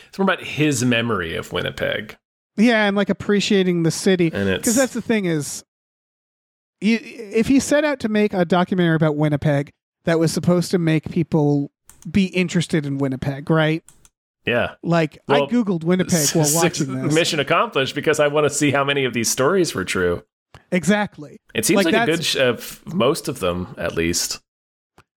It's 0.09 0.19
more 0.19 0.25
about 0.25 0.43
his 0.45 0.85
memory 0.85 1.35
of 1.35 1.51
Winnipeg, 1.53 2.17
yeah, 2.57 2.87
and 2.87 2.97
like 2.97 3.11
appreciating 3.11 3.83
the 3.83 3.91
city. 3.91 4.31
Because 4.31 4.77
that's 4.77 4.93
the 4.95 5.03
thing 5.03 5.25
is, 5.25 5.65
you, 6.81 6.99
if 7.03 7.49
he 7.49 7.61
set 7.61 7.85
out 7.85 8.01
to 8.01 8.09
make 8.09 8.33
a 8.35 8.45
documentary 8.45 8.97
about 8.97 9.17
Winnipeg 9.17 9.71
that 10.05 10.19
was 10.19 10.33
supposed 10.33 10.71
to 10.73 10.79
make 10.79 11.11
people 11.11 11.71
be 12.11 12.27
interested 12.27 12.85
in 12.87 12.99
Winnipeg, 12.99 13.49
right? 13.51 13.85
yeah. 14.45 14.75
Like 14.83 15.19
Well, 15.29 15.45
I 15.45 15.47
googled 15.47 15.85
Winnipeg 15.85 16.29
while 16.31 16.49
watching 16.55 16.93
this. 17.03 17.15
Mission 17.15 17.39
accomplished 17.39 17.95
because 17.95 18.19
I 18.19 18.27
want 18.27 18.45
to 18.45 18.51
see 18.51 18.73
how 18.73 18.83
many 18.83 19.05
of 19.05 19.13
these 19.13 19.31
stories 19.31 19.73
were 19.75 19.85
true. 19.85 20.25
Exactly. 20.73 21.39
It 21.55 21.65
seems 21.65 21.85
Like, 21.85 21.95
like, 21.95 22.03
a 22.03 22.07
good 22.07 22.25
sh- 22.25 22.37
uh, 22.37 22.55
f- 22.59 22.83
most 22.87 23.29
of 23.29 23.39
them, 23.39 23.75
at 23.79 23.95
least. 23.95 24.41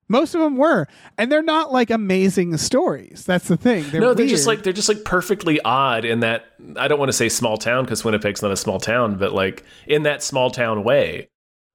Most 0.08 0.36
of 0.36 0.41
them 0.41 0.56
were, 0.58 0.88
and 1.18 1.32
they're 1.32 1.41
not 1.41 1.72
like 1.74 1.89
amazing 1.89 2.56
stories. 2.58 3.24
That's 3.26 3.47
the 3.47 3.58
thing. 3.58 3.86
They're 3.89 4.01
no, 4.01 4.14
they're 4.14 4.28
just 4.28 4.45
like 4.45 4.62
they're 4.64 4.72
just 4.74 4.89
like 4.89 5.03
perfectly 5.03 5.60
odd 5.62 6.06
in 6.06 6.20
that 6.20 6.45
I 6.78 6.88
don't 6.88 6.99
want 6.99 7.10
to 7.10 7.14
say 7.14 7.28
small 7.30 7.58
town 7.58 7.86
because 7.86 8.03
Winnipeg's 8.06 8.41
not 8.43 8.51
a 8.51 8.58
small 8.58 8.80
town, 8.80 9.18
but 9.18 9.34
like 9.34 9.64
in 9.88 10.03
that 10.03 10.22
small 10.22 10.51
town 10.51 10.84
way, 10.84 11.30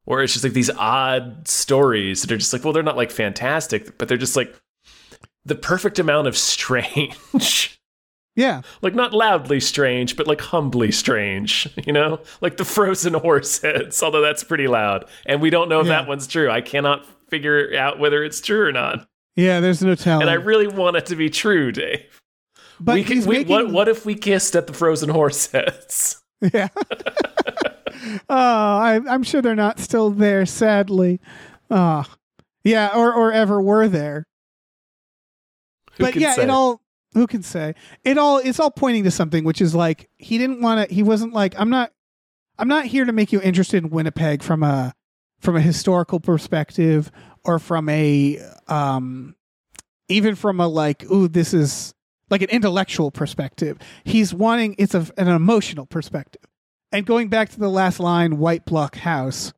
where 0.05 0.23
it's 0.23 0.33
just 0.33 0.45
like 0.45 0.53
these 0.53 0.71
odd 0.71 1.49
stories 1.49 2.23
that 2.23 2.31
are 2.31 2.37
just 2.39 2.53
like 2.53 2.63
well, 2.63 2.73
they're 2.73 2.83
not 2.85 2.97
like 2.97 3.11
fantastic, 3.11 3.99
but 3.99 4.07
they're 4.09 4.17
just 4.17 4.37
like 4.37 4.55
the 5.45 5.57
perfect 5.57 5.99
amount 5.99 6.29
of 6.29 6.37
strange. 6.37 7.81
yeah, 8.37 8.63
like 8.81 8.95
not 8.95 9.13
loudly 9.13 9.59
strange, 9.59 10.17
but 10.17 10.27
like 10.29 10.41
humbly 10.41 10.93
strange, 10.93 11.69
you 11.85 11.93
know? 11.93 12.21
Like 12.41 12.59
the 12.59 12.65
frozen 12.65 13.15
horse 13.27 13.61
heads, 13.61 14.03
although 14.03 14.21
that's 14.21 14.45
pretty 14.45 14.69
loud. 14.69 15.07
And 15.27 15.41
we 15.41 15.51
don't 15.51 15.69
know 15.69 15.81
if 15.81 15.87
Yeah. 15.87 16.01
that 16.03 16.09
one's 16.09 16.27
true. 16.27 16.49
I 16.51 16.61
cannot 16.61 17.05
figure 17.31 17.77
out 17.77 17.99
whether 17.99 18.23
it's 18.25 18.41
true 18.41 18.67
or 18.67 18.73
not. 18.73 19.09
yeah. 19.37 19.61
There's 19.61 19.83
no 19.83 19.95
telling. 19.95 20.23
And 20.23 20.31
I 20.31 20.35
really 20.35 20.67
want 20.67 20.97
it 20.97 21.07
to 21.07 21.17
be 21.17 21.31
true, 21.31 21.73
Dave. 21.73 22.21
but 22.81 22.95
we 22.95 23.05
can, 23.05 23.25
we, 23.25 23.39
making, 23.39 23.53
what, 23.53 23.71
what 23.71 23.89
if 23.89 24.05
we 24.05 24.15
kissed 24.15 24.57
at 24.57 24.67
the 24.67 24.73
frozen 24.73 25.09
horse 25.09 25.51
heads? 25.51 26.17
Yeah. 26.55 26.69
oh, 28.31 28.35
I, 28.35 28.99
I'm 29.07 29.23
sure 29.23 29.43
they're 29.43 29.55
not 29.55 29.79
still 29.79 30.09
there. 30.11 30.47
Sadly. 30.47 31.21
Oh, 31.71 32.07
yeah, 32.65 32.93
or 32.97 33.13
or 33.13 33.31
ever 33.31 33.61
were 33.61 33.89
there. 33.89 34.27
Who 35.93 36.05
but 36.05 36.17
yeah, 36.17 36.33
say? 36.33 36.45
it 36.45 36.51
all. 36.51 36.81
Who 37.13 37.27
can 37.27 37.43
say 37.43 37.75
it 38.05 38.17
all? 38.17 38.39
It's 38.39 38.59
all 38.59 38.71
pointing 38.71 39.05
to 39.05 39.11
something, 39.11 39.45
which 39.45 39.61
is 39.61 39.75
like 39.75 40.09
he 40.17 40.39
didn't 40.39 40.63
want 40.63 40.89
to. 40.89 40.95
He 40.95 41.03
wasn't 41.03 41.35
like 41.35 41.55
I'm 41.59 41.69
not. 41.69 41.93
I'm 42.59 42.69
not 42.69 42.87
here 42.87 43.05
to 43.05 43.13
make 43.13 43.33
you 43.33 43.41
interested 43.41 43.85
in 43.85 43.91
Winnipeg 43.91 44.43
from 44.43 44.63
a 44.63 44.95
from 45.41 45.57
a 45.57 45.61
historical 45.61 46.21
perspective 46.21 47.11
or 47.45 47.59
from 47.59 47.89
a 47.89 48.39
um 48.69 49.35
even 50.09 50.35
from 50.35 50.61
a 50.61 50.67
like 50.67 51.09
ooh 51.11 51.29
this 51.29 51.55
is 51.55 51.95
like 52.31 52.43
an 52.43 52.51
intellectual 52.51 53.11
perspective. 53.11 53.79
He's 54.05 54.33
wanting 54.33 54.77
it's 54.79 54.95
a, 54.95 55.07
an 55.19 55.29
emotional 55.29 55.87
perspective. 55.87 56.43
And 56.93 57.05
going 57.07 57.29
back 57.29 57.51
to 57.51 57.61
the 57.61 57.69
last 57.69 58.01
line, 58.01 58.39
white 58.39 58.65
block 58.65 58.97
house, 58.97 59.53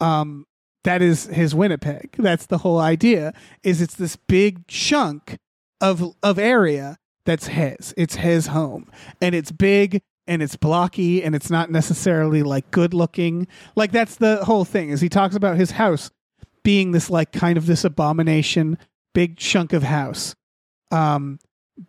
um, 0.00 0.46
that 0.84 1.02
is 1.02 1.26
his 1.26 1.54
Winnipeg. 1.54 2.14
That's 2.18 2.46
the 2.46 2.58
whole 2.58 2.78
idea. 2.78 3.32
Is 3.62 3.80
it's 3.80 3.94
this 3.94 4.16
big 4.16 4.66
chunk 4.66 5.38
of 5.80 6.14
of 6.22 6.38
area 6.38 6.98
that's 7.24 7.46
his. 7.46 7.94
It's 7.96 8.16
his 8.16 8.48
home, 8.48 8.90
and 9.20 9.34
it's 9.34 9.52
big 9.52 10.02
and 10.26 10.42
it's 10.42 10.56
blocky 10.56 11.22
and 11.22 11.34
it's 11.34 11.50
not 11.50 11.70
necessarily 11.70 12.42
like 12.42 12.70
good 12.70 12.94
looking. 12.94 13.46
Like 13.76 13.92
that's 13.92 14.16
the 14.16 14.44
whole 14.44 14.64
thing. 14.64 14.90
Is 14.90 15.00
he 15.00 15.08
talks 15.08 15.34
about 15.34 15.56
his 15.56 15.72
house 15.72 16.10
being 16.62 16.92
this 16.92 17.10
like 17.10 17.32
kind 17.32 17.58
of 17.58 17.66
this 17.66 17.84
abomination, 17.84 18.78
big 19.14 19.36
chunk 19.36 19.72
of 19.72 19.82
house, 19.82 20.34
um, 20.90 21.38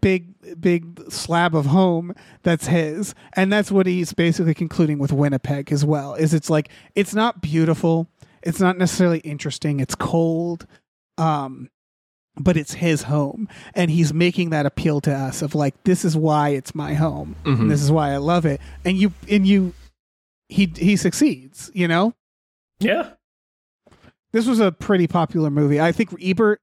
big 0.01 0.33
big 0.59 1.11
slab 1.11 1.55
of 1.55 1.67
home 1.67 2.13
that's 2.41 2.67
his, 2.67 3.13
and 3.33 3.51
that's 3.51 3.71
what 3.71 3.85
he's 3.85 4.13
basically 4.13 4.53
concluding 4.53 4.97
with 4.97 5.11
Winnipeg 5.11 5.71
as 5.71 5.85
well. 5.85 6.15
Is 6.15 6.33
it's 6.33 6.49
like 6.49 6.69
it's 6.95 7.13
not 7.13 7.41
beautiful, 7.41 8.09
it's 8.41 8.59
not 8.59 8.77
necessarily 8.77 9.19
interesting, 9.19 9.79
it's 9.79 9.95
cold, 9.95 10.65
um, 11.17 11.69
but 12.37 12.57
it's 12.57 12.73
his 12.73 13.03
home, 13.03 13.47
and 13.75 13.91
he's 13.91 14.13
making 14.13 14.49
that 14.51 14.65
appeal 14.65 15.01
to 15.01 15.13
us 15.13 15.41
of 15.41 15.53
like 15.55 15.81
this 15.83 16.03
is 16.03 16.15
why 16.17 16.49
it's 16.49 16.73
my 16.73 16.93
home, 16.93 17.35
Mhm. 17.43 17.69
this 17.69 17.81
is 17.81 17.91
why 17.91 18.11
I 18.11 18.17
love 18.17 18.45
it, 18.45 18.59
and 18.83 18.97
you 18.97 19.13
and 19.29 19.45
you, 19.47 19.73
he 20.49 20.71
he 20.75 20.95
succeeds, 20.95 21.69
you 21.73 21.87
know 21.87 22.13
Yeah. 22.79 23.11
this 24.31 24.47
was 24.47 24.59
a 24.59 24.71
pretty 24.71 25.07
popular 25.07 25.49
movie. 25.51 25.79
I 25.79 25.91
think 25.91 26.13
Ebert 26.21 26.59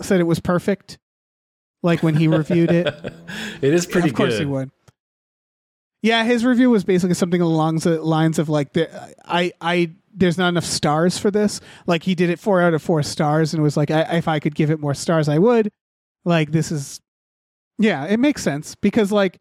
said 0.00 0.20
it 0.20 0.24
was 0.24 0.38
perfect. 0.40 0.98
Like 1.82 2.02
when 2.02 2.14
he 2.14 2.28
reviewed 2.28 2.70
it, 2.70 2.86
it 3.62 3.74
is 3.74 3.86
pretty 3.86 4.10
of 4.10 4.14
course 4.14 4.34
good. 4.34 4.40
he 4.40 4.44
would. 4.46 4.70
Yeah, 6.02 6.24
his 6.24 6.44
review 6.44 6.70
was 6.70 6.84
basically 6.84 7.14
something 7.14 7.40
along 7.40 7.78
the 7.80 8.00
lines 8.02 8.38
of 8.38 8.48
like, 8.48 8.72
the, 8.72 8.88
I, 9.26 9.52
I, 9.60 9.90
there's 10.14 10.38
not 10.38 10.48
enough 10.48 10.64
stars 10.64 11.18
for 11.18 11.30
this. 11.30 11.60
Like 11.86 12.02
he 12.02 12.14
did 12.14 12.30
it 12.30 12.38
four 12.38 12.60
out 12.60 12.74
of 12.74 12.82
four 12.82 13.02
stars, 13.02 13.54
and 13.54 13.62
was 13.62 13.76
like, 13.76 13.90
I, 13.90 14.02
if 14.16 14.28
I 14.28 14.38
could 14.40 14.54
give 14.54 14.70
it 14.70 14.80
more 14.80 14.94
stars, 14.94 15.28
I 15.28 15.38
would. 15.38 15.70
Like 16.24 16.52
this 16.52 16.70
is, 16.70 17.00
yeah, 17.78 18.06
it 18.06 18.18
makes 18.18 18.42
sense 18.42 18.74
because 18.74 19.10
like, 19.12 19.38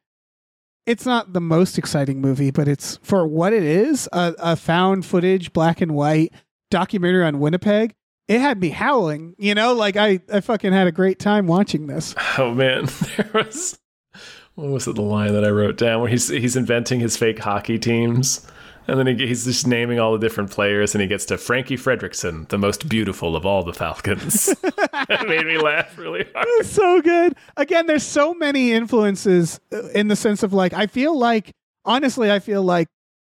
it's 0.86 1.05
not 1.05 1.34
the 1.34 1.41
most 1.41 1.78
exciting 1.78 2.20
movie, 2.22 2.51
but 2.51 2.67
it's 2.67 2.97
for 3.03 3.28
what 3.28 3.53
it 3.53 3.63
is, 3.63 4.09
a, 4.11 4.34
a 4.39 4.55
found 4.55 5.05
footage, 5.05 5.53
black 5.53 5.82
and 5.82 5.93
white 5.93 6.34
documentary 6.72 7.24
on 7.24 7.39
Winnipeg. 7.39 7.93
It 8.28 8.41
had 8.41 8.59
me 8.59 8.70
howling, 8.70 9.36
you 9.38 9.55
know, 9.55 9.74
like 9.74 9.97
I, 9.97 10.20
I 10.32 10.39
fucking 10.39 10.72
had 10.72 10.88
a 10.88 10.91
great 10.91 11.20
time 11.20 11.47
watching 11.47 11.88
this. 11.88 12.15
Oh 12.38 12.53
man, 12.53 12.86
there 13.17 13.30
was 13.34 13.78
what 14.55 14.70
was 14.70 14.88
it 14.88 14.95
the 14.95 15.01
line 15.01 15.34
that 15.34 15.43
I 15.43 15.49
wrote 15.49 15.78
down 15.78 16.01
where 16.01 16.09
he's 16.09 16.30
he's 16.30 16.55
inventing 16.55 16.99
his 16.99 17.17
fake 17.17 17.39
hockey 17.39 17.78
teams, 17.80 18.45
and 18.89 18.99
then 18.99 19.17
he, 19.17 19.27
he's 19.27 19.45
just 19.45 19.65
naming 19.67 19.99
all 19.99 20.11
the 20.13 20.19
different 20.19 20.51
players, 20.51 20.93
and 20.95 21.01
he 21.01 21.07
gets 21.07 21.25
to 21.25 21.37
Frankie 21.37 21.77
Fredrickson, 21.77 22.47
the 22.49 22.57
most 22.57 22.89
beautiful 22.89 23.35
of 23.35 23.45
all 23.45 23.63
the 23.63 23.73
Falcons. 23.73 24.45
that 24.61 25.25
made 25.27 25.45
me 25.45 25.57
laugh 25.57 25.97
really 25.97 26.25
hard. 26.35 26.65
so 26.65 27.01
good. 27.01 27.35
Again, 27.57 27.85
there's 27.87 28.03
so 28.03 28.33
many 28.33 28.71
influences 28.73 29.59
uh, 29.71 29.87
in 29.89 30.07
the 30.07 30.15
sense 30.15 30.43
of 30.43 30.53
like 30.53 30.73
I 30.73 30.87
feel 30.87 31.17
like 31.17 31.51
honestly, 31.85 32.31
I 32.31 32.39
feel 32.39 32.63
like 32.63 32.87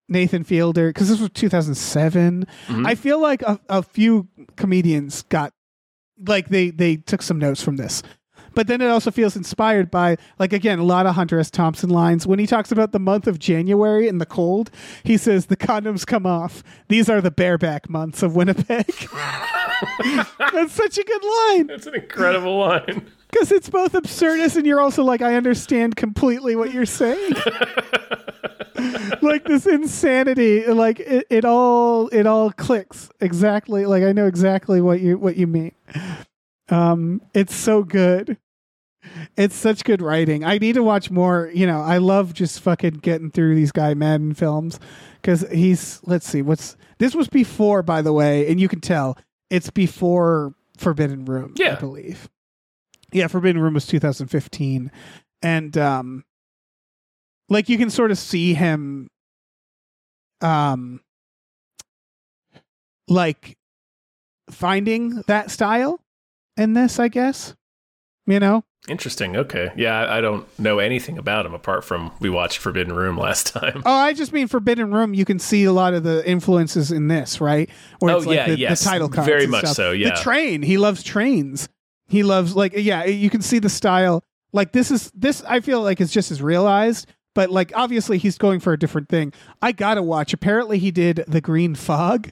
Nathan 0.09 0.43
Fielder 0.43 0.89
because 0.89 1.09
this 1.09 1.19
was 1.19 1.29
2007. 1.31 2.45
Mhm. 2.67 2.85
I 2.87 2.95
feel 2.95 3.19
like 3.19 3.41
a, 3.41 3.59
a 3.69 3.81
few 3.83 4.27
comedians 4.57 5.23
got 5.23 5.53
like 6.27 6.49
they 6.49 6.69
they 6.69 6.97
took 6.97 7.21
some 7.21 7.39
notes 7.39 7.61
from 7.63 7.77
this. 7.77 8.03
But 8.55 8.67
then 8.67 8.81
it 8.81 8.87
also 8.89 9.11
feels 9.11 9.35
inspired 9.35 9.89
by, 9.91 10.17
like, 10.39 10.53
again, 10.53 10.79
a 10.79 10.83
lot 10.83 11.05
of 11.05 11.15
Hunter 11.15 11.39
S. 11.39 11.49
Thompson 11.49 11.89
lines. 11.89 12.25
When 12.27 12.39
he 12.39 12.47
talks 12.47 12.71
about 12.71 12.91
the 12.91 12.99
month 12.99 13.27
of 13.27 13.39
January 13.39 14.07
and 14.07 14.19
the 14.21 14.25
cold, 14.25 14.71
he 15.03 15.17
says, 15.17 15.47
The 15.47 15.57
condoms 15.57 16.05
come 16.05 16.25
off. 16.25 16.63
These 16.87 17.09
are 17.09 17.21
the 17.21 17.31
bareback 17.31 17.89
months 17.89 18.23
of 18.23 18.35
Winnipeg. 18.35 18.85
That's 20.53 20.71
such 20.73 20.97
a 20.97 21.03
good 21.03 21.23
line 21.23 21.67
That's 21.67 21.87
an 21.87 21.95
incredible 21.95 22.57
line. 22.59 23.05
because 23.29 23.51
it's 23.51 23.69
both 23.69 23.93
absurdist 23.93 24.55
and 24.55 24.65
you're 24.65 24.79
also 24.79 25.03
like 25.03 25.21
i 25.21 25.35
understand 25.35 25.95
completely 25.97 26.55
what 26.55 26.71
you're 26.73 26.85
saying 26.85 27.33
like 29.21 29.43
this 29.45 29.65
insanity 29.65 30.65
like 30.67 30.99
it, 31.01 31.25
it 31.29 31.43
all 31.45 32.07
it 32.09 32.25
all 32.25 32.51
clicks 32.51 33.09
exactly 33.19 33.85
like 33.85 34.03
i 34.03 34.11
know 34.13 34.25
exactly 34.27 34.79
what 34.79 35.01
you 35.01 35.17
what 35.17 35.35
you 35.35 35.47
mean 35.47 35.71
um 36.69 37.21
it's 37.33 37.55
so 37.55 37.83
good 37.83 38.37
it's 39.35 39.55
such 39.55 39.83
good 39.83 40.01
writing. 40.01 40.43
I 40.43 40.57
need 40.57 40.73
to 40.73 40.83
watch 40.83 41.11
more. 41.11 41.51
You 41.53 41.67
know, 41.67 41.81
I 41.81 41.97
love 41.97 42.33
just 42.33 42.61
fucking 42.61 42.95
getting 42.95 43.31
through 43.31 43.55
these 43.55 43.71
Guy 43.71 43.93
Maddin 43.93 44.33
films 44.33 44.79
because 45.21 45.45
he's. 45.51 45.99
Let's 46.05 46.27
see, 46.27 46.41
what's 46.41 46.77
this 46.99 47.15
was 47.15 47.27
before, 47.27 47.83
by 47.83 48.01
the 48.01 48.13
way, 48.13 48.49
and 48.49 48.59
you 48.59 48.67
can 48.67 48.79
tell 48.79 49.17
it's 49.49 49.69
before 49.69 50.53
Forbidden 50.77 51.25
Room. 51.25 51.53
Yeah, 51.57 51.73
I 51.73 51.79
believe. 51.79 52.29
Yeah, 53.11 53.27
Forbidden 53.27 53.61
Room 53.61 53.75
was 53.75 53.85
2015, 53.87 54.91
and 55.41 55.77
um, 55.77 56.23
like 57.49 57.69
you 57.69 57.77
can 57.77 57.89
sort 57.89 58.11
of 58.11 58.17
see 58.17 58.53
him, 58.53 59.09
um, 60.41 61.01
like 63.07 63.57
finding 64.49 65.21
that 65.27 65.51
style 65.51 65.99
in 66.57 66.73
this, 66.73 66.99
I 66.99 67.07
guess. 67.07 67.55
You 68.25 68.39
know, 68.39 68.63
Interesting. 68.89 69.37
Okay. 69.37 69.71
Yeah, 69.77 70.13
I, 70.13 70.19
don't 70.19 70.47
know 70.59 70.79
anything 70.79 71.17
about 71.17 71.45
him 71.45 71.53
apart 71.53 71.85
from 71.85 72.11
we 72.19 72.29
watched 72.29 72.57
Forbidden 72.57 72.93
Room 72.93 73.17
last 73.17 73.47
time. 73.47 73.81
Oh, 73.85 73.93
I 73.93 74.11
just 74.13 74.33
mean 74.33 74.47
Forbidden 74.47 74.93
Room. 74.93 75.13
You 75.13 75.23
can 75.23 75.39
see 75.39 75.63
a 75.63 75.71
lot 75.71 75.93
of 75.93 76.03
the 76.03 76.27
influences 76.29 76.91
in 76.91 77.07
this, 77.07 77.39
right? 77.39 77.69
Where 77.99 78.13
Oh, 78.13 78.17
it's 78.17 78.25
like 78.25 78.35
yeah, 78.35 78.47
the, 78.49 78.57
yes. 78.57 78.83
the 78.83 78.89
title 78.89 79.07
cards. 79.07 79.27
Very 79.27 79.47
much 79.47 79.61
stuff. 79.61 79.75
so, 79.75 79.91
yeah. 79.91 80.09
The 80.15 80.21
train. 80.21 80.61
He 80.61 80.77
loves 80.77 81.01
trains. 81.01 81.69
He 82.07 82.23
loves 82.23 82.57
like 82.57 82.73
yeah. 82.75 83.05
You 83.05 83.29
can 83.29 83.41
see 83.41 83.59
the 83.59 83.69
style. 83.69 84.21
Like 84.51 84.73
this 84.73 84.91
is 84.91 85.09
this. 85.15 85.41
I 85.47 85.61
feel 85.61 85.81
like 85.81 86.01
it's 86.01 86.11
just 86.11 86.29
as 86.29 86.41
realized, 86.41 87.07
but 87.33 87.49
like 87.49 87.71
obviously 87.75 88.17
he's 88.17 88.37
going 88.37 88.59
for 88.59 88.73
a 88.73 88.77
different 88.77 89.07
thing. 89.07 89.31
I 89.61 89.71
gotta 89.71 90.03
watch. 90.03 90.33
Apparently 90.33 90.77
he 90.77 90.91
did 90.91 91.23
the 91.25 91.39
Green 91.39 91.73
Fog, 91.73 92.31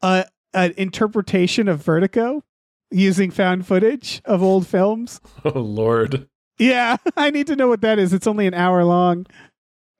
uh, 0.00 0.24
an 0.54 0.72
interpretation 0.78 1.68
of 1.68 1.82
Vertigo 1.84 2.42
using 2.90 3.30
found 3.30 3.66
footage 3.66 4.20
of 4.24 4.42
old 4.42 4.66
films. 4.66 5.20
Oh 5.44 5.60
Lord. 5.60 6.28
Yeah, 6.58 6.98
I 7.16 7.30
need 7.30 7.46
to 7.46 7.56
know 7.56 7.68
what 7.68 7.80
that 7.80 7.98
is. 7.98 8.12
It's 8.12 8.26
only 8.26 8.46
an 8.46 8.54
hour 8.54 8.84
long. 8.84 9.26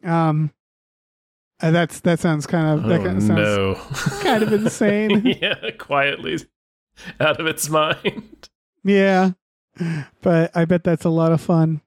Um, 0.04 0.52
uh, 1.62 1.70
that's 1.70 2.00
that 2.00 2.20
sounds 2.20 2.46
kind 2.46 2.78
of 2.78 2.86
that 2.88 3.00
oh, 3.00 3.04
kind 3.04 3.16
of 3.16 3.22
sounds 3.22 3.38
no. 3.38 4.20
kind 4.22 4.42
of 4.42 4.52
insane. 4.52 5.22
yeah, 5.40 5.70
quietly 5.78 6.38
out 7.18 7.40
of 7.40 7.46
its 7.46 7.68
mind. 7.68 8.48
yeah, 8.84 9.32
but 10.20 10.54
I 10.54 10.64
bet 10.66 10.84
that's 10.84 11.04
a 11.04 11.10
lot 11.10 11.32
of 11.32 11.40
fun. 11.40 11.80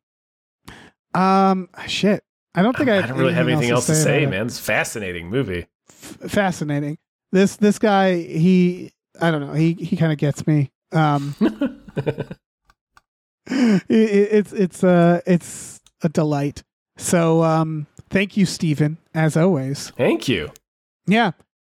Um, 1.14 1.70
shit. 1.88 2.24
I 2.56 2.62
don't 2.62 2.78
think 2.78 2.89
I, 2.89 2.99
I 2.99 3.08
don't 3.08 3.18
really 3.18 3.34
have 3.34 3.47
anything 3.47 3.72
else 3.72 3.88
to 3.88 3.95
say, 3.95 4.24
it. 4.24 4.30
man. 4.30 4.45
It's 4.45 4.60
a 4.60 4.64
fascinating 4.64 5.30
movie. 5.30 5.66
F- 5.89 6.32
fascinating. 6.32 6.97
This 7.32 7.56
this 7.56 7.80
guy, 7.80 8.16
he, 8.16 8.91
I 9.20 9.32
don't 9.32 9.41
know. 9.41 9.54
He 9.54 9.74
he 9.74 9.97
kind 9.97 10.12
of 10.12 10.20
gets 10.20 10.45
me. 10.45 10.72
Um, 10.93 11.35
it, 13.47 13.89
it- 13.89 14.29
it's 14.31 14.53
it's 14.53 14.83
uh 14.83 15.21
it's 15.25 15.79
a 16.01 16.09
delight. 16.09 16.63
So 16.97 17.43
um, 17.43 17.87
thank 18.09 18.37
you, 18.37 18.45
Stephen, 18.45 18.97
as 19.13 19.35
always. 19.35 19.89
Thank 19.91 20.27
you. 20.27 20.51
Yeah. 21.07 21.31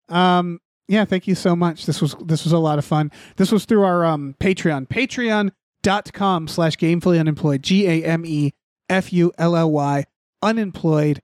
Um 0.07 0.59
yeah, 0.87 1.05
thank 1.05 1.27
you 1.27 1.35
so 1.35 1.55
much. 1.55 1.85
This 1.85 2.01
was 2.01 2.15
this 2.25 2.43
was 2.43 2.53
a 2.53 2.57
lot 2.57 2.79
of 2.79 2.85
fun. 2.85 3.11
This 3.35 3.51
was 3.51 3.65
through 3.65 3.83
our 3.83 4.05
um 4.05 4.35
Patreon. 4.39 4.87
Patreon.com 4.87 6.47
slash 6.47 6.75
gamefully 6.77 7.19
unemployed. 7.19 7.61
G 7.61 7.85
A 7.87 8.03
M 8.05 8.25
E 8.25 8.51
F 8.89 9.13
U 9.13 9.31
L 9.37 9.55
L 9.55 9.71
Y 9.71 10.05
unemployed. 10.41 11.21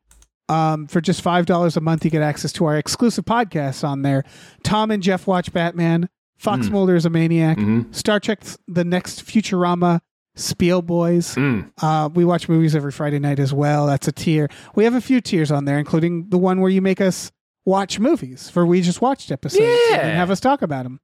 Um, 0.47 0.85
for 0.85 1.01
just 1.01 1.23
five 1.23 1.47
dollars 1.47 1.75
a 1.75 1.81
month, 1.81 2.05
you 2.05 2.11
get 2.11 2.21
access 2.21 2.51
to 2.53 2.65
our 2.65 2.77
exclusive 2.77 3.25
podcasts 3.25 3.83
on 3.87 4.03
there. 4.03 4.23
Tom 4.63 4.91
and 4.91 5.01
Jeff 5.01 5.25
watch 5.25 5.51
Batman. 5.51 6.07
Fox 6.37 6.67
Mm. 6.67 6.71
Mulder 6.71 6.95
is 6.95 7.05
a 7.05 7.09
maniac. 7.09 7.57
hmm 7.57 7.83
Star 7.91 8.19
Trek: 8.19 8.41
The 8.67 8.83
Next 8.83 9.25
Futurama. 9.25 10.01
Spiel 10.37 10.81
Boys. 10.81 11.33
Mm. 11.35 11.71
Uh, 11.81 12.09
we 12.13 12.25
watch 12.25 12.49
movies 12.49 12.75
every 12.75 12.91
Friday 12.91 13.19
night 13.19 13.39
as 13.39 13.53
well. 13.53 13.87
That's 13.87 14.09
a 14.09 14.11
tier. 14.11 14.49
We 14.75 14.83
have 14.83 14.93
a 14.93 14.99
few 14.99 15.21
tiers 15.21 15.49
on 15.49 15.63
there, 15.63 15.79
including 15.79 16.27
the 16.27 16.37
one 16.37 16.59
where 16.59 16.69
you 16.69 16.81
make 16.81 16.99
us 16.99 17.31
watch 17.63 17.99
movies 18.01 18.49
for 18.49 18.65
we 18.65 18.81
just 18.81 19.01
watched 19.01 19.31
episodes 19.31 19.63
Yeah. 19.89 19.99
and 20.05 20.17
have 20.17 20.29
us 20.29 20.41
talk 20.41 20.61
about 20.61 20.83
them. 20.83 20.99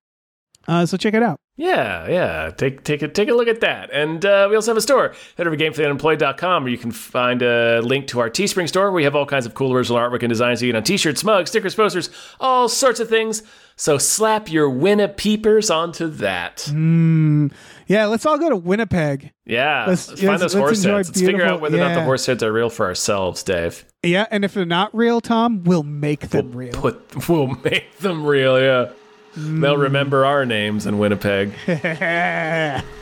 Uh, 0.67 0.85
so 0.85 0.97
check 0.97 1.13
it 1.13 1.23
out. 1.23 1.39
Yeah, 1.55 2.07
yeah. 2.09 2.51
Take 2.55 2.83
take 2.83 3.01
a 3.01 3.07
take 3.07 3.29
a 3.29 3.33
look 3.33 3.47
at 3.47 3.61
that. 3.61 3.89
And 3.93 4.23
uh, 4.25 4.47
we 4.49 4.55
also 4.57 4.71
have 4.71 4.77
a 4.77 4.81
store. 4.81 5.13
Head 5.37 5.47
over 5.47 5.55
to 5.55 5.63
gamefullyunemployed.com 5.63 6.63
where 6.63 6.71
you 6.71 6.77
can 6.77 6.91
find 6.91 7.41
a 7.41 7.79
link 7.81 8.07
to 8.07 8.19
our 8.19 8.29
Teespring 8.29 8.67
store. 8.67 8.85
where 8.85 8.91
We 8.91 9.03
have 9.05 9.15
all 9.15 9.25
kinds 9.25 9.45
of 9.45 9.53
cool 9.53 9.71
original 9.73 9.97
artwork 9.97 10.23
and 10.23 10.29
designs 10.29 10.61
you 10.61 10.69
get 10.71 10.75
on 10.77 10.83
t-shirts, 10.83 11.23
mugs, 11.23 11.49
stickers, 11.49 11.73
posters, 11.73 12.09
all 12.39 12.67
sorts 12.69 12.99
of 12.99 13.09
things. 13.09 13.43
So 13.81 13.97
slap 13.97 14.51
your 14.51 14.69
Winna 14.69 15.07
peepers 15.07 15.71
onto 15.71 16.07
that. 16.07 16.57
Mm, 16.69 17.51
yeah, 17.87 18.05
let's 18.05 18.27
all 18.27 18.37
go 18.37 18.47
to 18.47 18.55
Winnipeg. 18.55 19.31
Yeah. 19.43 19.85
Let's- 19.87 20.07
Let's, 20.07 20.21
find 20.21 20.39
those 20.39 20.53
let's 20.53 20.53
horse 20.53 20.83
heads. 20.83 21.09
Let's 21.09 21.19
figure 21.19 21.43
out 21.43 21.61
whether 21.61 21.77
or 21.77 21.79
not 21.79 21.95
the 21.95 22.01
yeah. 22.01 22.05
horse 22.05 22.27
heads 22.27 22.43
are 22.43 22.53
real 22.53 22.69
for 22.69 22.85
ourselves, 22.85 23.41
Dave. 23.41 23.83
Yeah, 24.03 24.27
and 24.29 24.45
if 24.45 24.53
they're 24.53 24.65
not 24.65 24.93
real, 24.95 25.19
Tom, 25.19 25.63
we'll 25.63 25.81
make 25.81 26.29
them 26.29 26.51
real. 26.51 26.73
Put 26.73 27.27
we'll 27.27 27.47
make 27.47 27.97
them 27.97 28.23
real, 28.23 28.61
yeah. 28.61 28.91
They'll 29.35 29.77
remember 29.77 30.25
our 30.25 30.45
names 30.45 30.85
in 30.85 30.99
Winnipeg. 30.99 31.51